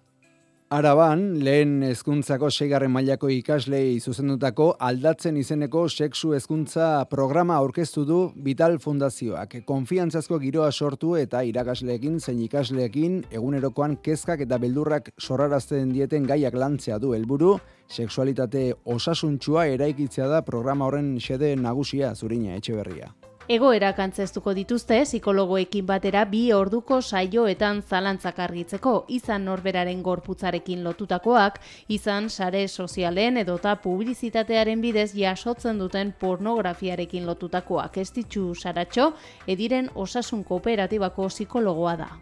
Araban, 0.73 1.35
lehen 1.45 1.83
hezkuntzako 1.85 2.49
seigarren 2.49 2.89
mailako 2.95 3.29
ikaslei 3.29 3.99
zuzendutako 4.01 4.71
aldatzen 4.81 5.37
izeneko 5.37 5.83
sexu 5.91 6.31
hezkuntza 6.33 6.87
programa 7.11 7.59
aurkeztu 7.61 8.07
du 8.09 8.21
Vital 8.47 8.79
Fundazioak. 8.81 9.59
Konfiantzazko 9.69 10.39
giroa 10.41 10.71
sortu 10.73 11.13
eta 11.21 11.43
irakasleekin 11.45 12.17
zein 12.25 12.41
ikasleekin 12.47 13.19
egunerokoan 13.37 13.99
kezkak 14.07 14.47
eta 14.47 14.57
beldurrak 14.63 15.11
sorrarazten 15.21 15.93
dieten 15.93 16.25
gaiak 16.31 16.57
lantzea 16.57 16.97
du 17.03 17.13
helburu, 17.13 17.59
sexualitate 17.93 18.71
osasuntsua 18.97 19.67
eraikitzea 19.75 20.31
da 20.33 20.41
programa 20.41 20.89
horren 20.89 21.19
xede 21.21 21.53
nagusia 21.53 22.15
zurina 22.17 22.57
etxeberria. 22.57 23.13
Egoera 23.51 23.89
kantzeztuko 23.99 24.53
dituzte 24.55 25.01
psikologoekin 25.03 25.87
batera 25.87 26.23
bi 26.31 26.43
orduko 26.55 27.01
saioetan 27.03 27.83
zalantzak 27.83 28.39
argitzeko, 28.39 28.93
izan 29.09 29.45
norberaren 29.51 30.03
gorputzarekin 30.07 30.85
lotutakoak, 30.87 31.59
izan 31.89 32.31
sare 32.31 32.69
sozialen 32.69 33.43
edota 33.43 33.75
publizitatearen 33.83 34.81
bidez 34.81 35.11
jasotzen 35.19 35.83
duten 35.83 36.15
pornografiarekin 36.21 37.27
lotutakoak. 37.27 37.99
Ez 37.99 38.13
ditxu 38.15 38.53
saratxo, 38.55 39.13
ediren 39.47 39.91
osasun 39.95 40.45
kooperatibako 40.45 41.27
psikologoa 41.27 41.97
da 41.97 42.13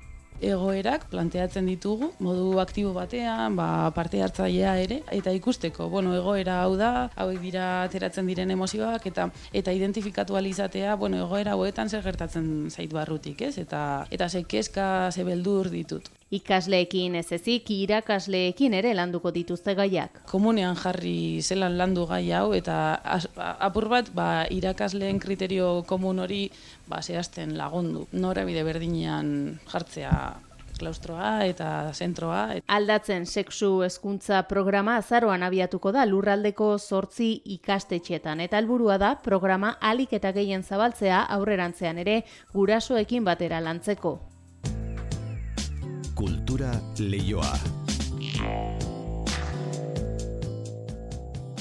egoerak 0.41 1.07
planteatzen 1.12 1.66
ditugu 1.68 2.11
modu 2.18 2.59
aktibo 2.62 2.93
batean, 2.97 3.57
ba, 3.57 3.91
parte 3.97 4.22
hartzailea 4.22 4.76
ere 4.84 5.01
eta 5.16 5.32
ikusteko, 5.36 5.88
bueno, 5.93 6.14
egoera 6.16 6.61
hau 6.64 6.76
da, 6.80 7.11
hauek 7.16 7.41
dira 7.43 7.66
ateratzen 7.84 8.26
diren 8.30 8.51
emozioak 8.57 9.07
eta 9.12 9.30
eta 9.53 9.74
identifikatu 9.76 10.36
alizatea, 10.36 10.97
bueno, 10.97 11.24
egoera 11.26 11.57
hauetan 11.57 11.88
zer 11.88 12.03
gertatzen 12.07 12.70
zait 12.70 12.93
barrutik, 12.93 13.43
ez? 13.43 13.57
Eta 13.59 14.07
eta 14.11 14.28
ze 14.28 14.45
kezka, 14.45 15.11
ze 15.12 15.24
beldur 15.24 15.70
ditut. 15.70 16.11
Ikasleekin 16.31 17.16
ez 17.18 17.33
ezik, 17.35 17.72
irakasleekin 17.74 18.74
ere 18.78 18.93
landuko 18.95 19.33
dituzte 19.35 19.74
gaiak. 19.74 20.20
Komunean 20.31 20.76
jarri 20.78 21.43
zelan 21.43 21.74
landu 21.78 22.05
gai 22.07 22.22
hau 22.39 22.53
eta 22.55 22.76
apur 23.59 23.89
bat 23.91 24.12
ba, 24.14 24.28
irakasleen 24.47 25.18
kriterio 25.18 25.83
komun 25.91 26.22
hori 26.22 26.45
ba, 26.87 27.03
zehazten 27.03 27.57
lagundu. 27.59 28.07
Norabide 28.12 28.62
berdinean 28.62 29.59
jartzea 29.72 30.14
klaustroa 30.81 31.45
eta 31.51 31.91
zentroa. 31.93 32.47
Aldatzen 32.70 33.26
sexu 33.26 33.83
hezkuntza 33.85 34.45
programa 34.49 34.97
azaroan 35.03 35.43
abiatuko 35.43 35.93
da 35.93 36.07
lurraldeko 36.07 36.72
zortzi 36.78 37.31
ikastetxetan. 37.59 38.41
Eta 38.47 38.62
helburua 38.62 39.03
da 39.03 39.16
programa 39.24 39.76
alik 39.81 40.14
eta 40.20 40.33
gehien 40.37 40.62
zabaltzea 40.62 41.24
aurrerantzean 41.39 41.99
ere 42.07 42.20
gurasoekin 42.55 43.26
batera 43.26 43.61
lantzeko. 43.61 44.30
Kultura 46.21 46.75
leioa. 47.01 47.55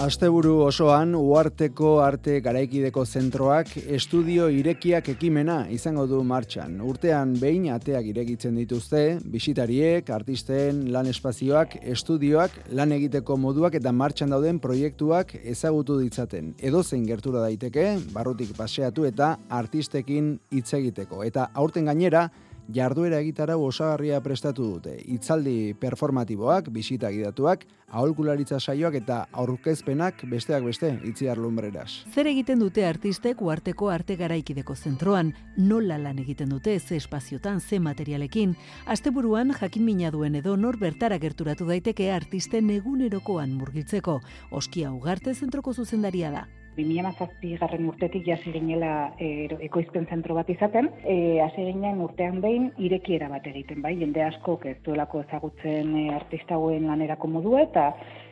Asteburu 0.04 0.58
osoan 0.66 1.14
Uarteko 1.16 1.94
Arte 2.04 2.42
Garaikideko 2.44 3.06
Zentroak 3.06 3.72
estudio 3.98 4.50
irekiak 4.52 5.08
ekimena 5.14 5.56
izango 5.72 6.04
du 6.12 6.20
martxan. 6.28 6.76
Urtean 6.84 7.38
behin 7.40 7.70
ateak 7.72 8.10
irekitzen 8.12 8.60
dituzte, 8.60 9.06
bisitariek, 9.32 10.12
artisten, 10.12 10.84
lan 10.92 11.08
espazioak, 11.08 11.78
estudioak, 11.96 12.60
lan 12.76 12.92
egiteko 12.98 13.40
moduak 13.40 13.80
eta 13.80 13.96
martxan 13.96 14.36
dauden 14.36 14.60
proiektuak 14.60 15.38
ezagutu 15.40 16.02
ditzaten. 16.04 16.52
Edo 16.60 16.84
zein 16.84 17.08
gertura 17.08 17.48
daiteke, 17.48 17.88
barrutik 18.12 18.52
paseatu 18.60 19.08
eta 19.08 19.38
artistekin 19.64 20.36
hitz 20.52 20.74
egiteko. 20.82 21.24
Eta 21.24 21.48
aurten 21.56 21.88
gainera, 21.88 22.28
jarduera 22.74 23.20
egitara 23.20 23.58
osagarria 23.58 24.22
prestatu 24.22 24.66
dute. 24.76 24.96
Itzaldi 25.10 25.74
performatiboak, 25.80 26.70
bisita 26.74 27.10
gidatuak, 27.12 27.66
aholkularitza 27.90 28.60
saioak 28.60 29.00
eta 29.02 29.20
aurkezpenak 29.32 30.22
besteak 30.30 30.64
beste 30.64 30.92
itziar 31.10 31.38
lumbreras. 31.42 32.06
Zer 32.14 32.30
egiten 32.30 32.62
dute 32.62 32.86
artistek 32.86 33.42
uarteko 33.42 33.90
arte 33.90 34.16
garaikideko 34.20 34.76
zentroan, 34.76 35.34
nola 35.58 35.98
lan 35.98 36.20
egiten 36.22 36.50
dute 36.54 36.78
ze 36.80 36.98
espaziotan, 36.98 37.60
ze 37.60 37.80
materialekin, 37.80 38.56
asteburuan 38.86 39.54
jakin 39.60 39.86
mina 39.86 40.12
duen 40.12 40.36
edo 40.36 40.56
nor 40.58 40.78
bertara 40.78 41.18
gerturatu 41.18 41.66
daiteke 41.66 42.12
artisten 42.12 42.70
egunerokoan 42.70 43.54
murgiltzeko, 43.58 44.20
oskia 44.52 44.92
ugarte 44.94 45.34
zentroko 45.34 45.74
zuzendaria 45.74 46.32
da. 46.32 46.48
2007 46.80 47.58
garren 47.60 47.88
urtetik 47.92 48.26
jasi 48.28 48.54
ginela 48.54 49.12
e, 49.20 49.48
ekoizpen 49.68 50.08
zentro 50.10 50.36
bat 50.38 50.50
izaten, 50.50 50.90
e, 51.04 51.40
hasi 51.44 51.66
ginen 51.68 52.02
urtean 52.06 52.40
behin 52.44 52.70
irekiera 52.78 53.30
bat 53.32 53.48
egiten, 53.52 53.82
bai, 53.86 53.96
jende 54.00 54.24
asko 54.24 54.60
ez 54.70 54.78
duelako 54.86 55.24
ezagutzen 55.28 55.96
e, 55.96 56.08
artista 56.16 56.56
hauen 56.56 56.88
lanerako 56.88 57.32
modua 57.36 57.64
eta 57.68 57.90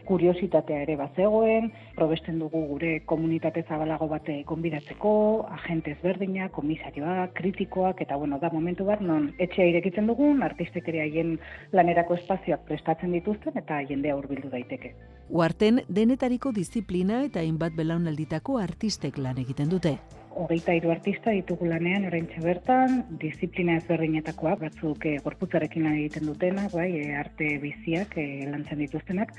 kuriositatea 0.07 0.81
ere 0.85 0.95
bazegoen, 0.99 1.69
probesten 1.95 2.39
dugu 2.39 2.63
gure 2.71 2.91
komunitate 3.11 3.63
zabalago 3.67 4.07
bate 4.11 4.39
konbidatzeko, 4.49 5.13
agente 5.59 5.95
ezberdinak, 5.97 6.51
komisarioak, 6.55 7.33
kritikoak, 7.39 8.01
eta 8.07 8.15
bueno, 8.15 8.39
da 8.39 8.51
momentu 8.53 8.87
bat, 8.87 9.01
non 9.01 9.31
etxea 9.37 9.67
irekitzen 9.73 10.07
dugun, 10.09 10.43
artistek 10.47 10.87
ere 10.93 11.03
haien 11.05 11.35
lanerako 11.75 12.19
espazioak 12.19 12.65
prestatzen 12.69 13.15
dituzten, 13.17 13.57
eta 13.63 13.81
jendea 13.89 14.15
hurbildu 14.17 14.51
daiteke. 14.53 14.93
Uarten, 15.29 15.83
denetariko 15.89 16.53
disiplina 16.55 17.23
eta 17.27 17.43
inbat 17.43 17.75
belaunalditako 17.75 18.61
artistek 18.63 19.19
lan 19.19 19.43
egiten 19.43 19.69
dute 19.73 19.97
hogeita 20.37 20.73
hiru 20.77 20.91
artista 20.93 21.33
ditugu 21.33 21.67
lanean 21.69 22.05
orain 22.09 22.27
bertan, 22.43 23.03
disiplina 23.21 23.77
ezberdinetakoa, 23.81 24.55
batzuk 24.61 25.05
e, 25.05 25.17
gorputzarekin 25.23 25.87
lan 25.87 25.97
egiten 25.99 26.27
dutena, 26.29 26.67
bai, 26.73 26.89
e, 26.99 27.15
arte 27.17 27.49
biziak 27.61 28.17
e, 28.17 28.27
lantzen 28.49 28.83
dituztenak, 28.83 29.33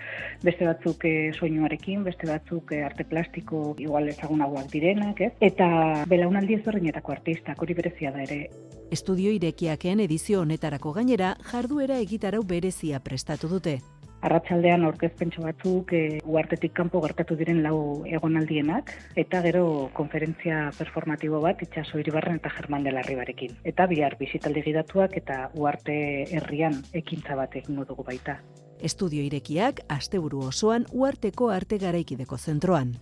beste 0.44 0.66
batzuk 0.66 1.04
e, 1.04 1.14
soinuarekin, 1.32 2.02
beste 2.04 2.28
batzuk 2.30 2.72
e, 2.72 2.82
arte 2.84 3.06
plastiko 3.08 3.74
igual 3.78 4.08
ezagunagoak 4.14 4.72
direnak, 4.72 5.20
ez? 5.20 5.32
Eta 5.40 5.68
belaunaldi 6.10 6.58
ezberdinetako 6.58 7.14
artistak, 7.18 7.62
hori 7.62 7.78
berezia 7.78 8.12
da 8.14 8.24
ere. 8.26 8.42
Estudio 8.90 9.30
irekiaken 9.36 10.00
edizio 10.00 10.40
honetarako 10.40 10.94
gainera, 10.96 11.36
jarduera 11.52 12.00
egitarau 12.00 12.42
berezia 12.42 13.00
prestatu 13.04 13.50
dute. 13.52 13.78
Arratsaldean 14.26 14.84
aurkezpentso 14.84 15.44
batzuk 15.44 15.92
e, 15.94 16.02
uartetik 16.26 16.72
kanpo 16.74 17.00
gertatu 17.04 17.36
diren 17.38 17.62
lau 17.62 18.04
egonaldienak 18.18 18.90
eta 19.22 19.42
gero 19.46 19.64
konferentzia 19.94 20.68
performatibo 20.78 21.40
bat 21.44 21.62
itsaso 21.62 22.00
iribarren 22.02 22.40
eta 22.42 22.50
German 22.56 22.84
de 22.84 22.94
Larribarekin. 22.96 23.58
Eta 23.64 23.86
bihar 23.86 24.18
bisitaldi 24.18 24.64
gidatuak 24.66 25.16
eta 25.22 25.50
uarte 25.54 25.98
herrian 26.34 26.82
ekintza 26.92 27.38
bat 27.38 27.54
egingo 27.62 27.86
dugu 27.86 28.06
baita. 28.10 28.40
Estudio 28.78 29.22
irekiak 29.26 29.84
asteburu 29.88 30.44
osoan 30.50 30.86
uarteko 30.92 31.50
arte 31.54 31.78
garaikideko 31.82 32.38
zentroan 32.38 32.96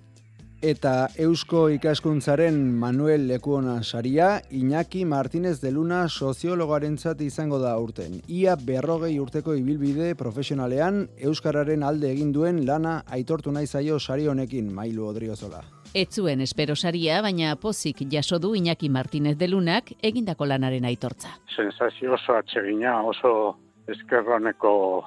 eta 0.62 1.08
Eusko 1.18 1.68
ikaskuntzaren 1.74 2.56
Manuel 2.80 3.26
Lekuona 3.28 3.82
saria 3.82 4.40
Iñaki 4.50 5.04
Martínez 5.04 5.60
de 5.60 5.70
Luna 5.70 6.08
soziologarentzat 6.08 7.20
izango 7.20 7.58
da 7.58 7.76
urten. 7.78 8.20
Ia 8.28 8.56
berrogei 8.56 9.18
urteko 9.20 9.54
ibilbide 9.54 10.14
profesionalean 10.14 11.08
Euskararen 11.18 11.82
alde 11.82 12.10
egin 12.10 12.32
duen 12.32 12.64
lana 12.66 13.02
aitortu 13.06 13.52
nahi 13.52 13.66
zaio 13.66 13.98
sari 13.98 14.26
honekin 14.26 14.72
Mailu 14.72 15.06
Odriozola. 15.06 15.62
Etzuen 15.94 16.40
espero 16.40 16.74
saria, 16.76 17.20
baina 17.22 17.54
pozik 17.56 18.02
jaso 18.10 18.38
du 18.38 18.54
Iñaki 18.54 18.88
Martínez 18.88 19.36
de 19.38 19.48
Lunak 19.48 19.92
egindako 20.02 20.46
lanaren 20.46 20.84
aitortza. 20.84 21.36
Sensazio 21.54 22.14
oso 22.14 22.34
atsegina, 22.36 23.02
oso 23.02 23.56
eskerroneko 23.86 25.04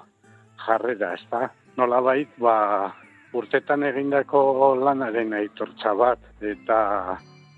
jarrera, 0.65 1.13
ez 1.13 1.25
da? 1.31 1.51
Nola 1.77 1.99
bait, 2.01 2.29
ba, 2.37 2.93
urtetan 3.33 3.83
egindako 3.83 4.41
lanaren 4.83 5.33
aitortza 5.37 5.93
bat 5.93 6.19
eta 6.41 6.79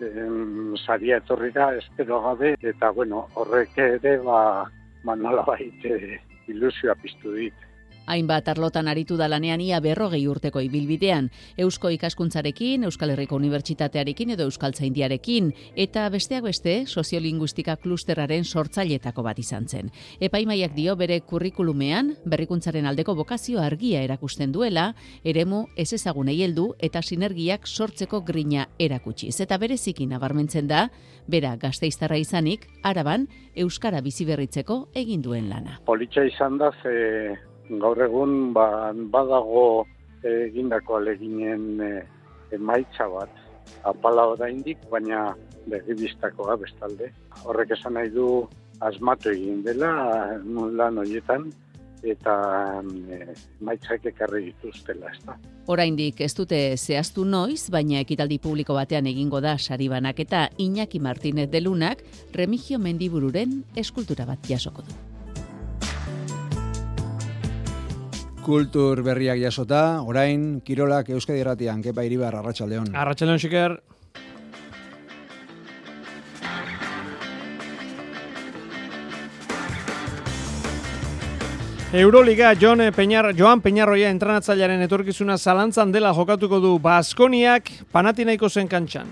em, 0.02 0.76
saria 0.86 1.18
etorri 1.22 1.52
da 1.56 1.72
espero 1.78 2.22
gabe 2.28 2.56
eta 2.74 2.92
bueno 2.92 3.28
horrek 3.36 3.78
ere 3.78 4.18
ba, 4.26 4.42
ba 5.04 5.16
nola 5.16 5.46
baite 5.48 6.20
ilusioa 6.48 6.96
piztu 7.02 7.36
dit. 7.38 7.54
Hainbat 8.08 8.48
arlotan 8.52 8.88
aritu 8.88 9.18
da 9.18 9.28
lanean 9.30 9.62
ia 9.62 9.80
berrogei 9.80 10.24
urteko 10.28 10.62
ibilbidean, 10.62 11.30
Eusko 11.58 11.90
ikaskuntzarekin, 11.94 12.84
Euskal 12.88 13.14
Herriko 13.14 13.36
Unibertsitatearekin 13.38 14.34
edo 14.36 14.48
Euskal 14.50 14.74
Zaindiarekin, 14.74 15.52
eta 15.76 16.08
besteak 16.10 16.44
beste, 16.48 16.76
soziolinguistika 16.88 17.78
klusterraren 17.82 18.44
sortzailetako 18.44 19.24
bat 19.24 19.40
izan 19.40 19.68
zen. 19.68 19.92
Epaimaiak 20.20 20.74
dio 20.76 20.96
bere 20.96 21.20
kurrikulumean, 21.22 22.16
berrikuntzaren 22.26 22.90
aldeko 22.90 23.16
bokazio 23.16 23.62
argia 23.62 24.02
erakusten 24.02 24.52
duela, 24.52 24.92
eremu 25.24 25.68
ez 25.78 25.92
ezagunei 25.94 26.42
heldu 26.44 26.72
eta 26.80 27.02
sinergiak 27.02 27.68
sortzeko 27.68 28.22
grina 28.26 28.68
erakutsiz. 28.80 29.38
Eta 29.42 29.58
bereziki 29.62 30.08
nabarmentzen 30.10 30.68
da, 30.68 30.88
bera 31.28 31.56
gazteiztarra 31.62 32.18
izanik, 32.18 32.68
araban, 32.84 33.28
Euskara 33.56 34.02
biziberritzeko 34.02 34.88
egin 34.96 35.22
duen 35.22 35.50
lana. 35.50 35.80
Politxa 35.86 36.26
izan 36.26 36.58
da, 36.58 36.72
ze 36.82 37.38
gaur 37.80 38.02
egun 38.04 38.54
ba, 38.54 38.92
badago 38.94 39.86
egindako 40.24 40.98
aleginen 40.98 41.82
e, 41.82 41.92
emaitza 42.56 43.08
bat. 43.12 43.32
Apala 43.88 44.28
oraindik, 44.34 44.82
baina 44.92 45.32
begibistakoa 45.72 46.58
bestalde. 46.60 47.12
Horrek 47.46 47.76
esan 47.78 47.96
nahi 47.98 48.12
du 48.14 48.28
asmatu 48.82 49.32
egin 49.32 49.62
dela 49.64 49.92
lan 50.78 50.98
horietan 50.98 51.52
eta 52.02 52.34
e, 52.82 53.20
maitzak 53.62 54.08
ekarri 54.10 54.48
dituztela, 54.50 55.12
ez 55.14 55.22
da. 55.26 55.38
Oraindik 55.70 56.24
ez 56.26 56.34
dute 56.34 56.60
zehaztu 56.76 57.26
noiz, 57.30 57.70
baina 57.74 58.02
ekitaldi 58.02 58.40
publiko 58.42 58.74
batean 58.78 59.08
egingo 59.12 59.42
da 59.42 59.58
saribanak 59.60 60.20
eta 60.26 60.48
Iñaki 60.58 61.00
Martinez 61.00 61.50
delunak 61.54 62.02
Remigio 62.34 62.82
Mendibururen 62.82 63.62
eskultura 63.78 64.26
bat 64.26 64.50
jasoko 64.50 64.82
du. 64.82 65.11
Kultur 68.42 69.04
berriak 69.06 69.38
jasota, 69.38 70.02
orain, 70.02 70.62
Kirolak 70.66 71.10
Euskadi 71.14 71.44
Erratian, 71.44 71.82
Kepa 71.82 72.02
Iribar, 72.02 72.34
Arratxaldeon. 72.36 72.96
Arratxaldeon, 72.98 73.40
Xiker. 73.40 73.78
Euroliga 81.94 82.56
John 82.60 82.80
Peñar, 82.96 83.36
Joan 83.38 83.62
Peñarroia 83.62 84.10
entrenatzailearen 84.10 84.82
etorkizuna 84.82 85.38
zalantzan 85.38 85.92
dela 85.92 86.14
jokatuko 86.16 86.62
du 86.64 86.80
Baskoniak 86.80 87.70
Panatinaiko 87.92 88.50
zen 88.50 88.68
kantxan. 88.72 89.12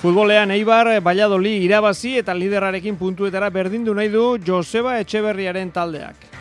Futbolean 0.00 0.50
Eibar, 0.50 0.88
Valladolid 1.04 1.60
irabazi 1.62 2.16
eta 2.18 2.32
liderarekin 2.32 2.96
puntuetara 2.96 3.50
berdindu 3.50 3.94
nahi 3.94 4.08
du 4.08 4.38
Joseba 4.40 4.98
Etxeberriaren 5.04 5.70
taldeak. 5.76 6.39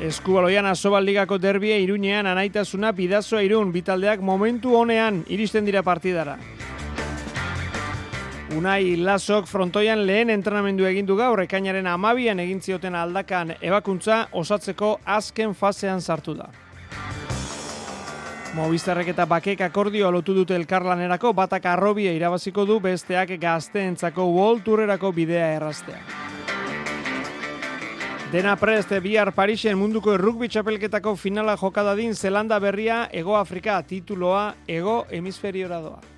Eskubaloian 0.00 0.66
Asobal 0.66 1.06
Ligako 1.06 1.38
derbia 1.40 1.78
iruñean 1.80 2.26
anaitasuna 2.28 2.90
bidazoa 2.92 3.40
irun 3.42 3.70
bitaldeak 3.72 4.20
momentu 4.20 4.74
honean 4.76 5.22
iristen 5.32 5.64
dira 5.64 5.82
partidara. 5.82 6.36
Unai 8.56 8.96
Lasok 8.96 9.48
frontoian 9.48 10.04
lehen 10.06 10.30
entrenamendu 10.30 10.84
egindu 10.84 11.16
gaur 11.16 11.40
ekainaren 11.42 11.88
amabian 11.88 12.40
egin 12.44 12.60
zioten 12.60 12.94
aldakan 12.94 13.54
ebakuntza 13.60 14.26
osatzeko 14.32 15.00
azken 15.04 15.54
fasean 15.54 16.00
sartu 16.00 16.36
da. 16.36 16.50
Movistarrek 18.54 19.08
eta 19.12 19.24
bakek 19.28 19.64
akordio 19.64 20.12
lotu 20.12 20.36
dute 20.36 20.54
elkarlanerako 20.56 21.32
batak 21.32 21.66
arrobia 21.72 22.12
irabaziko 22.12 22.64
du 22.68 22.78
besteak 22.80 23.34
gazteentzako 23.40 24.28
World 24.28 24.64
Tourerako 24.64 25.12
bidea 25.12 25.54
erraztea. 25.56 26.00
Dena 28.26 28.56
prest 28.58 28.90
bihar 29.04 29.30
Parisen 29.30 29.76
munduko 29.78 30.16
rugby 30.18 30.48
txapelketako 30.50 31.12
finala 31.14 31.54
jokadadin 31.60 32.10
Zelanda 32.18 32.58
berria 32.58 33.04
Ego 33.14 33.36
Afrika 33.38 33.78
tituloa 33.86 34.56
Ego 34.66 35.04
Hemisferiora 35.12 35.78
doa. 35.80 36.15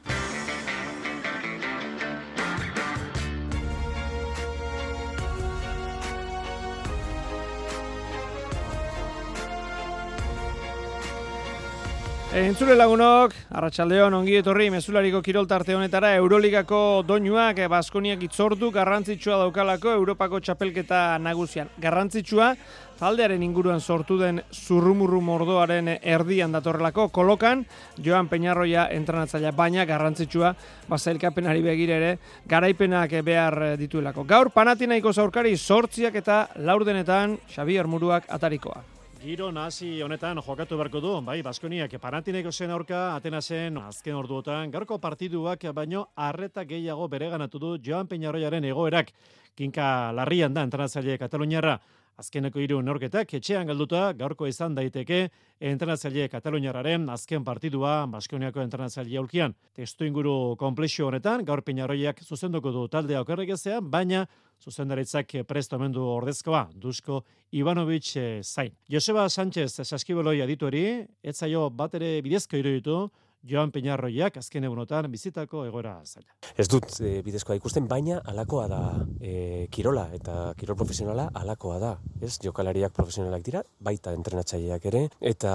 Entzule 12.29 12.75
lagunok, 12.77 13.33
Arratsaldeon 13.57 14.13
ongi 14.13 14.35
etorri 14.37 14.67
mezulariko 14.69 15.23
kiroltarte 15.25 15.73
honetara 15.73 16.11
Euroligako 16.19 17.01
doinuak 17.09 17.63
eh, 17.65 17.69
Baskoniak 17.73 18.21
itzordu 18.27 18.69
garrantzitsua 18.75 19.39
daukalako 19.41 19.95
Europako 19.97 20.37
txapelketa 20.45 20.99
nagusian. 21.25 21.71
Garrantzitsua 21.81 22.51
taldearen 22.99 23.47
inguruan 23.47 23.81
sortu 23.81 24.19
den 24.21 24.43
zurrumurru 24.53 25.23
mordoaren 25.25 25.89
erdian 26.03 26.53
datorrelako 26.53 27.09
kolokan 27.17 27.65
Joan 27.97 28.29
Peñarroia 28.29 28.91
entrenatzailea 28.93 29.55
baina 29.57 29.89
garrantzitsua 29.89 30.53
basailkapenari 30.91 31.65
begire 31.65 31.97
ere 31.97 32.13
garaipenak 32.45 33.17
behar 33.25 33.79
dituelako. 33.81 34.29
Gaur 34.29 34.53
Panatinaiko 34.53 35.17
zaurkari 35.17 35.57
sortziak 35.57 36.21
eta 36.21 36.45
laurdenetan 36.61 37.39
Xabier 37.49 37.89
Muruak 37.89 38.29
atarikoa. 38.29 38.98
Giro 39.19 39.49
nasi 39.51 39.97
honetan 40.01 40.39
jokatu 40.39 40.77
beharko 40.79 41.01
du, 41.03 41.11
bai, 41.27 41.41
Baskoniak 41.43 41.97
Panatineko 41.99 42.53
zen 42.53 42.71
aurka, 42.71 43.17
Atenasen 43.17 43.77
azken 43.83 44.15
orduotan, 44.15 44.71
garko 44.71 45.01
partiduak 45.03 45.65
baino 45.75 46.05
arreta 46.15 46.63
gehiago 46.65 47.09
bereganatu 47.09 47.59
du 47.59 47.73
Joan 47.83 48.07
Peñarroiaren 48.07 48.65
egoerak. 48.65 49.11
Kinka 49.57 50.13
larrian 50.15 50.55
da 50.55 50.63
entrenatzaile 50.63 51.19
Kataluniarra. 51.19 51.81
Azkeneko 52.19 52.59
hiru 52.59 52.81
norketak 52.83 53.35
etxean 53.35 53.67
galduta 53.67 54.13
gaurko 54.19 54.47
izan 54.47 54.75
daiteke 54.75 55.29
entrenatzaile 55.61 56.29
Kataluniarraren 56.29 57.09
azken 57.11 57.45
partidua 57.45 58.07
Baskoniako 58.11 58.63
entrenatzaile 58.63 59.19
aulkian. 59.19 59.55
Testu 59.75 60.07
inguru 60.07 60.57
komplexio 60.59 61.07
honetan 61.11 61.45
gaur 61.45 61.63
Peñarroiak 61.67 62.23
zuzenduko 62.23 62.71
du 62.71 62.87
taldea 62.89 63.23
okerrek 63.27 63.51
ezean, 63.55 63.91
baina 63.91 64.27
zuzendaritzak 64.59 65.39
prestomendu 65.47 66.03
ordezkoa, 66.17 66.69
Dusko 66.75 67.23
Ivanovic 67.53 68.17
eh, 68.17 68.41
zain. 68.43 68.75
Joseba 68.91 69.29
Sánchez 69.29 69.85
saskiboloi 69.85 70.41
adituari, 70.43 70.85
etzaio 71.23 71.69
bat 71.71 71.95
ere 71.95 72.19
bidezko 72.23 72.59
iruditu, 72.59 73.09
Joan 73.47 73.71
Peñarroiak 73.71 74.37
azken 74.41 74.67
egunotan 74.67 75.07
bizitako 75.13 75.63
egoera 75.69 75.95
zaila. 76.05 76.33
Ez 76.59 76.67
dut 76.71 76.89
e, 77.01 77.21
bidezkoa 77.23 77.57
ikusten, 77.59 77.87
baina 77.89 78.19
alakoa 78.27 78.65
da 78.71 78.81
e, 79.21 79.69
kirola 79.71 80.09
eta 80.17 80.53
kirol 80.59 80.77
profesionala 80.77 81.29
alakoa 81.39 81.79
da. 81.83 81.93
Ez 82.21 82.35
jokalariak 82.43 82.93
profesionalak 82.97 83.45
dira, 83.47 83.63
baita 83.79 84.13
entrenatzaileak 84.17 84.89
ere, 84.91 85.05
eta, 85.21 85.53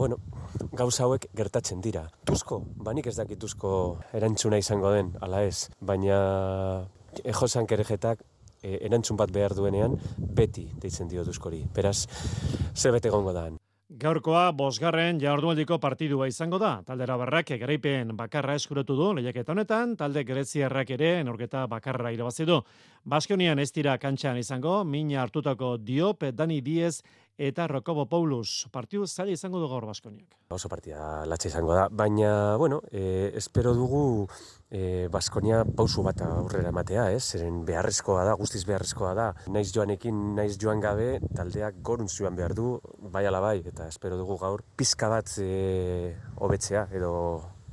bueno, 0.00 0.18
gauza 0.74 1.06
hauek 1.06 1.28
gertatzen 1.36 1.80
dira. 1.84 2.08
Tuzko, 2.26 2.58
banik 2.82 3.06
ez 3.06 3.16
dakit 3.20 3.38
tuzko 3.38 3.72
erantzuna 4.12 4.58
izango 4.58 4.90
den, 4.92 5.14
ala 5.22 5.44
ez, 5.46 5.68
baina 5.80 6.18
ejosan 7.22 7.68
kerejetak 7.68 8.24
e, 8.62 8.78
erantzun 8.86 9.18
bat 9.18 9.32
behar 9.34 9.56
duenean, 9.58 9.98
beti 10.18 10.68
deitzen 10.80 11.10
dio 11.10 11.24
tuzkori. 11.26 11.64
Beraz, 11.74 12.06
zer 12.74 12.94
bete 12.94 13.10
gongo 13.10 13.34
da. 13.36 13.50
Gaurkoa, 13.92 14.46
bosgarren 14.56 15.18
jardunaldiko 15.20 15.76
partidua 15.78 16.24
izango 16.30 16.56
da. 16.56 16.70
Taldera 16.86 17.18
barrak 17.20 17.50
garaipen 17.60 18.14
bakarra 18.16 18.54
eskuratu 18.56 18.96
du, 18.96 19.10
lehiaketa 19.18 19.52
honetan, 19.52 19.92
talde 20.00 20.22
greziarrak 20.24 20.94
ere, 20.96 21.10
enorketa 21.20 21.66
bakarra 21.68 22.08
irabazi 22.14 22.46
du. 22.48 22.62
Baskonian 23.04 23.60
ez 23.60 23.68
dira 23.76 23.98
kantxan 24.00 24.40
izango, 24.40 24.78
mina 24.84 25.20
hartutako 25.20 25.76
Diop, 25.76 26.24
Dani 26.32 26.62
Diez, 26.64 27.02
eta 27.42 27.66
Rokobo 27.66 28.06
Paulus. 28.06 28.68
Partiu 28.70 29.06
zaila 29.06 29.34
izango 29.34 29.58
du 29.58 29.68
gaur 29.70 29.86
Baskoniak. 29.88 30.36
Oso 30.54 30.68
partida 30.70 31.24
latxa 31.26 31.50
izango 31.50 31.74
da, 31.74 31.88
baina, 31.90 32.56
bueno, 32.60 32.82
e, 32.90 33.32
espero 33.38 33.72
dugu 33.74 34.02
e, 34.70 35.08
Baskonia 35.12 35.64
pausu 35.64 36.04
bat 36.06 36.22
aurrera 36.26 36.70
ematea, 36.70 37.08
ez? 37.16 37.22
Zeren 37.34 37.62
beharrezkoa 37.66 38.26
da, 38.28 38.36
guztiz 38.38 38.62
beharrezkoa 38.68 39.14
da. 39.18 39.28
Naiz 39.50 39.72
joanekin, 39.74 40.20
naiz 40.36 40.54
joan 40.60 40.82
gabe, 40.84 41.16
taldeak 41.36 41.82
gorun 41.82 42.08
zuan 42.08 42.38
behar 42.38 42.54
du, 42.54 42.76
bai 43.12 43.24
ala 43.26 43.42
bai, 43.42 43.58
eta 43.72 43.88
espero 43.90 44.20
dugu 44.20 44.38
gaur 44.38 44.62
pizka 44.76 45.10
bat 45.12 45.34
e, 45.42 46.14
hobetzea 46.38 46.86
edo 46.94 47.12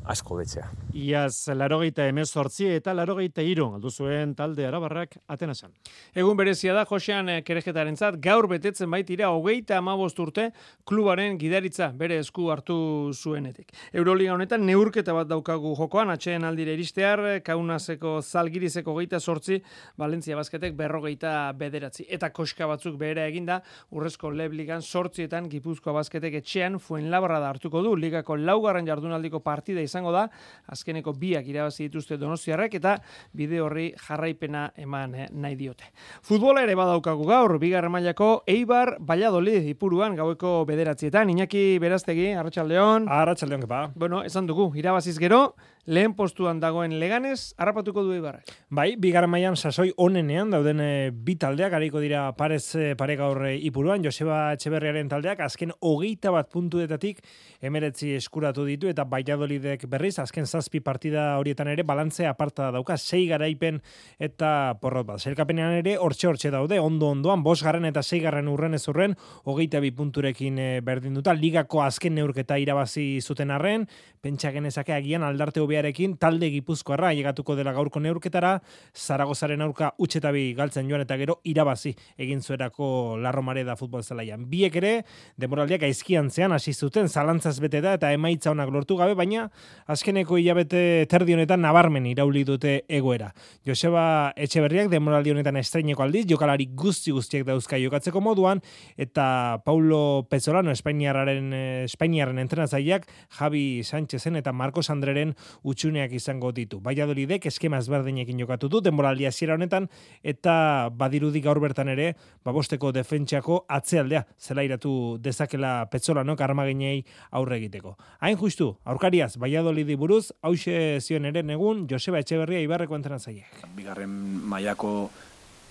asko 0.10 0.40
betzea. 0.40 0.66
Iaz, 0.98 1.52
larogeita 1.54 2.08
emezortzi 2.10 2.66
eta 2.74 2.96
larogeita 2.98 3.44
iru, 3.46 3.68
aldu 3.78 3.92
zuen 3.94 4.34
talde 4.38 4.66
arabarrak 4.66 5.16
atenasan. 5.30 5.70
Egun 6.18 6.38
berezia 6.40 6.74
da, 6.74 6.86
Josean 6.90 7.30
eh, 7.30 7.42
kerejetaren 7.46 7.98
zat, 7.98 8.18
gaur 8.24 8.48
betetzen 8.50 8.90
baitira 8.90 9.30
hogeita 9.36 9.78
amabost 9.78 10.20
urte 10.20 10.48
klubaren 10.90 11.38
gidaritza 11.42 11.92
bere 12.00 12.18
esku 12.24 12.48
hartu 12.50 12.78
zuenetik. 13.14 13.70
Euroliga 13.94 14.34
honetan 14.34 14.66
neurketa 14.66 15.14
bat 15.14 15.30
daukagu 15.30 15.76
jokoan, 15.78 16.10
atxeen 16.16 16.48
aldire 16.48 16.74
iristear, 16.78 17.24
kaunazeko 17.46 18.18
zalgirizeko 18.24 18.98
geita 18.98 19.20
sortzi, 19.20 19.62
Valentzia 20.00 20.38
basketek 20.40 20.74
berrogeita 20.80 21.36
bederatzi. 21.60 22.08
Eta 22.10 22.32
koska 22.34 22.66
batzuk 22.72 22.98
behera 22.98 23.28
eginda, 23.30 23.60
urrezko 23.94 24.34
lebligan 24.34 24.82
sortzietan 24.82 25.50
Gipuzkoa 25.54 25.94
basketek 26.00 26.40
etxean 26.42 26.80
fuen 26.82 27.12
labra 27.14 27.40
da 27.40 27.54
hartuko 27.54 27.84
du, 27.86 27.94
ligako 28.00 28.40
laugarren 28.40 28.88
jardunaldiko 28.90 29.44
partida 29.46 29.86
izan 29.86 29.99
izango 30.00 30.14
da, 30.16 30.28
azkeneko 30.72 31.14
biak 31.14 31.48
irabazi 31.48 31.88
dituzte 31.88 32.18
donostiarrek 32.18 32.76
eta 32.80 32.96
bide 33.36 33.60
horri 33.62 33.90
jarraipena 34.08 34.70
eman 34.80 35.16
eh, 35.16 35.28
nahi 35.32 35.58
diote. 35.60 35.92
Futbola 36.24 36.64
ere 36.64 36.76
badaukagu 36.80 37.26
gaur, 37.28 37.58
bigarren 37.60 37.92
mailako 37.92 38.44
Eibar 38.48 38.96
Valladolid 39.00 39.68
ipuruan 39.68 40.16
gaueko 40.16 40.64
bederatzietan, 40.70 41.30
Iñaki 41.30 41.80
Beraztegi, 41.82 42.32
Arratxaldeon. 42.34 43.10
Arratxaldeon, 43.10 43.66
kepa. 43.66 43.82
Bueno, 43.96 44.24
esan 44.24 44.48
dugu, 44.48 44.72
irabaziz 44.80 45.18
gero, 45.20 45.56
lehen 45.90 46.14
postuan 46.14 46.60
dagoen 46.62 46.94
leganez, 47.02 47.56
harrapatuko 47.58 48.04
du 48.06 48.14
Eibarrek. 48.14 48.52
Bai, 48.70 48.94
bigarren 49.02 49.32
mailan 49.34 49.56
sasoi 49.58 49.90
onenean 49.98 50.52
dauden 50.54 50.84
e, 50.84 50.90
bi 51.10 51.34
taldeak, 51.42 51.74
hariko 51.74 52.02
dira 52.04 52.28
parez 52.38 52.76
e, 52.78 52.92
pare 53.00 53.16
gaur 53.18 53.42
e, 53.48 53.56
ipuruan, 53.66 54.04
Joseba 54.06 54.52
Etxeberriaren 54.54 55.10
taldeak, 55.10 55.42
azken 55.42 55.74
hogeita 55.82 56.30
bat 56.36 56.52
puntuetatik 56.54 57.24
emeretzi 57.66 58.12
eskuratu 58.20 58.68
ditu, 58.68 58.92
eta 58.92 59.08
Valladolidek 59.10 59.88
berriz, 59.90 60.20
azken 60.22 60.46
zazpi 60.46 60.84
partida 60.86 61.32
horietan 61.42 61.72
ere, 61.74 61.84
balantze 61.88 62.28
aparta 62.30 62.70
dauka, 62.76 62.98
sei 62.98 63.26
garaipen 63.32 63.82
eta 64.22 64.76
porrot 64.84 65.10
bat. 65.10 65.26
Zelkapenean 65.26 65.80
ere, 65.80 65.98
hortxe 65.98 66.30
hortxe 66.30 66.54
daude, 66.54 66.78
ondo 66.80 67.10
ondoan, 67.10 67.42
bos 67.42 67.64
garren 67.66 67.90
eta 67.90 68.06
sei 68.06 68.22
garren 68.22 68.52
urren 68.54 68.78
ez 68.78 68.84
urren, 68.94 69.18
hogeita 69.50 69.82
bi 69.82 69.90
punturekin 69.98 70.62
e, 70.62 70.70
berdin 70.86 71.18
duta, 71.18 71.34
ligako 71.34 71.82
azken 71.82 72.14
neurketa 72.22 72.62
irabazi 72.62 73.10
zuten 73.26 73.50
arren, 73.58 73.90
pentsa 74.22 74.54
genezake 74.54 74.94
agian 74.94 75.26
aldarte 75.26 75.66
hobearekin, 75.80 76.18
talde 76.20 76.50
gipuzkoarra, 76.52 77.14
llegatuko 77.16 77.56
dela 77.56 77.72
gaurko 77.74 78.00
neurketara, 78.04 78.60
Zaragozaren 78.96 79.62
aurka 79.64 79.94
utxetabi 80.02 80.54
galtzen 80.58 80.90
joan 80.90 81.02
eta 81.06 81.16
gero 81.18 81.40
irabazi 81.48 81.94
egin 82.18 82.42
zuerako 82.42 83.18
Larro 83.18 83.44
da 83.66 83.76
futbol 83.76 84.04
zelaian. 84.04 84.50
Biek 84.50 84.76
ere, 84.76 85.06
demoraldiak 85.38 85.84
aizkian 85.84 86.30
zean 86.30 86.52
hasi 86.52 86.74
zuten, 86.74 87.08
zalantzaz 87.08 87.60
bete 87.60 87.82
da 87.82 87.94
eta 87.94 88.12
emaitza 88.12 88.52
onak 88.52 88.70
lortu 88.70 88.98
gabe, 88.98 89.16
baina 89.16 89.50
azkeneko 89.88 90.38
hilabete 90.38 91.06
terdi 91.10 91.34
honetan 91.34 91.62
nabarmen 91.62 92.06
irauli 92.06 92.44
dute 92.44 92.84
egoera. 92.88 93.32
Joseba 93.66 94.34
Etxeberriak 94.36 94.90
demoraldi 94.90 95.32
honetan 95.32 95.56
estreineko 95.58 96.04
aldiz, 96.04 96.26
jokalari 96.28 96.68
guzti 96.76 97.12
guztiak 97.12 97.46
dauzka 97.46 97.78
jokatzeko 97.78 98.20
moduan, 98.22 98.62
eta 98.98 99.62
Paulo 99.64 100.28
Pezzolano, 100.30 100.72
Espainiarraren, 100.72 101.54
Espainiarren 101.86 102.40
entrenatzaileak, 102.40 103.08
Javi 103.40 103.84
Sánchezen 103.84 104.36
eta 104.36 104.52
Marcos 104.52 104.90
Andreren 104.90 105.36
utxuneak 105.70 106.14
izango 106.18 106.52
ditu. 106.56 106.80
Valladolidek 106.84 107.46
eskema 107.50 107.80
ezberdinekin 107.80 108.40
jokatu 108.42 108.70
du 108.70 108.82
denboraldi 108.82 109.28
hasiera 109.30 109.56
honetan 109.58 109.88
eta 110.24 110.90
badirudi 110.92 111.42
gaur 111.46 111.62
bertan 111.64 111.92
ere 111.94 112.14
babosteko 112.46 112.92
defentsako 112.96 113.64
atzealdea 113.68 114.26
zelairatu 114.40 114.94
dezakela 115.22 115.74
Petzolano 115.92 116.36
karmaginei 116.36 117.04
aurre 117.32 117.58
egiteko. 117.62 117.96
Hain 118.20 118.38
justu, 118.38 118.74
aurkariaz 118.86 119.36
Valladolidi 119.40 119.96
buruz 119.96 120.32
hause 120.42 121.00
zion 121.00 121.26
ere 121.26 121.46
egun 121.56 121.88
Joseba 121.90 122.20
Etxeberria 122.20 122.62
Ibarreko 122.66 122.96
entrenatzaileak. 122.96 123.66
Bigarren 123.76 124.14
mailako 124.50 125.10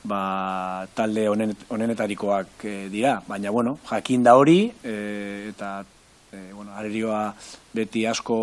ba, 0.05 0.87
talde 0.95 1.29
onen, 1.29 1.55
onenetarikoak 1.75 2.65
e, 2.65 2.75
dira, 2.93 3.19
baina 3.29 3.51
bueno, 3.51 3.79
jakin 3.89 4.25
da 4.25 4.37
hori 4.39 4.61
e, 4.83 4.95
eta 5.51 5.85
e, 6.33 6.53
bueno, 6.53 6.73
arerioa 6.77 7.33
beti 7.75 8.07
asko 8.07 8.39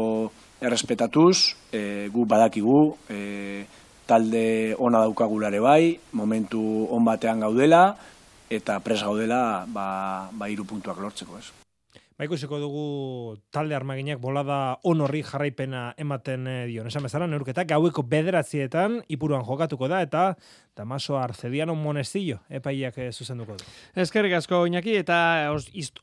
errespetatuz, 0.65 1.55
e, 1.71 2.09
gu 2.13 2.25
badakigu, 2.25 2.79
e, 3.09 3.65
talde 4.05 4.75
ona 4.77 5.03
daukagulare 5.05 5.61
bai, 5.61 5.97
momentu 6.13 6.61
on 6.93 7.05
batean 7.05 7.45
gaudela, 7.45 7.85
eta 8.49 8.79
pres 8.85 9.01
gaudela 9.01 9.65
ba, 9.67 10.29
ba 10.31 10.49
iru 10.49 10.65
puntuak 10.65 11.01
lortzeko 11.01 11.37
ez. 11.41 11.64
Ba, 12.15 12.23
ikusiko 12.29 12.55
dugu 12.61 12.83
talde 13.51 13.75
armaginak 13.75 14.21
bolada 14.23 14.77
onorri 14.87 15.19
jarraipena 15.27 15.89
ematen 15.99 16.45
eh, 16.47 16.61
dio. 16.69 16.85
Esan 16.87 17.03
bezala, 17.03 17.27
neurketak 17.27 17.67
gaueko 17.67 18.05
bederatzietan 18.07 19.01
ipuruan 19.11 19.43
jokatuko 19.43 19.89
da, 19.91 19.99
eta 20.05 20.21
Damaso 20.79 21.17
Arcediano 21.19 21.75
Monestillo 21.75 22.39
epaiak 22.47 23.01
eh, 23.03 23.09
zuzenduko 23.11 23.59
du. 23.59 23.67
Ezkerrik 23.99 24.37
asko 24.39 24.63
oinaki 24.63 24.95
eta 25.01 25.19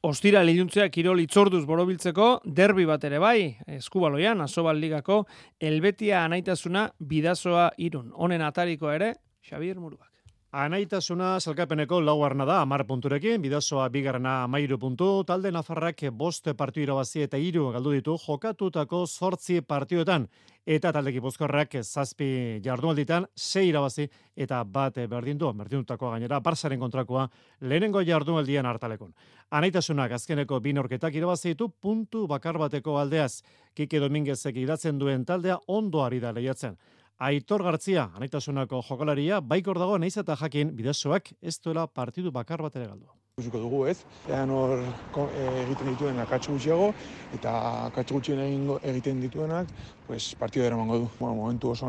ostira 0.05 0.45
liluntzea 0.45 0.91
kirol 0.93 1.25
itzorduz 1.25 1.65
borobiltzeko 1.65 2.31
derbi 2.45 2.85
bat 2.93 3.09
ere 3.09 3.17
bai, 3.23 3.57
eskubaloian, 3.81 4.45
asobal 4.45 4.85
ligako, 4.85 5.23
elbetia 5.65 6.27
anaitasuna 6.27 6.91
bidazoa 7.01 7.71
irun. 7.81 8.13
Honen 8.13 8.45
atariko 8.45 8.93
ere, 8.93 9.15
Xavier 9.49 9.81
Muruak. 9.81 10.12
Anaitasuna 10.53 11.39
salkapeneko 11.41 12.03
lauarna 12.05 12.45
da, 12.45 12.59
amar 12.61 12.83
punturekin, 12.85 13.41
bidazoa 13.41 13.87
bigarrena 13.89 14.43
amairu 14.45 14.77
puntu, 14.77 15.07
talde 15.25 15.49
Nafarrak 15.49 16.03
bost 16.13 16.51
partiu 16.59 16.83
irabazi 16.83 17.23
eta 17.25 17.41
iru 17.41 17.71
galdu 17.73 17.95
ditu 17.97 18.19
jokatutako 18.21 19.07
sortzi 19.07 19.63
partioetan, 19.65 20.27
eta 20.67 20.93
talde 20.93 21.15
gipuzkorrak 21.17 21.79
zazpi 21.81 22.61
jardunalditan, 22.61 23.31
sei 23.35 23.71
irabazi 23.71 24.11
eta 24.37 24.63
bat 24.65 25.01
berdin 25.09 25.39
du, 25.39 25.51
berdin 25.55 25.87
gainera, 25.89 26.41
barzaren 26.41 26.79
kontrakoa 26.79 27.31
lehenengo 27.63 28.03
jardunaldian 28.05 28.67
hartalekon. 28.67 29.15
Anaitasunak 29.51 30.13
azkeneko 30.13 30.61
binorketak 30.61 31.15
irabazi 31.15 31.55
ditu 31.55 31.71
puntu 31.71 32.27
bakar 32.27 32.59
bateko 32.59 32.99
aldeaz, 32.99 33.43
Kike 33.75 33.99
Dominguezek 33.99 34.57
idatzen 34.57 34.99
duen 34.99 35.25
taldea 35.25 35.59
ondo 35.67 36.05
ari 36.05 36.21
da 36.21 36.31
lehiatzen. 36.31 36.77
Aitor 37.19 37.63
Gartzia, 37.63 38.09
anaitasunako 38.17 38.83
jokalaria, 38.83 39.41
baikor 39.41 39.79
dago 39.79 39.99
naiz 39.99 40.17
eta 40.17 40.37
jakin 40.37 40.73
bidezoak 40.77 41.33
ez 41.41 41.59
duela 41.61 41.87
partidu 41.87 42.33
bakar 42.33 42.63
bat 42.63 42.77
ere 42.77 42.87
galdu. 42.87 43.07
Ikusiko 43.37 43.61
dugu 43.63 43.85
ez, 43.89 43.99
ean 44.29 44.51
hor 44.51 44.79
eh, 44.81 45.63
egiten 45.63 45.93
dituen 45.93 46.19
akatsu 46.21 46.57
gutxiago, 46.57 46.89
eta 47.37 47.53
akatsu 47.87 48.19
gutxien 48.19 48.43
egiten 48.83 49.21
dituenak, 49.23 49.71
pues, 50.07 50.35
partidu 50.41 50.65
dara 50.65 50.77
mango 50.77 50.99
du. 50.99 51.11
Bueno, 51.19 51.37
momentu 51.37 51.71
oso 51.71 51.89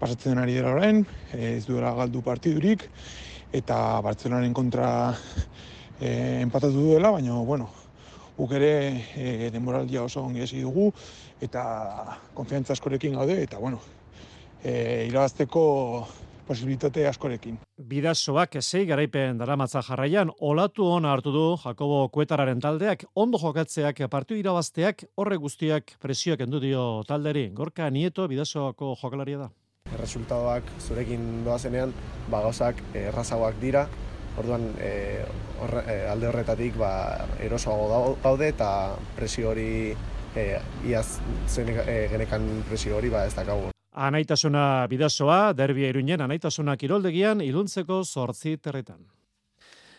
pasatzen 0.00 0.38
ari 0.38 0.54
dira 0.56 0.72
orain, 0.72 1.04
ez 1.32 1.66
duela 1.66 1.92
galdu 1.94 2.22
partidurik, 2.24 2.88
eta 3.52 4.00
Bartzelonaren 4.00 4.54
kontra 4.54 5.14
e, 6.00 6.40
empatatu 6.40 6.80
duela, 6.88 7.10
baina, 7.10 7.36
bueno, 7.44 7.68
guk 8.36 8.52
ere 8.56 8.72
e, 9.14 9.50
denboraldia 9.52 10.02
oso 10.02 10.22
ongi 10.24 10.46
dugu, 10.62 10.92
eta 11.40 12.18
konfiantza 12.34 12.72
askorekin 12.72 13.14
gaude, 13.14 13.42
eta, 13.42 13.58
bueno, 13.58 13.80
e, 14.64 15.06
irabazteko 15.08 15.62
posibilitate 16.50 17.06
askorekin. 17.06 17.60
Bidazoak 17.90 18.56
zei 18.60 18.82
garaipen 18.88 19.38
daramatza 19.38 19.82
jarraian, 19.86 20.32
olatu 20.40 20.88
hona 20.90 21.12
hartu 21.14 21.32
du 21.34 21.44
Jakobo 21.62 22.00
Kuetararen 22.10 22.60
taldeak, 22.60 23.04
ondo 23.14 23.38
jokatzeak, 23.38 24.02
partiu 24.10 24.38
irabazteak, 24.40 25.06
horre 25.16 25.38
guztiak 25.38 25.94
presioak 26.02 26.42
endu 26.46 26.60
dio 26.60 26.84
talderi. 27.06 27.48
Gorka 27.54 27.88
Nieto 27.90 28.26
bidazoako 28.28 28.96
jokalaria 29.02 29.46
da. 29.46 29.50
Resultadoak 29.98 30.66
zurekin 30.80 31.44
doazenean, 31.46 31.94
ba 32.30 32.42
gauzak 32.42 32.82
errazagoak 32.94 33.58
dira, 33.62 33.86
orduan 34.38 34.70
e, 34.78 34.92
e, 35.86 35.96
alde 36.10 36.30
horretatik 36.30 36.78
ba, 36.78 36.92
erosoago 37.42 38.16
daude 38.22 38.50
eta 38.50 38.70
presio 39.16 39.50
hori 39.54 39.94
e, 40.36 40.46
iaz 40.90 41.20
zen, 41.48 41.74
e, 41.86 42.06
genekan 42.12 42.48
presio 42.68 42.98
hori 42.98 43.10
ba 43.10 43.26
ez 43.26 43.34
dakagu. 43.38 43.70
Anaitasuna 43.92 44.86
bidazoa, 44.86 45.52
derbia 45.56 45.88
iruinen, 45.90 46.20
anaitasuna 46.22 46.76
kiroldegian, 46.76 47.40
iluntzeko 47.42 48.04
sortzi 48.04 48.56
terretan. 48.56 49.00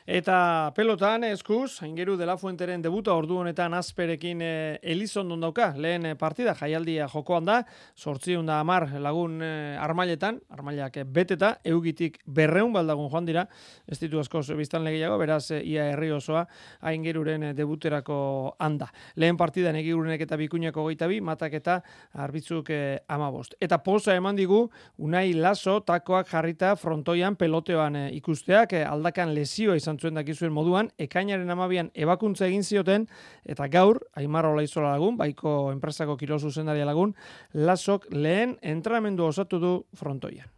Eta 0.10 0.74
pelotan 0.74 1.24
eskuz, 1.28 1.84
aingeru 1.86 2.16
dela 2.18 2.34
fuenteren 2.38 2.82
debuta 2.82 3.14
ordu 3.14 3.38
honetan 3.38 3.76
azperekin 3.78 4.41
e, 4.41 4.80
Elizondon 4.82 5.43
dauka, 5.45 5.68
lehen 5.78 6.08
eh, 6.10 6.16
partida 6.18 6.56
jaialdia 6.58 7.06
jokoan 7.08 7.45
da, 7.45 7.60
sortziun 7.95 8.49
da 8.49 8.58
amar 8.60 8.88
lagun 8.97 9.38
e, 9.45 9.78
armailetan, 9.78 10.39
armailak 10.49 10.97
beteta, 11.06 11.52
eugitik 11.64 12.18
berreun 12.26 12.74
baldagun 12.74 13.12
joan 13.12 13.30
dira, 13.30 13.45
ez 13.86 13.99
ditu 14.02 14.20
asko 14.20 14.41
biztan 14.58 14.84
legiago, 14.84 15.20
beraz 15.22 15.52
ia 15.62 15.86
herri 15.91 16.10
osoa 16.12 16.47
aingeruren 16.82 17.52
debuterako 17.56 18.56
handa. 18.58 18.89
Lehen 19.16 19.38
partidan 19.38 19.78
egirurenek 19.78 20.26
eta 20.26 20.36
bikuñako 20.41 20.88
goita 20.89 21.08
bi, 21.08 21.22
matak 21.22 21.60
eta 21.62 21.78
arbitzuk 22.18 22.74
e, 22.74 22.82
amabost. 23.08 23.54
Eta 23.62 23.78
poza 23.86 24.18
eman 24.18 24.36
digu, 24.36 24.64
unai 24.97 25.36
laso, 25.38 25.78
takoak 25.86 26.34
jarrita 26.34 26.74
frontoian 26.76 27.38
peloteoan 27.38 28.08
ikusteak, 28.18 28.74
aldakan 28.82 29.36
lesio 29.38 29.78
izan 29.78 30.01
zuen 30.02 30.18
dakizuen 30.18 30.54
moduan, 30.54 30.89
ekainaren 30.97 31.49
amabian 31.54 31.91
ebakuntza 31.93 32.47
egin 32.47 32.64
zioten, 32.64 33.08
eta 33.45 33.68
gaur, 33.70 34.02
Aimar 34.18 34.49
Olaizola 34.49 34.95
lagun, 34.95 35.18
baiko 35.18 35.72
enpresako 35.72 36.18
kirozu 36.18 36.52
zendaria 36.52 36.88
lagun, 36.89 37.14
lasok 37.54 38.10
lehen 38.12 38.58
entrenamendu 38.62 39.28
osatu 39.30 39.60
du 39.62 39.76
frontoian. 39.93 40.49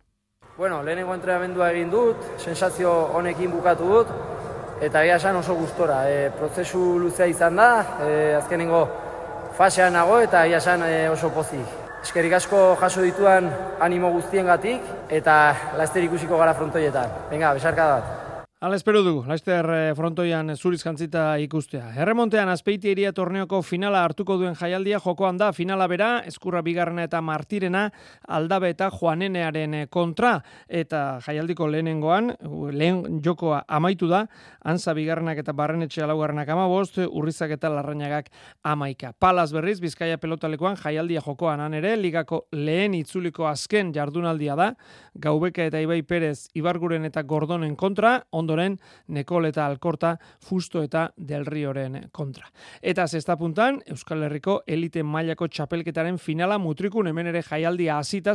Bueno, 0.58 0.84
lehenengo 0.86 1.16
entrenamendua 1.18 1.72
egin 1.74 1.90
dut, 1.90 2.26
sensazio 2.38 2.92
honekin 3.18 3.52
bukatu 3.52 3.90
dut, 3.90 4.12
eta 4.84 5.04
egia 5.04 5.18
esan 5.18 5.40
oso 5.40 5.56
gustora. 5.58 6.04
E, 6.10 6.30
prozesu 6.38 7.00
luzea 7.02 7.28
izan 7.32 7.58
da, 7.58 7.70
e, 8.06 8.12
azkenengo 8.38 8.84
fasean 9.58 9.98
nago 9.98 10.20
eta 10.22 10.46
egia 10.48 10.60
esan 10.62 10.86
e, 10.88 11.08
oso 11.10 11.32
pozik. 11.34 11.80
Eskerik 12.04 12.36
asko 12.36 12.60
jaso 12.82 13.02
dituan 13.06 13.48
animo 13.82 14.12
guztiengatik 14.12 15.10
eta 15.22 15.38
laster 15.80 16.04
ikusiko 16.04 16.38
gara 16.38 16.54
frontoietan. 16.58 17.24
Venga, 17.32 17.54
besarka 17.56 17.88
bat. 17.96 18.23
Hala 18.64 18.78
espero 18.78 19.04
du, 19.04 19.26
Laster 19.28 19.68
eh, 19.76 19.92
frontoian 19.92 20.54
zuriz 20.56 20.78
jantzita 20.86 21.34
ikustea. 21.44 21.90
Erremontean 22.00 22.48
azpeiti 22.48 22.94
eria 22.94 23.10
torneoko 23.12 23.58
finala 23.60 24.06
hartuko 24.08 24.38
duen 24.40 24.54
jaialdia 24.56 25.02
jokoan 25.04 25.36
da 25.36 25.50
finala 25.52 25.84
bera, 25.92 26.22
eskurra 26.24 26.62
bigarrena 26.64 27.04
eta 27.04 27.20
martirena 27.20 27.82
aldabe 28.24 28.70
eta 28.72 28.88
joanenearen 28.96 29.76
eh, 29.82 29.88
kontra 29.92 30.38
eta 30.70 31.20
jaialdiko 31.26 31.68
lehenengoan, 31.74 32.38
lehen 32.72 33.20
jokoa 33.26 33.66
amaitu 33.68 34.08
da, 34.08 34.22
anza 34.64 34.96
bigarrenak 34.96 35.44
eta 35.44 35.52
barrenetxe 35.52 36.06
alaugarrenak 36.08 36.54
amabost, 36.56 37.02
urrizak 37.04 37.58
eta 37.58 37.68
larrainagak 37.68 38.32
amaika. 38.64 39.12
Palaz 39.12 39.50
berriz, 39.52 39.82
bizkaia 39.84 40.16
pelotalekoan 40.24 40.80
jaialdia 40.80 41.26
jokoan 41.28 41.66
han 41.66 41.76
ere, 41.82 41.98
ligako 42.00 42.46
lehen 42.56 42.96
itzuliko 42.96 43.44
azken 43.52 43.92
jardunaldia 43.92 44.56
da, 44.56 44.72
gaubeka 45.20 45.68
eta 45.68 45.84
ibai 45.84 46.00
perez, 46.08 46.48
ibarguren 46.56 47.12
eta 47.12 47.28
gordonen 47.28 47.76
kontra, 47.76 48.22
ondo 48.32 48.53
ondoren 48.54 48.78
Nekol 49.08 49.48
eta 49.50 49.66
Alkorta 49.66 50.18
Fusto 50.40 50.84
eta 50.84 51.08
Del 51.18 51.46
Rioren 51.46 52.10
kontra. 52.12 52.46
Eta 52.82 53.08
zesta 53.08 53.36
puntan, 53.38 53.82
Euskal 53.90 54.24
Herriko 54.24 54.62
elite 54.68 55.04
mailako 55.04 55.48
txapelketaren 55.48 56.20
finala 56.22 56.60
mutrikun 56.62 57.08
hemen 57.08 57.28
ere 57.28 57.42
jaialdia 57.42 57.98
hasita 57.98 58.34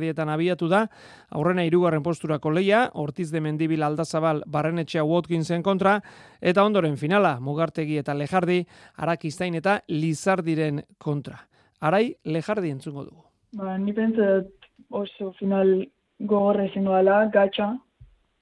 dietan 0.00 0.28
abiatu 0.28 0.68
da, 0.68 0.86
aurrena 1.30 1.64
irugarren 1.64 2.02
posturako 2.02 2.50
leia, 2.50 2.90
Ortiz 2.94 3.30
de 3.30 3.40
Mendibil 3.40 3.82
Aldazabal 3.82 4.42
Barrenetxea 4.46 5.04
Watkinsen 5.04 5.62
kontra, 5.62 6.00
eta 6.40 6.64
ondoren 6.64 6.96
finala 6.96 7.38
Mugartegi 7.40 7.98
eta 7.98 8.14
Lejardi, 8.14 8.66
Arakiztain 8.96 9.54
eta 9.54 9.80
Lizardiren 9.88 10.82
kontra. 10.98 11.46
Arai, 11.80 12.16
Lejardi 12.24 12.70
entzungo 12.70 13.04
dugu. 13.04 13.24
Ba, 13.52 13.78
ni 13.78 13.92
pentsat 13.92 14.50
oso 14.90 15.32
final 15.38 15.86
gogorra 16.20 16.66
izango 16.66 16.94
dela, 16.96 17.24
gatsa, 17.32 17.76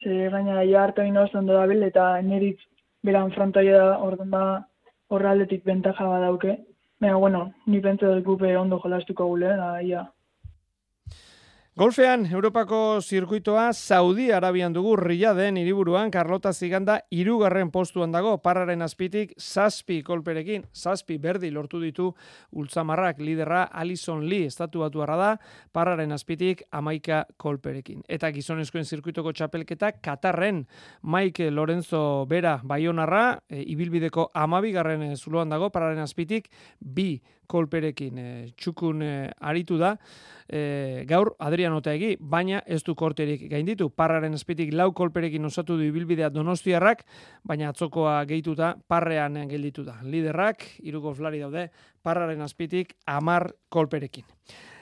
Ze 0.03 0.29
gaina 0.31 0.63
ja 0.65 0.83
hartu 0.83 1.03
ino 1.03 1.27
ondo 1.35 1.55
dabil 1.55 1.83
eta 1.83 2.21
nerit 2.23 2.61
beran 3.05 3.33
frontoia 3.37 3.79
da 3.79 3.99
orduan 4.09 4.31
da 4.31 4.43
horraldetik 5.11 5.65
bentaja 5.65 6.07
badauke. 6.13 6.59
Baina, 7.01 7.17
bueno, 7.17 7.41
ni 7.67 7.81
pentsa 7.81 8.07
dut 8.13 8.25
gupe 8.25 8.57
ondo 8.57 8.81
jolastuko 8.85 9.27
gule, 9.27 9.57
da, 9.57 9.71
ia. 9.83 10.07
Golfean, 11.79 12.27
Europako 12.27 12.99
zirkuitoa 13.01 13.69
Saudi 13.73 14.33
Arabian 14.33 14.73
dugu 14.73 14.97
den 15.37 15.57
hiriburuan 15.57 16.11
Carlota 16.11 16.53
Ziganda 16.53 17.05
irugarren 17.09 17.71
postuan 17.71 18.11
dago, 18.11 18.39
parraren 18.43 18.83
azpitik 18.83 19.35
zazpi 19.39 20.03
kolperekin, 20.03 20.65
zazpi 20.75 21.19
berdi 21.19 21.53
lortu 21.53 21.79
ditu 21.79 22.17
ultzamarrak. 22.51 23.21
Liderra 23.21 23.63
Alison 23.63 24.27
Lee 24.29 24.47
estatu 24.47 24.81
batu 24.81 24.99
da, 25.07 25.39
parraren 25.71 26.11
azpitik 26.11 26.65
amaika 26.73 27.27
kolperekin. 27.37 28.03
Eta 28.09 28.33
gizonezkoen 28.33 28.85
zirkuitoko 28.85 29.33
txapelketa 29.33 29.93
Katarren 30.03 30.67
Mike 31.03 31.49
Lorenzo 31.53 32.27
Bera 32.27 32.61
Baionarra, 32.65 33.39
e, 33.49 33.63
ibilbideko 33.63 34.33
amabigarren 34.35 35.17
zuloan 35.17 35.49
dago, 35.49 35.71
parraren 35.71 36.03
azpitik 36.03 36.51
bi 36.81 37.23
kolperekin 37.49 38.19
e, 38.19 38.29
txukun 38.57 39.03
e, 39.03 39.13
aritu 39.41 39.79
da. 39.81 39.95
E, 40.49 41.05
gaur 41.09 41.35
Adrian 41.45 41.75
Otaegi, 41.77 42.15
baina 42.21 42.63
ez 42.67 42.83
du 42.87 42.95
korterik 42.99 43.49
gainditu. 43.51 43.91
Parraren 43.91 44.37
espitik 44.37 44.73
lau 44.77 44.91
kolperekin 44.97 45.45
osatu 45.49 45.77
du 45.81 45.89
ibilbidea 45.89 46.31
Donostiarrak, 46.33 47.05
baina 47.45 47.73
atzokoa 47.73 48.21
gehituta 48.31 48.75
parrean 48.89 49.43
gelditu 49.51 49.85
da. 49.85 49.99
Liderrak, 50.05 50.65
iruko 50.85 51.15
flari 51.19 51.43
daude, 51.45 51.69
parraren 52.03 52.45
azpitik 52.45 52.97
amar 53.19 53.51
kolperekin. 53.69 54.29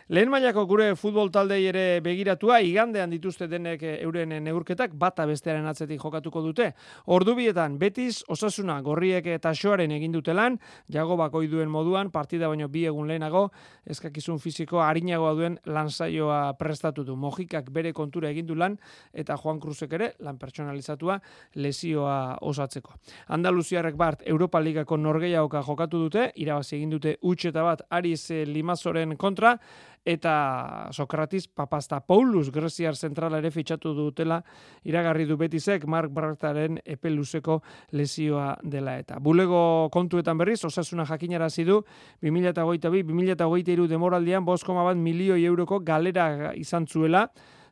Lehen 0.06 0.28
mailako 0.30 0.62
gure 0.70 0.92
futbol 0.94 1.32
taldei 1.34 1.64
ere 1.66 1.98
begiratua, 1.98 2.60
igandean 2.62 3.10
dituzte 3.10 3.48
denek 3.50 3.80
eh, 3.82 3.94
euren 4.04 4.30
neurketak, 4.44 4.92
bata 4.94 5.24
bestearen 5.26 5.64
atzetik 5.66 5.98
jokatuko 5.98 6.44
dute. 6.44 6.68
Ordubietan, 7.10 7.74
betiz, 7.80 8.20
osasuna, 8.30 8.76
gorriek 8.86 9.26
eta 9.34 9.50
soaren 9.50 9.90
egin 9.90 10.14
dutelan, 10.14 10.60
jago 10.94 11.16
bakoi 11.18 11.48
duen 11.50 11.72
moduan, 11.74 12.12
partida 12.14 12.46
baino 12.46 12.68
bi 12.70 12.84
egun 12.86 13.10
lehenago, 13.10 13.48
eskakizun 13.82 14.38
fiziko 14.38 14.78
harinagoa 14.84 15.32
duen 15.34 15.56
lanzaioa 15.66 16.54
prestatu 16.60 17.02
du. 17.02 17.18
Mojikak 17.18 17.72
bere 17.74 17.90
kontura 17.90 18.30
egin 18.30 18.54
lan, 18.54 18.78
eta 19.12 19.34
Juan 19.42 19.58
Cruzek 19.58 19.98
ere, 19.98 20.12
lan 20.20 20.38
personalizatua, 20.38 21.18
lesioa 21.56 22.38
osatzeko. 22.46 22.94
Andaluziarrek 23.34 23.98
bart, 23.98 24.22
Europa 24.24 24.62
Ligako 24.62 25.02
norgeiaoka 25.02 25.66
jokatu 25.66 26.06
dute, 26.06 26.30
irabazi 26.36 26.76
egin 26.76 26.94
dute 26.94 27.18
utxeta 27.22 27.66
bat 27.66 27.82
Ariz 27.90 28.30
Limazoren 28.46 29.16
kontra, 29.18 29.56
eta 30.06 30.88
Sokratis 30.94 31.48
Papasta 31.48 31.98
Paulus 32.00 32.52
Greziar 32.54 32.94
zentrala 32.94 33.40
ere 33.42 33.50
fitxatu 33.50 33.92
dutela 33.94 34.38
iragarri 34.86 35.26
du 35.26 35.36
betizek 35.36 35.84
Mark 35.90 36.14
Bartaren 36.14 36.78
epe 36.84 37.10
luzeko 37.10 37.58
lesioa 37.90 38.54
dela 38.62 38.96
eta. 39.00 39.18
Bulego 39.18 39.90
kontuetan 39.92 40.38
berriz, 40.38 40.62
osasuna 40.64 41.04
jakinarazi 41.04 41.66
du 41.66 41.80
2022-2023 42.22 43.88
demoraldian 43.90 44.46
5,1 44.46 44.94
milioi 45.02 45.42
euroko 45.44 45.80
galera 45.82 46.54
izan 46.54 46.86
zuela, 46.86 47.26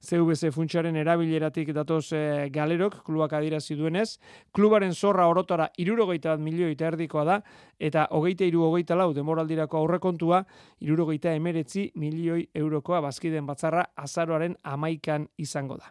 CVC 0.04 0.50
funtsaren 0.52 0.96
erabileratik 1.00 1.72
datoz 1.74 2.12
e, 2.12 2.50
galerok, 2.52 3.00
klubak 3.06 3.32
adirazi 3.38 3.76
duenez, 3.78 4.18
klubaren 4.54 4.94
zorra 4.94 5.26
orotara 5.30 5.70
irurogeita 5.80 6.34
bat 6.34 6.44
milioi 6.44 6.76
erdikoa 6.78 7.24
da, 7.24 7.38
eta 7.78 8.06
hogeita 8.10 8.44
iru 8.44 8.62
hogeita 8.68 8.94
lau 8.94 9.12
demoraldirako 9.16 9.78
aurrekontua, 9.80 10.44
irurogeita 10.80 11.34
emeretzi 11.34 11.90
milioi 11.96 12.46
eurokoa 12.54 13.00
bazkiden 13.00 13.46
batzarra 13.46 13.86
azaroaren 13.96 14.56
amaikan 14.62 15.28
izango 15.38 15.80
da. 15.80 15.90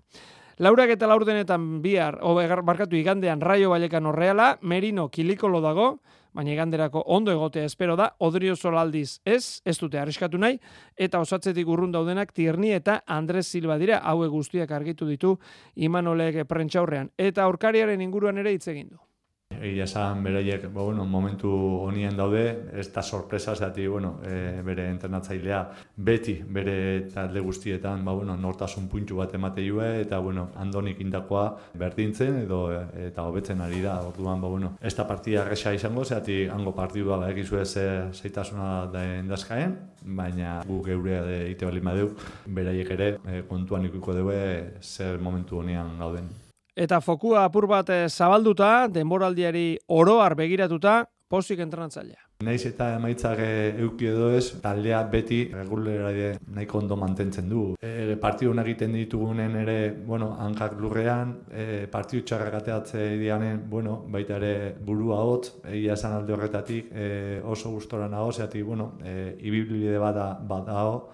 Laurak 0.62 0.92
eta 0.94 1.08
laurdenetan 1.10 1.82
bihar, 1.82 2.20
barkatu 2.64 2.96
igandean 2.96 3.42
raio 3.42 3.72
bailekan 3.74 4.06
horreala, 4.06 4.58
Merino 4.62 5.10
kilikolo 5.10 5.62
dago, 5.62 5.98
baina 6.34 6.54
iganderako 6.54 7.04
ondo 7.06 7.32
egotea 7.32 7.66
espero 7.70 7.96
da, 7.96 8.10
Odrio 8.20 8.56
Solaldiz 8.56 9.20
ez, 9.26 9.62
ez 9.66 9.78
dute 9.80 10.00
arriskatu 10.00 10.38
nahi, 10.38 10.60
eta 10.98 11.22
osatzetik 11.24 11.68
urrun 11.68 11.92
daudenak 11.94 12.34
Tierni 12.34 12.74
eta 12.74 13.02
Andres 13.08 13.48
Silva 13.48 13.78
dira, 13.78 14.02
haue 14.04 14.28
guztiak 14.28 14.72
argitu 14.72 15.08
ditu 15.08 15.38
Imanolek 15.76 16.44
prentxaurrean. 16.48 17.12
Eta 17.18 17.44
aurkariaren 17.44 18.02
inguruan 18.02 18.38
ere 18.38 18.54
hitz 18.54 18.68
egin 18.68 18.90
du 18.90 19.13
egia 19.62 19.86
esan 19.86 20.24
bereiek 20.24 20.68
ba, 20.74 20.82
bueno, 20.82 21.06
momentu 21.06 21.52
honien 21.86 22.16
daude, 22.18 22.44
ez 22.74 22.88
da 22.94 23.02
sorpresa, 23.02 23.56
zati, 23.56 23.88
bueno, 23.88 24.20
e, 24.26 24.62
bere 24.66 24.88
entrenatzailea 24.92 25.62
beti 25.96 26.36
bere 26.44 27.10
talde 27.14 27.40
guztietan 27.40 28.06
ba, 28.06 28.14
bueno, 28.14 28.38
nortasun 28.38 28.88
puntu 28.90 29.18
bat 29.22 29.34
emate 29.34 29.66
jue, 29.68 29.90
eta 30.02 30.20
bueno, 30.20 30.50
andonik 30.60 31.00
indakoa 31.02 31.46
berdintzen 31.80 32.44
edo 32.44 32.62
eta 33.08 33.28
hobetzen 33.28 33.62
ari 33.62 33.82
da, 33.82 34.00
orduan, 34.08 34.42
ba, 34.42 34.48
bueno, 34.48 34.74
ez 34.82 34.96
da 34.96 35.08
partia 35.08 35.44
resa 35.48 35.74
izango, 35.74 36.06
zati, 36.06 36.46
hango 36.48 36.76
partidua 36.76 37.18
ba, 37.18 37.32
egizu 37.32 37.60
ez 37.62 37.74
zeitasuna 38.14 38.70
da 38.94 39.04
endazkaen, 39.20 39.76
baina 40.04 40.62
gu 40.68 40.82
geurea 40.84 41.24
de 41.24 41.38
ite 41.52 41.66
bali 41.66 41.82
madeu, 41.82 42.14
beraiek 42.46 42.96
ere 42.98 43.12
e, 43.26 43.44
kontuan 43.50 43.86
ikuko 43.90 44.16
dugu 44.18 44.40
zer 44.82 45.20
momentu 45.20 45.60
honean 45.60 45.98
gauden. 46.00 46.43
Eta 46.74 47.02
fokua 47.06 47.44
apur 47.46 47.68
bat 47.70 47.90
eh, 47.94 48.08
zabalduta, 48.10 48.88
denboraldiari 48.90 49.78
oroar 49.94 50.34
begiratuta, 50.36 51.04
posik 51.30 51.62
entrenatzailea. 51.62 52.20
Naiz 52.44 52.66
eta 52.68 52.90
emaitzak 52.98 53.40
euki 53.86 54.10
edo 54.10 54.28
ez, 54.36 54.60
taldea 54.62 55.00
beti 55.10 55.40
regulera 55.54 56.10
nahiko 56.54 56.82
ondo 56.82 56.98
mantentzen 57.00 57.48
du. 57.50 57.64
E, 57.80 58.18
partidu 58.20 58.54
egiten 58.60 58.94
ditugunen 58.98 59.56
ere, 59.62 59.78
bueno, 59.92 60.34
hankak 60.40 60.76
lurrean, 60.82 61.38
e, 61.52 61.88
partidu 61.88 62.26
txarrak 62.26 62.60
ateatze 62.60 63.18
dianen, 63.22 63.64
bueno, 63.70 64.04
baita 64.10 64.38
ere 64.42 64.76
burua 64.82 65.24
hotz, 65.24 65.54
egia 65.64 65.94
esan 65.94 66.18
alde 66.18 66.34
horretatik 66.34 66.92
e, 66.92 67.42
oso 67.46 67.72
gustora 67.72 68.10
nago, 68.10 68.32
zeatik, 68.34 68.66
bueno, 68.66 68.98
e, 69.04 69.38
ibiblide 69.40 69.98
bada, 69.98 70.34
badao, 70.42 71.14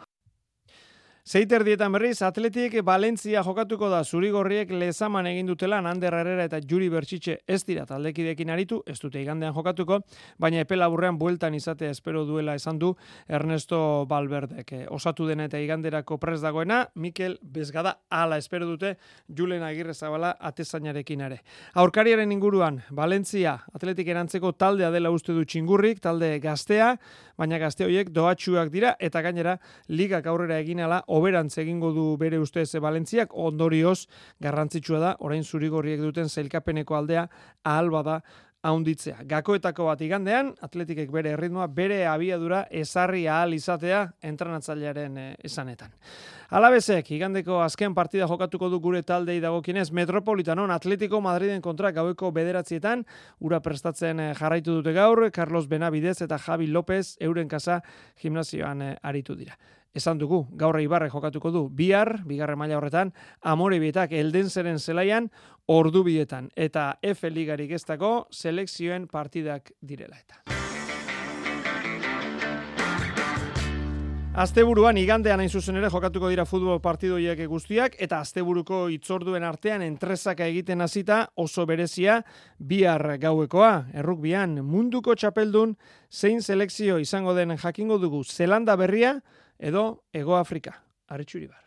Zeiter 1.29 1.61
dietan 1.61 1.93
berriz, 1.93 2.23
Atletik 2.25 2.73
Valentzia 2.81 3.43
jokatuko 3.45 3.85
da 3.91 3.99
zurigorriek 4.01 4.71
lezaman 4.73 5.27
egin 5.29 5.45
dutela 5.45 5.77
Ander 5.77 6.15
Herrera 6.17 6.47
eta 6.47 6.57
Juri 6.57 6.87
Bertsitxe 6.89 7.35
ez 7.45 7.59
dira 7.67 7.83
taldekidekin 7.85 8.49
aritu, 8.49 8.79
ez 8.89 8.97
dute 8.97 9.21
igandean 9.21 9.53
jokatuko, 9.53 9.99
baina 10.41 10.63
epela 10.65 10.87
burrean 10.89 11.19
bueltan 11.19 11.53
izatea 11.53 11.91
espero 11.93 12.23
duela 12.25 12.55
esan 12.57 12.79
du 12.79 12.95
Ernesto 13.27 14.07
Balberdek. 14.09 14.73
Osatu 14.89 15.27
dena 15.27 15.45
eta 15.45 15.61
iganderako 15.61 16.17
prez 16.17 16.39
dagoena, 16.41 16.87
Mikel 16.95 17.37
Bezgada 17.43 17.99
ala 18.09 18.41
espero 18.41 18.65
dute 18.65 18.95
Julen 19.27 19.61
Agirre 19.61 19.93
Zabala 19.93 20.33
atezainarekin 20.39 21.21
ere. 21.21 21.43
Aurkariaren 21.75 22.31
inguruan, 22.31 22.81
Valentzia 22.89 23.59
Atletik 23.71 24.09
erantzeko 24.09 24.55
taldea 24.57 24.89
dela 24.89 25.13
uste 25.13 25.37
du 25.37 25.45
txingurrik, 25.45 26.01
talde 26.01 26.39
gaztea, 26.41 26.95
baina 27.37 27.61
gazte 27.61 27.85
horiek 27.85 28.09
doatxuak 28.09 28.73
dira 28.73 28.95
eta 28.99 29.21
gainera 29.21 29.59
ligak 29.93 30.25
aurrera 30.25 30.57
eginala 30.59 31.03
oberantz 31.19 31.57
egingo 31.61 31.93
du 31.93 32.09
bere 32.17 32.39
ustez 32.39 32.71
Valentziak 32.81 33.35
ondorioz 33.35 34.07
garrantzitsua 34.41 34.99
da 34.99 35.15
orain 35.19 35.43
zurigorriek 35.43 36.01
duten 36.01 36.29
zailkapeneko 36.29 36.95
aldea 36.95 37.27
ahal 37.63 37.91
bada 37.93 38.21
haunditzea. 38.63 39.23
Gakoetako 39.27 39.85
bat 39.87 40.01
igandean, 40.03 40.51
atletikek 40.63 41.11
bere 41.13 41.31
erritmoa, 41.37 41.67
bere 41.71 42.01
abiadura 42.11 42.65
ezarri 42.81 43.25
ahal 43.31 43.55
izatea 43.55 44.01
entrenatzailearen 44.31 45.17
eh, 45.17 45.29
esanetan. 45.47 45.93
Alabezek, 46.49 47.11
igandeko 47.15 47.61
azken 47.63 47.95
partida 47.95 48.27
jokatuko 48.27 48.69
du 48.73 48.81
gure 48.83 49.01
taldei 49.05 49.37
dagokinez, 49.39 49.91
Metropolitanon 49.95 50.73
Atletico 50.75 51.21
Madriden 51.21 51.61
kontra 51.61 51.93
gaueko 51.95 52.33
bederatzietan, 52.35 53.05
ura 53.39 53.61
prestatzen 53.63 54.19
eh, 54.19 54.31
jarraitu 54.35 54.79
dute 54.81 54.95
gaur, 54.97 55.29
Carlos 55.31 55.67
Benavidez 55.71 56.19
eta 56.25 56.41
Javi 56.43 56.67
López 56.67 57.15
euren 57.23 57.47
kasa 57.47 57.79
gimnazioan 58.19 58.81
eh, 58.81 58.95
aritu 59.03 59.39
dira. 59.39 59.55
Esan 59.93 60.19
dugu, 60.21 60.43
gaur 60.53 60.77
Ibarre 60.79 61.09
jokatuko 61.09 61.51
du 61.51 61.63
bihar, 61.69 62.19
bigarre 62.25 62.55
maila 62.55 62.77
horretan, 62.77 63.13
amore 63.41 63.79
bietak 63.81 64.11
elden 64.13 64.49
zeren 64.49 64.79
zelaian, 64.79 65.31
ordu 65.65 66.03
bietan, 66.05 66.51
eta 66.55 66.99
F 67.01 67.25
ligarik 67.29 67.71
ez 67.71 67.83
dago, 67.85 68.27
selekzioen 68.29 69.07
partidak 69.07 69.73
direla 69.81 70.17
eta. 70.21 70.59
Asteburuan 74.39 74.95
igandean 74.95 75.41
hain 75.41 75.49
zuzen 75.49 75.75
ere 75.75 75.89
jokatuko 75.91 76.29
dira 76.31 76.45
futbol 76.47 76.77
partidoiek 76.79 77.41
guztiak 77.51 77.97
eta 77.99 78.21
asteburuko 78.23 78.85
itzorduen 78.93 79.43
artean 79.43 79.81
entresaka 79.83 80.45
egiten 80.47 80.85
hasita 80.85 81.17
oso 81.35 81.65
berezia 81.67 82.21
bihar 82.61 83.17
gauekoa. 83.19 83.89
Errukbian 83.99 84.61
munduko 84.63 85.17
txapeldun 85.17 85.73
zein 86.07 86.39
selekzio 86.45 87.01
izango 87.03 87.33
den 87.33 87.57
jakingo 87.57 87.97
dugu 87.97 88.23
Zelanda 88.23 88.77
berria 88.79 89.17
edo 89.59 90.05
Ego 90.13 90.35
Afrika. 90.35 90.79
Arritxuri 91.07 91.47
bar. 91.47 91.65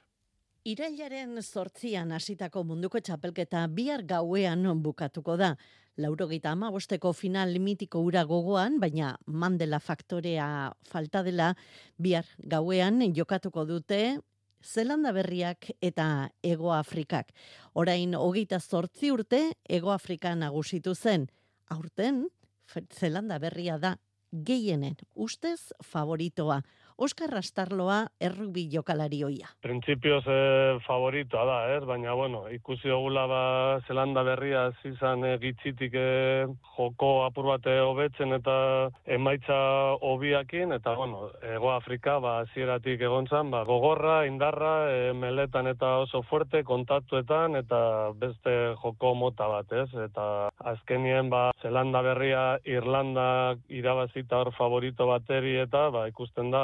Irailaren 0.65 1.41
sortzian 1.43 2.13
hasitako 2.15 2.63
munduko 2.65 3.01
txapelketa 3.01 3.67
bihar 3.69 4.05
gauean 4.07 4.67
bukatuko 4.83 5.37
da. 5.37 5.57
Laurogeita 5.99 6.53
ama 6.53 6.71
bosteko 6.71 7.13
final 7.13 7.51
limitiko 7.53 8.01
ura 8.01 8.23
gogoan, 8.25 8.79
baina 8.81 9.17
Mandela 9.27 9.81
faktorea 9.81 10.73
falta 10.89 11.23
dela 11.23 11.55
bihar 11.99 12.25
gauean 12.39 13.03
jokatuko 13.13 13.67
dute 13.67 14.21
Zelanda 14.63 15.11
berriak 15.13 15.73
eta 15.83 16.31
Ego 16.43 16.71
Afrikak. 16.73 17.33
Orain 17.75 18.15
hogeita 18.15 18.61
zortzi 18.61 19.11
urte 19.11 19.43
Ego 19.69 19.91
Afrika 19.91 20.35
nagusitu 20.37 20.95
zen. 20.95 21.27
Aurten, 21.69 22.29
Zelanda 22.95 23.39
berria 23.39 23.79
da 23.79 23.97
gehienen 24.33 24.97
ustez 25.15 25.73
favoritoa. 25.83 26.63
Oskar 27.03 27.33
Rastarloa 27.35 27.97
errubi 28.23 28.63
jokalari 28.71 29.25
hoia. 29.27 29.49
Printzipioz 29.65 30.23
eh, 30.31 30.77
favoritoa 30.85 31.43
da, 31.49 31.57
ez? 31.75 31.81
baina 31.89 32.13
bueno, 32.15 32.45
ikusi 32.55 32.93
dugula 32.93 33.25
ba 33.27 33.41
Zelanda 33.89 34.23
berria 34.23 34.69
izan 34.87 35.25
eh, 35.27 35.33
gitzitik 35.43 35.97
eh, 35.99 36.47
joko 36.77 37.09
apur 37.25 37.49
bate 37.51 37.75
hobetzen 37.83 38.37
eta 38.37 38.55
emaitza 39.17 39.57
hobiakin 40.11 40.77
eta 40.77 40.95
bueno, 40.95 41.33
Ego 41.43 41.73
Afrika 41.73 42.21
ba 42.23 42.37
hasieratik 42.45 43.03
egontzan, 43.09 43.51
ba 43.51 43.65
gogorra, 43.67 44.21
indarra, 44.31 44.73
eh, 44.93 45.11
meletan 45.13 45.73
eta 45.73 45.97
oso 46.05 46.23
fuerte 46.31 46.63
kontaktuetan 46.63 47.59
eta 47.65 47.83
beste 48.23 48.55
joko 48.85 49.17
mota 49.19 49.51
bat, 49.51 49.75
ez? 49.75 49.89
Eta 50.07 50.29
azkenien 50.77 51.35
ba 51.35 51.49
Zelanda 51.63 52.07
berria 52.07 52.47
Irlanda 52.63 53.57
irabazita 53.67 54.39
hor 54.39 54.55
favorito 54.55 55.11
bateri 55.11 55.59
eta 55.67 55.89
ba 55.91 56.07
ikusten 56.15 56.55
da 56.55 56.63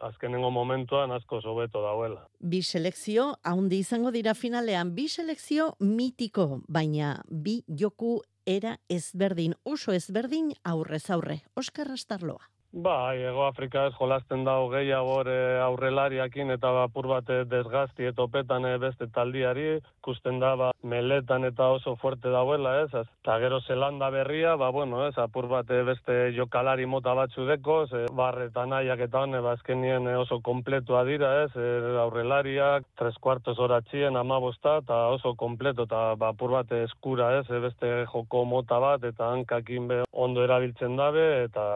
azkenengo 0.00 0.50
momentuan 0.50 1.12
asko 1.12 1.40
sobeto 1.40 1.82
dauela. 1.82 2.26
Bi 2.40 2.62
selekzio, 2.62 3.32
haundi 3.42 3.78
izango 3.82 4.12
dira 4.14 4.34
finalean, 4.34 4.94
bi 4.94 5.08
selekzio 5.08 5.72
mitiko, 5.80 6.62
baina 6.68 7.16
bi 7.30 7.62
joku 7.66 8.20
era 8.46 8.76
ezberdin, 8.90 9.54
oso 9.64 9.92
ezberdin 9.92 10.52
aurrez 10.64 11.08
aurre. 11.10 11.42
Oskar 11.56 11.90
Astarloa. 11.92 12.51
Ba, 12.72 13.12
Ego 13.14 13.42
Afrika 13.44 13.82
ez 13.84 13.92
jolasten 13.98 14.46
dago 14.46 14.70
gehiago 14.72 15.18
aurrelariakin 15.60 16.54
eta 16.54 16.70
apur 16.82 17.06
bat 17.10 17.28
desgazti 17.50 18.06
etopetan 18.08 18.64
beste 18.80 19.08
taldiari, 19.12 19.64
ikusten 20.00 20.38
da 20.40 20.54
ba, 20.56 20.70
meletan 20.82 21.44
eta 21.44 21.66
oso 21.68 21.92
fuerte 22.00 22.30
dauela, 22.32 22.72
ez? 22.80 23.02
Eta 23.02 23.34
gero 23.42 23.58
zelanda 23.60 24.08
berria, 24.08 24.54
ba, 24.56 24.70
bueno, 24.72 25.02
ez, 25.06 25.12
apur 25.20 25.50
bat 25.50 25.68
beste 25.68 26.32
jokalari 26.32 26.86
mota 26.86 27.12
batzu 27.14 27.44
deko, 27.44 27.76
ze, 27.88 28.06
barretan 28.20 28.72
nahiak 28.72 29.04
eta 29.04 29.20
hone, 29.20 29.42
ba, 29.44 29.52
azkenien 29.52 30.08
oso 30.16 30.40
kompletua 30.40 31.02
dira, 31.04 31.34
ez? 31.42 31.50
E, 31.52 31.66
aurrelariak, 32.06 32.86
tres 32.96 33.18
kuartos 33.20 33.58
horatxien, 33.58 34.16
amabosta, 34.16 34.78
eta 34.80 35.02
oso 35.18 35.34
kompleto, 35.34 35.84
eta 35.84 36.14
ba, 36.14 36.32
apur 36.32 36.56
bat 36.56 36.72
eskura, 36.72 37.34
ez? 37.42 37.44
beste 37.68 37.92
joko 38.14 38.46
mota 38.46 38.80
bat, 38.80 39.04
eta 39.04 39.28
hankakin 39.36 39.92
be 39.92 40.00
ondo 40.24 40.48
erabiltzen 40.48 40.96
dabe, 40.96 41.26
eta 41.44 41.68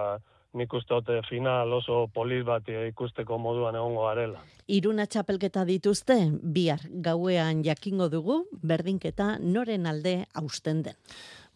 nik 0.56 0.72
uste 0.72 1.20
final 1.28 1.72
oso 1.72 2.06
polit 2.12 2.44
bat 2.44 2.68
ikusteko 2.68 3.38
moduan 3.38 3.76
egongo 3.76 4.06
garela. 4.08 4.40
Iruna 4.66 5.06
txapelketa 5.06 5.64
dituzte, 5.64 6.16
bihar 6.42 6.80
gauean 6.90 7.62
jakingo 7.62 8.08
dugu, 8.08 8.40
berdinketa 8.62 9.36
noren 9.38 9.86
alde 9.86 10.24
hausten 10.34 10.82
den. 10.82 10.96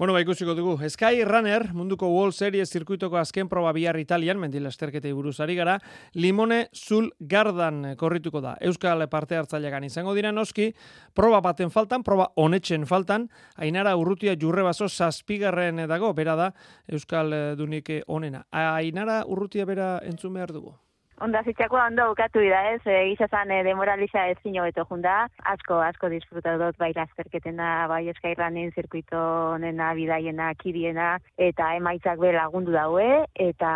Bueno, 0.00 0.14
ba, 0.14 0.20
ikusiko 0.22 0.54
dugu. 0.56 0.78
Sky 0.88 1.24
Runner, 1.28 1.74
munduko 1.76 2.08
World 2.08 2.32
Series 2.32 2.70
zirkuitoko 2.72 3.18
azken 3.20 3.50
proba 3.50 3.74
bihar 3.76 3.98
Italian, 4.00 4.38
mendila 4.40 4.72
esterketei 4.72 5.12
buruz 5.12 5.34
ari 5.44 5.58
gara, 5.58 5.74
Limone 6.14 6.70
Zul 6.72 7.10
Gardan 7.20 7.98
korrituko 8.00 8.40
da. 8.40 8.54
Euskal 8.64 9.04
parte 9.12 9.36
hartzailegan 9.36 9.84
izango 9.84 10.16
dira 10.16 10.32
noski, 10.32 10.72
proba 11.12 11.42
baten 11.44 11.68
faltan, 11.68 12.00
proba 12.00 12.30
honetxen 12.40 12.88
faltan, 12.88 13.28
ainara 13.56 13.92
urrutia 14.00 14.38
jurre 14.40 14.64
baso 14.64 14.88
zazpigarren 14.88 15.84
dago, 15.84 16.14
bera 16.16 16.34
da 16.34 16.52
Euskal 16.88 17.58
Dunik 17.60 17.98
onena. 18.06 18.46
Ainara 18.50 19.26
urrutia 19.28 19.68
bera 19.68 19.98
entzun 20.00 20.32
behar 20.32 20.56
dugu. 20.56 20.78
Onda 21.20 21.42
zitxako 21.44 21.76
ondo 21.76 22.06
ukatu 22.14 22.40
da, 22.48 22.60
ez? 22.72 22.80
E, 22.88 22.94
Gizazan 23.10 23.50
e, 23.52 23.58
demoraliza 23.66 24.22
ez 24.30 24.38
zino 24.40 24.62
beto 24.64 24.86
junda. 24.88 25.26
Asko, 25.52 25.76
asko 25.84 26.08
disfrutatu 26.08 26.62
dut 26.62 26.78
bai 26.80 26.94
lasterketena, 26.96 27.66
bai 27.92 28.06
eskairranen 28.08 28.72
zirkuito 28.72 29.20
nena, 29.60 29.90
bidaiena, 29.98 30.48
kidiena, 30.62 31.10
eta 31.36 31.74
emaitzak 31.76 32.22
be 32.24 32.32
lagundu 32.32 32.72
daue, 32.72 33.26
eta 33.36 33.72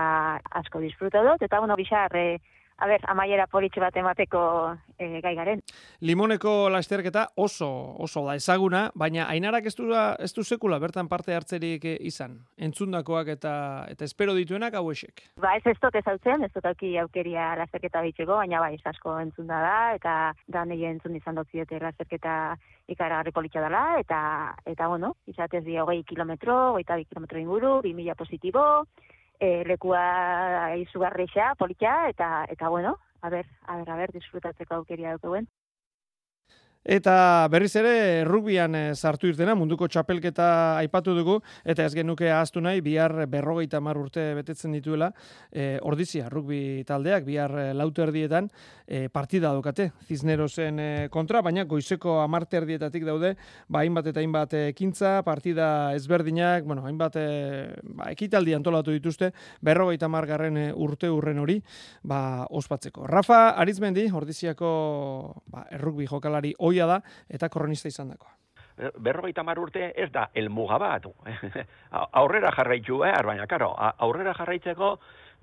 asko 0.62 0.80
disfrutatu 0.86 1.34
dut. 1.34 1.45
Eta, 1.45 1.61
bueno, 1.61 1.76
bixar, 1.76 2.16
e, 2.16 2.40
a 2.79 2.87
ber, 2.91 3.01
amaiera 3.11 3.47
politxe 3.47 3.81
bat 3.81 3.97
emateko 3.97 4.41
e, 4.99 5.20
gai 5.22 5.35
garen. 5.37 5.62
Limoneko 6.03 6.68
lasterketa 6.72 7.29
oso 7.37 7.68
oso 8.03 8.25
da 8.27 8.35
ezaguna, 8.35 8.89
baina 8.95 9.29
ainarak 9.31 9.66
ez 9.70 9.75
du, 9.79 9.91
ez 9.95 10.33
du 10.35 10.45
sekula 10.45 10.79
bertan 10.83 11.09
parte 11.09 11.35
hartzerik 11.35 11.85
eh, 11.85 11.97
izan. 12.01 12.41
Entzundakoak 12.59 13.31
eta 13.37 13.55
eta 13.91 14.05
espero 14.05 14.35
dituenak 14.35 14.75
hauesek. 14.75 15.22
Ba, 15.41 15.55
ez 15.57 15.62
ez 15.70 15.79
dut 15.81 15.95
ezautzen, 16.01 16.45
ez 16.45 16.53
dut 16.55 16.66
auki 16.66 16.97
aukeria 16.99 17.55
lasterketa 17.61 18.03
bitxeko, 18.03 18.41
baina 18.43 18.61
bai, 18.61 18.75
asko 18.85 19.18
entzunda 19.20 19.61
da, 19.62 19.79
eta 19.97 20.14
da 20.49 20.64
nahi 20.68 20.85
entzun 20.91 21.16
izan 21.16 21.39
dut 21.39 21.51
ziote 21.51 21.79
lasterketa 21.81 22.35
ikaragarri 22.91 23.33
politxa 23.33 23.62
dela, 23.64 23.85
eta, 24.01 24.20
eta 24.68 24.89
bueno, 24.89 25.14
izatez 25.31 25.64
di 25.64 25.79
hogei 25.81 26.03
kilometro, 26.05 26.75
hogeita 26.75 26.99
bi 27.01 27.07
kilometro 27.09 27.41
inguru, 27.41 27.75
bi 27.83 27.95
mila 27.97 28.14
positibo, 28.18 28.85
e, 29.45 29.64
lekua 29.68 30.05
izugarrixa, 30.80 31.53
politxa, 31.61 31.95
eta, 32.12 32.30
eta 32.51 32.70
bueno, 32.72 32.97
a 33.20 33.30
ber, 33.30 33.47
a 33.66 33.76
ber, 33.76 33.90
a 33.90 33.97
ber, 34.01 34.12
disfrutatzeko 34.16 34.80
aukeria 34.80 35.16
dukuen. 35.16 35.49
Eta 36.85 37.49
berriz 37.49 37.72
ere 37.80 38.24
rugbian 38.28 38.74
eh, 38.76 38.93
sartu 38.93 39.30
irtena 39.30 39.55
munduko 39.57 39.87
txapelketa 39.89 40.76
aipatu 40.82 41.14
dugu 41.16 41.39
eta 41.64 41.87
ez 41.89 41.95
genuke 41.97 42.28
ahaztu 42.28 42.61
nahi 42.61 42.82
bihar 42.85 43.24
berrogeita 43.32 43.80
mar 43.80 43.97
urte 43.97 44.20
betetzen 44.37 44.74
dituela 44.76 45.09
e, 45.51 45.78
ordizia 45.80 46.28
rugbi 46.28 46.85
taldeak 46.85 47.24
bihar 47.24 47.55
eh, 47.57 47.70
lauter 47.72 48.11
erdietan 48.11 48.51
e, 48.87 49.09
partida 49.09 49.55
dukate 49.57 49.93
Cisnerosen 50.05 50.82
kontra 51.09 51.41
baina 51.41 51.64
goizeko 51.64 52.18
amarte 52.20 52.61
erdietatik 52.61 53.09
daude 53.09 53.32
ba, 53.66 53.80
hainbat 53.80 54.12
eta 54.12 54.20
hainbat 54.20 54.53
ekintza 54.66 55.22
partida 55.24 55.95
ezberdinak 55.97 56.68
bueno, 56.68 56.85
hainbat 56.85 57.16
ba, 57.97 58.11
ekitaldi 58.12 58.53
antolatu 58.53 58.93
dituzte 58.93 59.32
berrogeita 59.64 60.12
margarren 60.12 60.61
urte 60.76 61.09
urren 61.09 61.41
hori 61.41 61.57
ba, 62.05 62.45
ospatzeko. 62.51 63.09
Rafa 63.09 63.57
Arizmendi 63.57 64.05
ordiziako 64.12 65.41
ba, 65.49 65.64
errugbi 65.72 66.05
jokalari 66.12 66.53
oia 66.75 66.89
da 66.91 67.01
eta 67.31 67.49
kronista 67.49 67.89
izan 67.89 68.12
dakoa. 68.14 68.33
Berrogeita 68.99 69.45
mar 69.47 69.59
urte 69.62 69.93
ez 69.95 70.11
da 70.12 70.29
elmuga 70.35 70.79
bat. 70.83 71.07
aurrera 72.22 72.51
jarraitu 72.57 72.99
behar, 73.05 73.27
baina 73.27 73.47
karo, 73.47 73.70
aurrera 73.79 74.35
jarraitzeko 74.35 74.97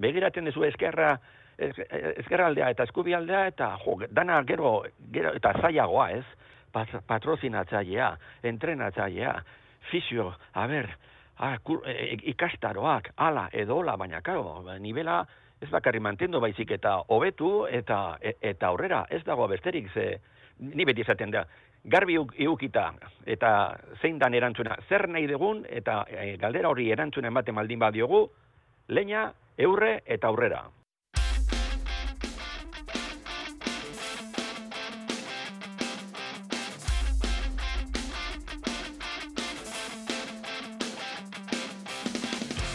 begiratzen 0.04 0.50
duzu 0.50 0.66
eskerra, 0.68 1.14
eskerra 1.58 2.50
aldea 2.52 2.72
eta 2.76 2.88
eskubi 2.90 3.16
aldea 3.16 3.46
eta 3.54 3.72
jo, 3.86 3.96
dana 4.12 4.42
gero, 4.48 4.82
gero 5.16 5.32
eta 5.38 5.54
zaiagoa 5.62 6.10
ez, 6.18 6.26
patrozinatzailea, 7.08 8.12
entrenatzailea, 8.52 9.34
fisio, 9.92 10.32
a 10.54 10.68
ber, 10.68 10.90
a, 11.38 11.56
kur, 11.64 11.82
e, 11.88 11.96
e, 11.96 12.20
ikastaroak, 12.34 13.12
ala, 13.16 13.48
edola, 13.64 13.96
baina 14.00 14.22
karo, 14.22 14.62
nivela 14.80 15.22
ez 15.62 15.70
bakarri 15.70 16.02
mantendu 16.02 16.42
baizik 16.42 16.72
eta 16.78 16.98
hobetu 17.14 17.52
eta 17.70 18.18
e, 18.22 18.34
eta 18.54 18.72
aurrera 18.72 19.06
ez 19.10 19.22
dago 19.28 19.48
besterik 19.48 19.92
ze 19.94 20.06
ni 20.62 20.86
beti 20.86 21.01
esaten 21.01 21.32
da, 21.34 21.45
garbi 21.84 22.18
iukita 22.18 22.91
eta 23.26 23.51
zein 24.01 24.20
dan 24.22 24.34
erantzuna, 24.38 24.78
zer 24.89 25.07
nahi 25.09 25.28
dugun 25.28 25.66
eta 25.70 26.03
e, 26.09 26.36
galdera 26.38 26.70
hori 26.70 26.91
erantzuna 26.91 27.32
ematen 27.34 27.55
maldin 27.55 27.80
badiogu, 27.80 28.28
leña, 28.89 29.32
eurre 29.57 30.01
eta 30.05 30.28
aurrera. 30.28 30.64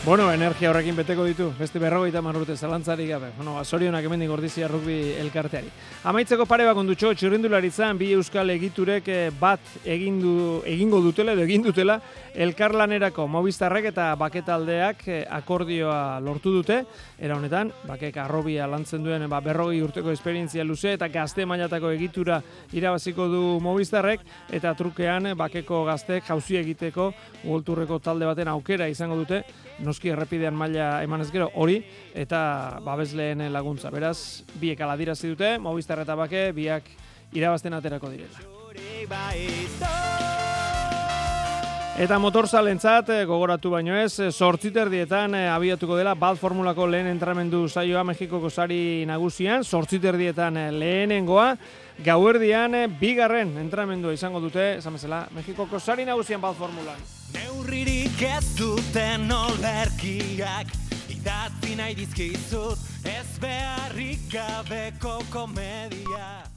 Bueno, 0.06 0.30
energia 0.30 0.68
horrekin 0.70 0.94
beteko 0.94 1.24
ditu, 1.26 1.48
beste 1.58 1.80
berrogeita 1.82 2.20
marrute 2.22 2.54
zalantzari 2.54 3.08
gabe. 3.08 3.32
Bueno, 3.34 3.56
azorionak 3.58 4.04
ba, 4.04 4.06
emendik 4.06 4.28
gordizia 4.30 4.68
rugbi 4.70 5.16
elkarteari. 5.18 5.66
Amaitzeko 6.06 6.46
pare 6.46 6.62
bakon 6.68 6.86
dutxo, 6.86 7.10
txirrindularitzan, 7.10 7.98
bi 7.98 8.12
euskal 8.14 8.54
egiturek 8.54 9.10
eh, 9.10 9.32
bat 9.40 9.58
egindu, 9.82 10.62
egingo 10.62 11.00
dutela 11.02 11.34
edo 11.34 11.42
egin 11.42 11.66
dutela 11.66 11.98
elkarlanerako 12.46 13.26
mobistarrek 13.26 13.90
eta 13.90 14.12
baketaldeak 14.14 15.02
eh, 15.08 15.18
akordioa 15.40 16.20
lortu 16.22 16.54
dute. 16.54 16.84
Era 17.18 17.34
honetan, 17.34 17.74
bakek 17.90 18.22
arrobia 18.22 18.70
lantzen 18.70 19.02
duen 19.02 19.26
ba, 19.26 19.42
berrogei 19.42 19.82
urteko 19.82 20.14
esperientzia 20.14 20.62
luze 20.62 20.94
eta 20.94 21.10
gazte 21.10 21.50
mailatako 21.50 21.90
egitura 21.98 22.38
irabaziko 22.70 23.26
du 23.26 23.44
mobistarrek 23.58 24.22
eta 24.54 24.78
trukean 24.78 25.32
bakeko 25.34 25.82
gaztek 25.90 26.30
jauzi 26.30 26.62
egiteko 26.62 27.10
gulturreko 27.42 27.98
talde 27.98 28.30
baten 28.30 28.54
aukera 28.54 28.86
izango 28.86 29.18
dute 29.24 29.42
noski 29.84 30.12
errepidean 30.12 30.56
maila 30.56 31.02
emanez 31.04 31.30
gero 31.32 31.50
hori 31.54 31.80
eta 32.14 32.80
babesleen 32.84 33.44
laguntza. 33.52 33.90
Beraz, 33.90 34.42
biek 34.60 34.80
aladirazi 34.80 35.28
dute, 35.34 35.56
Movistar 35.58 36.00
eta 36.04 36.16
Bake 36.16 36.50
biak 36.56 36.90
irabazten 37.36 37.74
aterako 37.76 38.10
direla. 38.14 38.38
Eta 41.96 42.18
motorzalentzat 42.20 43.08
eh, 43.08 43.22
gogoratu 43.24 43.70
baino 43.72 43.94
ez, 43.96 44.28
sortziter 44.28 44.90
dietan 44.92 45.32
eh, 45.32 45.46
abiatuko 45.48 45.96
dela 45.96 46.12
Bad 46.12 46.36
Formulako 46.36 46.84
lehen 46.92 47.06
entramendu 47.08 47.62
saioa 47.72 48.02
Mexikoko 48.04 48.50
sari 48.50 49.06
nagusian, 49.08 49.64
sortziter 49.64 50.18
dietan 50.20 50.58
eh, 50.60 50.66
lehenengoa, 50.76 51.54
gauerdian 52.04 52.76
bigarren 53.00 53.54
entramendua 53.62 54.12
izango 54.12 54.42
dute, 54.44 54.74
esan 54.82 54.98
bezala, 54.98 55.22
Mexikoko 55.32 55.80
sari 55.80 56.04
nagusian 56.04 56.42
Bad 56.44 56.58
Formulan. 56.60 57.00
Neurririk 57.32 58.20
ez 58.28 58.44
duten 58.58 59.32
olerkiak 59.32 60.76
Idatzi 61.16 61.78
nahi 61.78 61.96
dizkizut 61.96 62.84
Ez 63.06 63.38
beharrik 63.40 64.28
gabeko 64.34 65.16
komedia 65.32 66.55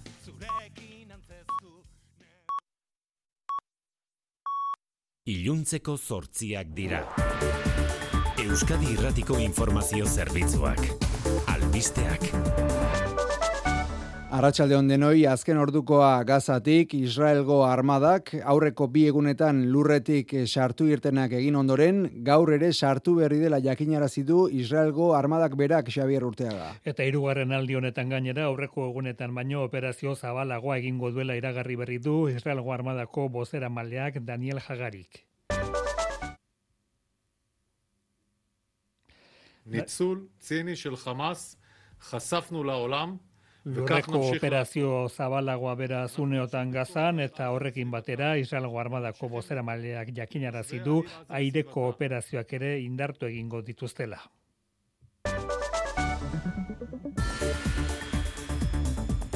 Iluntzeko 5.29 5.93
zortziak 5.97 6.71
dira. 6.73 7.03
Euskadi 8.41 8.95
Irratiko 8.95 9.37
Informazio 9.37 10.09
Zerbitzuak. 10.09 10.81
Albisteak 11.53 12.31
Arratxalde 14.34 14.78
denoi 14.88 15.26
azken 15.30 15.58
ordukoa 15.62 16.24
gazatik, 16.26 16.94
Israelgo 16.98 17.60
armadak 17.62 18.32
aurreko 18.52 18.88
bi 18.90 19.04
egunetan 19.06 19.60
lurretik 19.70 20.32
sartu 20.48 20.88
irtenak 20.90 21.36
egin 21.38 21.54
ondoren, 21.60 22.00
gaur 22.26 22.50
ere 22.56 22.72
sartu 22.72 23.14
berri 23.20 23.38
dela 23.38 23.60
jakinarazi 23.62 24.24
du 24.26 24.48
Israelgo 24.50 25.12
armadak 25.14 25.54
berak 25.60 25.90
Xavier 25.94 26.24
Urteaga. 26.26 26.72
Eta 26.84 27.06
hirugarren 27.06 27.52
aldi 27.52 27.76
honetan 27.78 28.10
gainera 28.10 28.48
aurreko 28.48 28.88
egunetan 28.88 29.34
baino 29.34 29.62
operazio 29.68 30.16
zabalagoa 30.16 30.78
egingo 30.82 31.12
duela 31.14 31.36
iragarri 31.38 31.76
berri 31.76 31.98
du 31.98 32.16
Israelgo 32.28 32.72
armadako 32.72 33.28
bozera 33.28 33.68
maleak 33.68 34.18
Daniel 34.24 34.58
Hagarik. 34.58 35.22
ניצול 39.66 40.26
ציני 40.38 40.76
של 40.76 40.96
חמאס, 40.96 41.56
חשפנו 42.00 42.64
לעולם 42.64 43.16
Lurreko 43.75 44.19
operazio 44.31 44.91
zabalagoa 45.09 45.75
bera 45.81 45.99
zuneotan 46.07 46.71
gazan 46.73 47.19
eta 47.25 47.49
horrekin 47.53 47.91
batera 47.95 48.31
Israelgo 48.43 48.79
armadako 48.83 49.29
bozera 49.35 49.63
maleak 49.69 50.09
jakinarazi 50.21 50.81
du 50.89 50.97
aireko 51.41 51.87
operazioak 51.93 52.57
ere 52.59 52.73
indartu 52.87 53.29
egingo 53.29 53.61
dituztela. 53.71 54.21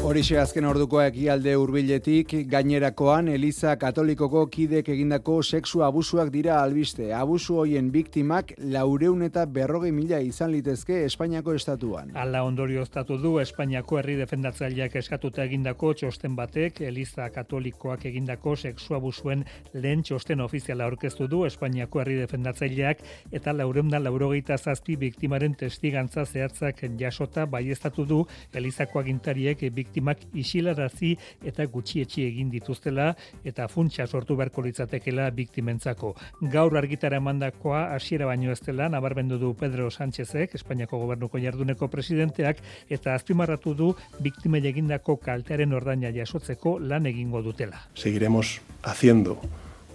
Horixe 0.03 0.35
azken 0.35 0.65
orduko 0.67 0.97
ekialde 0.99 1.53
hurbiletik 1.55 2.33
gainerakoan 2.51 3.29
Eliza 3.31 3.77
Katolikoko 3.79 4.41
kidek 4.51 4.89
egindako 4.91 5.37
sexu 5.43 5.79
abusuak 5.87 6.27
dira 6.33 6.57
albiste. 6.59 7.05
Abusu 7.15 7.55
hoien 7.61 7.87
biktimak 7.93 8.51
laureun 8.75 9.23
eta 9.23 9.45
berrogei 9.57 9.93
mila 9.95 10.19
izan 10.19 10.51
litezke 10.51 10.97
Espainiako 11.05 11.55
estatuan. 11.55 12.11
Ala 12.19 12.41
ondorio 12.43 12.83
estatu 12.83 13.15
du 13.21 13.37
Espainiako 13.39 14.01
herri 14.01 14.17
defendatzaileak 14.19 14.97
eskatuta 14.99 15.45
egindako 15.45 15.93
txosten 16.01 16.35
batek 16.35 16.83
Eliza 16.89 17.29
Katolikoak 17.31 18.03
egindako 18.11 18.57
sexu 18.57 18.99
abusuen 18.99 19.47
lehen 19.71 20.03
txosten 20.03 20.43
ofiziala 20.43 20.83
aurkeztu 20.91 21.29
du 21.31 21.45
Espainiako 21.47 22.03
herri 22.03 22.19
defendatzaileak 22.25 23.05
eta 23.31 23.55
laureun 23.55 23.95
da 23.95 24.03
laurogeita 24.03 24.59
zazpi 24.59 24.99
biktimaren 25.07 25.55
testigantza 25.63 26.27
zehatzak 26.27 26.83
jasota 26.99 27.47
baiestatu 27.47 28.03
du 28.03 28.21
Elizako 28.51 28.99
agintariek 28.99 29.63
biktimak 29.71 29.92
biktimak 29.93 30.25
isilarazi 30.33 31.13
eta 31.45 31.65
gutxietxi 31.69 32.25
egin 32.25 32.49
dituztela 32.49 33.13
eta 33.45 33.67
funtsa 33.67 34.07
sortu 34.07 34.35
beharko 34.35 34.63
litzatekela 34.65 35.29
biktimentzako. 35.31 36.15
Gaur 36.51 36.77
argitara 36.77 37.17
emandakoa 37.17 37.93
hasiera 37.93 38.25
baino 38.25 38.51
ez 38.51 38.59
dela 38.61 38.89
nabarmendu 38.89 39.37
du 39.37 39.53
Pedro 39.53 39.91
Sánchezek, 39.91 40.55
Espainiako 40.55 40.97
gobernuko 40.97 41.37
jarduneko 41.37 41.87
presidenteak 41.87 42.57
eta 42.89 43.13
azpimarratu 43.13 43.73
du 43.75 43.93
biktimei 44.19 44.65
egindako 44.65 45.17
kaltearen 45.17 45.73
ordaina 45.73 46.11
jasotzeko 46.11 46.79
lan 46.79 47.05
egingo 47.05 47.41
dutela. 47.41 47.87
Seguiremos 47.93 48.61
haciendo 48.81 49.39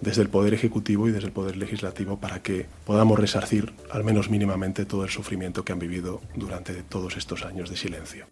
desde 0.01 0.23
el 0.23 0.29
Poder 0.29 0.55
Ejecutivo 0.55 1.09
y 1.09 1.13
desde 1.13 1.27
el 1.27 1.33
Poder 1.33 1.57
Legislativo 1.57 2.19
para 2.19 2.41
que 2.41 2.67
podamos 2.87 3.19
resarcir 3.19 3.73
al 3.91 4.05
menos 4.05 4.31
mínimamente 4.31 4.85
todo 4.85 5.03
el 5.03 5.11
sufrimiento 5.11 5.65
que 5.65 5.73
han 5.73 5.81
vivido 5.81 6.21
durante 6.37 6.75
todos 6.85 7.17
estos 7.17 7.45
años 7.45 7.69
de 7.71 7.77
silencio. 7.77 8.27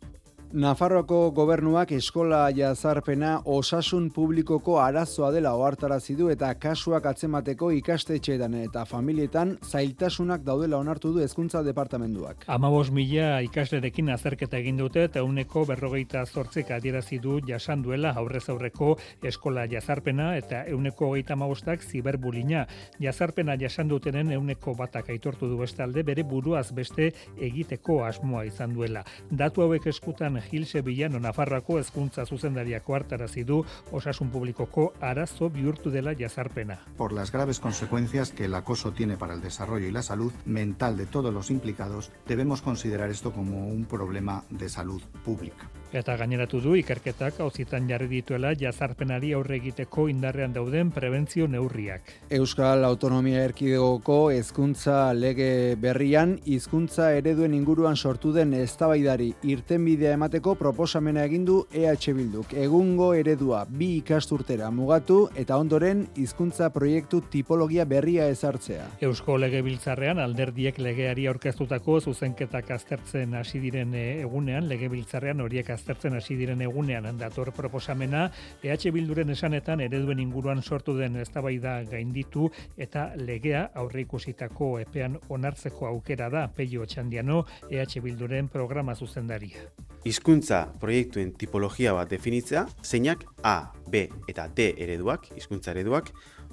Nafarroako 0.57 1.35
gobernuak 1.37 1.91
eskola 1.93 2.39
jazarpena 2.57 3.43
osasun 3.53 4.07
publikoko 4.09 4.79
arazoa 4.81 5.29
dela 5.35 5.51
ohartarazi 5.53 6.15
du 6.17 6.31
eta 6.33 6.49
kasuak 6.57 7.05
atzemateko 7.11 7.69
ikastetxeetan 7.77 8.55
eta 8.63 8.87
familietan 8.89 9.53
zailtasunak 9.61 10.47
daudela 10.47 10.79
onartu 10.81 11.11
du 11.13 11.21
hezkuntza 11.21 11.61
departamenduak. 11.67 12.47
Amabos 12.55 12.89
mila 12.91 13.43
ikaslerekin 13.45 14.09
azerketa 14.15 14.57
egin 14.57 14.79
dute 14.81 15.03
eta 15.11 15.25
uneko 15.27 15.67
berrogeita 15.69 16.23
zortzek 16.25 16.73
adierazi 16.79 17.19
du 17.21 17.37
jasan 17.51 17.85
duela 17.85 18.15
aurrez 18.17 18.47
aurreko 18.49 18.95
eskola 19.33 19.67
jazarpena 19.69 20.31
eta 20.39 20.63
euneko 20.73 21.11
hogeita 21.11 21.37
amabostak 21.37 21.85
ziberbulina. 21.85 22.65
Jazarpena 22.99 23.59
jasan 23.61 23.93
dutenen 23.93 24.33
euneko 24.39 24.73
batak 24.81 25.13
aitortu 25.19 25.53
du 25.53 25.61
bestalde 25.61 26.01
bere 26.15 26.25
buruaz 26.25 26.73
beste 26.73 27.13
egiteko 27.37 28.01
asmoa 28.09 28.49
izan 28.49 28.73
duela. 28.73 29.05
Datu 29.45 29.69
hauek 29.69 29.93
eskutan 29.93 30.41
Gil 30.47 30.67
Sevillano 30.67 31.21
Nafarroako 31.21 31.79
hezkuntza 31.79 32.25
zuzendariako 32.27 32.95
hartarazi 32.95 33.45
du 33.45 33.65
osasun 33.93 34.31
publikoko 34.31 34.93
arazo 35.01 35.51
bihurtu 35.51 35.91
dela 35.91 36.15
jazarpena. 36.15 36.79
Por 36.97 37.13
las 37.13 37.33
graves 37.33 37.61
consecuencias 37.61 38.33
que 38.33 38.47
el 38.47 38.55
acoso 38.55 38.93
tiene 38.93 39.17
para 39.17 39.35
el 39.35 39.43
desarrollo 39.43 39.87
y 39.87 39.93
la 39.93 40.03
salud 40.03 40.33
mental 40.45 40.97
de 40.97 41.07
todos 41.07 41.33
los 41.35 41.51
implicados, 41.51 42.11
debemos 42.27 42.63
considerar 42.63 43.11
esto 43.11 43.33
como 43.33 43.67
un 43.67 43.85
problema 43.85 44.45
de 44.51 44.69
salud 44.69 45.03
pública. 45.25 45.69
Eta 45.95 46.17
gaineratu 46.19 46.59
du 46.61 46.73
ikerketak 46.75 47.39
auzitan 47.45 47.85
jarri 47.87 48.09
dituela 48.11 48.51
jazarpenari 48.59 49.31
aurre 49.37 49.55
egiteko 49.61 50.09
indarrean 50.11 50.53
dauden 50.53 50.91
prebentzio 50.91 51.47
neurriak. 51.47 52.11
Euskal 52.35 52.83
Autonomia 52.85 53.45
Erkidegoko 53.47 54.17
hezkuntza 54.35 55.13
lege 55.15 55.77
berrian 55.79 56.35
hizkuntza 56.45 57.13
ereduen 57.15 57.55
inguruan 57.55 57.95
sortu 57.97 58.33
den 58.35 58.55
eztabaidari 58.59 59.29
irtenbidea 59.47 60.17
emateko 60.19 60.57
proposamena 60.59 61.23
egin 61.25 61.45
du 61.47 61.61
EH 61.71 62.15
Bilduk. 62.17 62.57
Egungo 62.67 63.13
eredua 63.15 63.63
bi 63.71 63.93
ikasturtera 64.01 64.73
mugatu 64.75 65.29
eta 65.37 65.57
ondoren 65.57 66.07
hizkuntza 66.17 66.73
proiektu 66.75 67.23
tipologia 67.31 67.85
berria 67.87 68.27
ezartzea. 68.35 68.89
Eusko 69.07 69.39
Legebiltzarrean 69.39 70.19
alderdiek 70.19 70.83
legeari 70.83 71.29
aurkeztutako 71.31 72.01
zuzenketak 72.01 72.75
aztertzen 72.75 73.39
hasi 73.39 73.63
diren 73.63 73.95
egunean 73.95 74.67
legebiltzarrean 74.67 75.47
horiek 75.47 75.71
aztertzen 75.77 76.17
hasi 76.19 76.37
diren 76.41 76.65
egunean 76.65 77.07
dator 77.21 77.53
proposamena 77.55 78.27
EH 78.65 78.91
Bilduren 78.93 79.31
esanetan 79.31 79.85
ereduen 79.85 80.19
inguruan 80.25 80.63
sortu 80.63 80.97
den 80.99 81.21
eztabaida 81.23 81.79
gainditu 81.87 82.51
eta 82.77 83.13
legea 83.17 83.69
aurreikusitako 83.75 84.79
epean 84.83 85.21
onartzeko 85.29 85.87
aukera 85.87 86.31
da 86.33 86.49
Peio 86.49 86.87
Txandiano 86.87 87.45
EH 87.71 88.01
Bilduren 88.03 88.49
programa 88.49 88.95
zuzendaria. 88.95 89.69
hizkuntza 90.07 90.61
proiektuen 90.81 91.33
tipologia 91.35 91.93
bat 91.97 92.11
definitzea, 92.11 92.67
zeinak 92.83 93.25
A, 93.43 93.73
B 93.91 94.07
eta 94.31 94.47
D 94.49 94.69
ereduak, 94.79 95.27
hizkuntza 95.37 95.73
ereduak, 95.75 96.13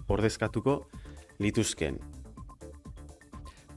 ordezkatuko 0.10 0.80
lituzken. 1.40 2.00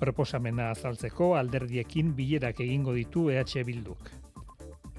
Proposamena 0.01 0.71
azaltzeko 0.73 1.35
alderdiekin 1.37 2.15
bilerak 2.17 2.61
egingo 2.65 2.97
ditu 2.97 3.29
EH 3.33 3.65
Bilduk. 3.65 4.11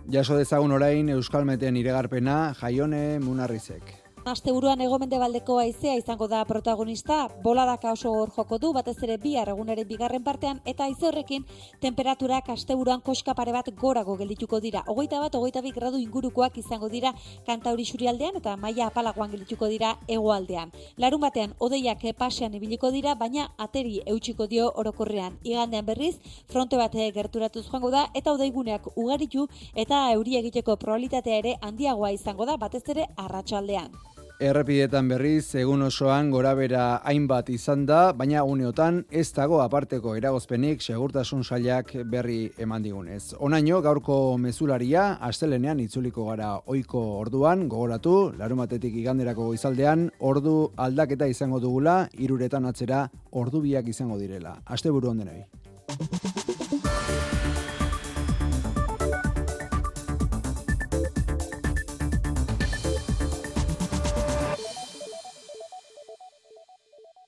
Jaso 0.07 0.37
dezagun 0.39 0.71
orain 0.71 1.09
Euskalmeten 1.11 1.75
iregarpena 1.75 2.53
Jaione 2.55 3.19
Munarrizek. 3.19 4.06
Asteburuan 4.27 4.81
egomendebaldeko 4.83 5.55
haizea 5.61 5.93
izango 5.95 6.25
da 6.27 6.41
protagonista, 6.43 7.29
boladaka 7.43 7.93
oso 7.95 8.09
hor 8.11 8.31
joko 8.35 8.57
du, 8.59 8.73
batez 8.75 8.97
ere 9.05 9.15
bi 9.17 9.37
egunaren 9.39 9.87
bigarren 9.87 10.23
partean, 10.25 10.59
eta 10.65 10.83
haize 10.83 11.07
horrekin 11.07 11.45
temperaturak 11.79 12.49
asteburuan 12.49 12.99
koska 13.01 13.33
pare 13.33 13.53
bat 13.55 13.69
gorago 13.79 14.17
geldituko 14.17 14.59
dira. 14.59 14.81
Ogoita 14.87 15.21
bat, 15.21 15.35
ogoita 15.35 15.61
bi 15.61 15.71
gradu 15.71 16.01
ingurukoak 16.01 16.57
izango 16.57 16.89
dira 16.89 17.13
kantauri 17.45 17.85
surialdean 17.85 18.35
eta 18.41 18.57
maila 18.57 18.87
apalagoan 18.87 19.31
geldituko 19.31 19.71
dira 19.71 19.93
egoaldean. 20.09 20.75
Larun 20.97 21.21
batean, 21.21 21.55
odeiak 21.59 22.03
pasean 22.17 22.53
ibiliko 22.53 22.91
dira, 22.91 23.15
baina 23.15 23.47
ateri 23.57 24.01
eutxiko 24.05 24.47
dio 24.47 24.73
orokorrean. 24.75 25.39
Igandean 25.43 25.85
berriz, 25.85 26.17
fronte 26.51 26.75
bat 26.75 26.91
gerturatuz 26.91 27.65
joango 27.69 27.91
da, 27.95 28.09
eta 28.13 28.33
odeiguneak 28.33 28.91
ugaritu 28.97 29.47
eta 29.73 30.11
euri 30.11 30.35
egiteko 30.43 30.75
probabilitatea 30.75 31.41
ere 31.45 31.57
handiagoa 31.61 32.11
izango 32.11 32.45
da, 32.45 32.57
batez 32.57 32.83
ere 32.89 33.07
arratsaldean. 33.15 34.16
Errepidetan 34.37 35.07
berriz, 35.09 35.55
egun 35.57 35.81
osoan 35.81 36.27
gorabera 36.29 36.99
hainbat 37.09 37.47
izan 37.49 37.87
da, 37.89 38.11
baina 38.13 38.43
uneotan 38.45 38.99
ez 39.09 39.31
dago 39.33 39.63
aparteko 39.63 40.13
eragozpenik 40.19 40.83
segurtasun 40.85 41.41
sailak 41.41 41.95
berri 42.05 42.51
eman 42.61 42.85
digunez. 42.85 43.33
Onaino, 43.41 43.81
gaurko 43.81 44.37
mezularia, 44.37 45.07
astelenean 45.25 45.81
itzuliko 45.81 46.27
gara 46.29 46.51
oiko 46.67 47.01
orduan, 47.23 47.65
gogoratu, 47.67 48.15
larumatetik 48.37 49.01
iganderako 49.01 49.55
izaldean, 49.57 50.11
ordu 50.19 50.69
aldaketa 50.77 51.25
izango 51.25 51.57
dugula, 51.59 52.03
iruretan 52.13 52.69
atzera 52.69 53.07
ordu 53.31 53.65
biak 53.65 53.89
izango 53.89 54.21
direla. 54.21 54.59
Aste 54.69 54.93
buru 54.93 55.15
ondenei. 55.15 55.47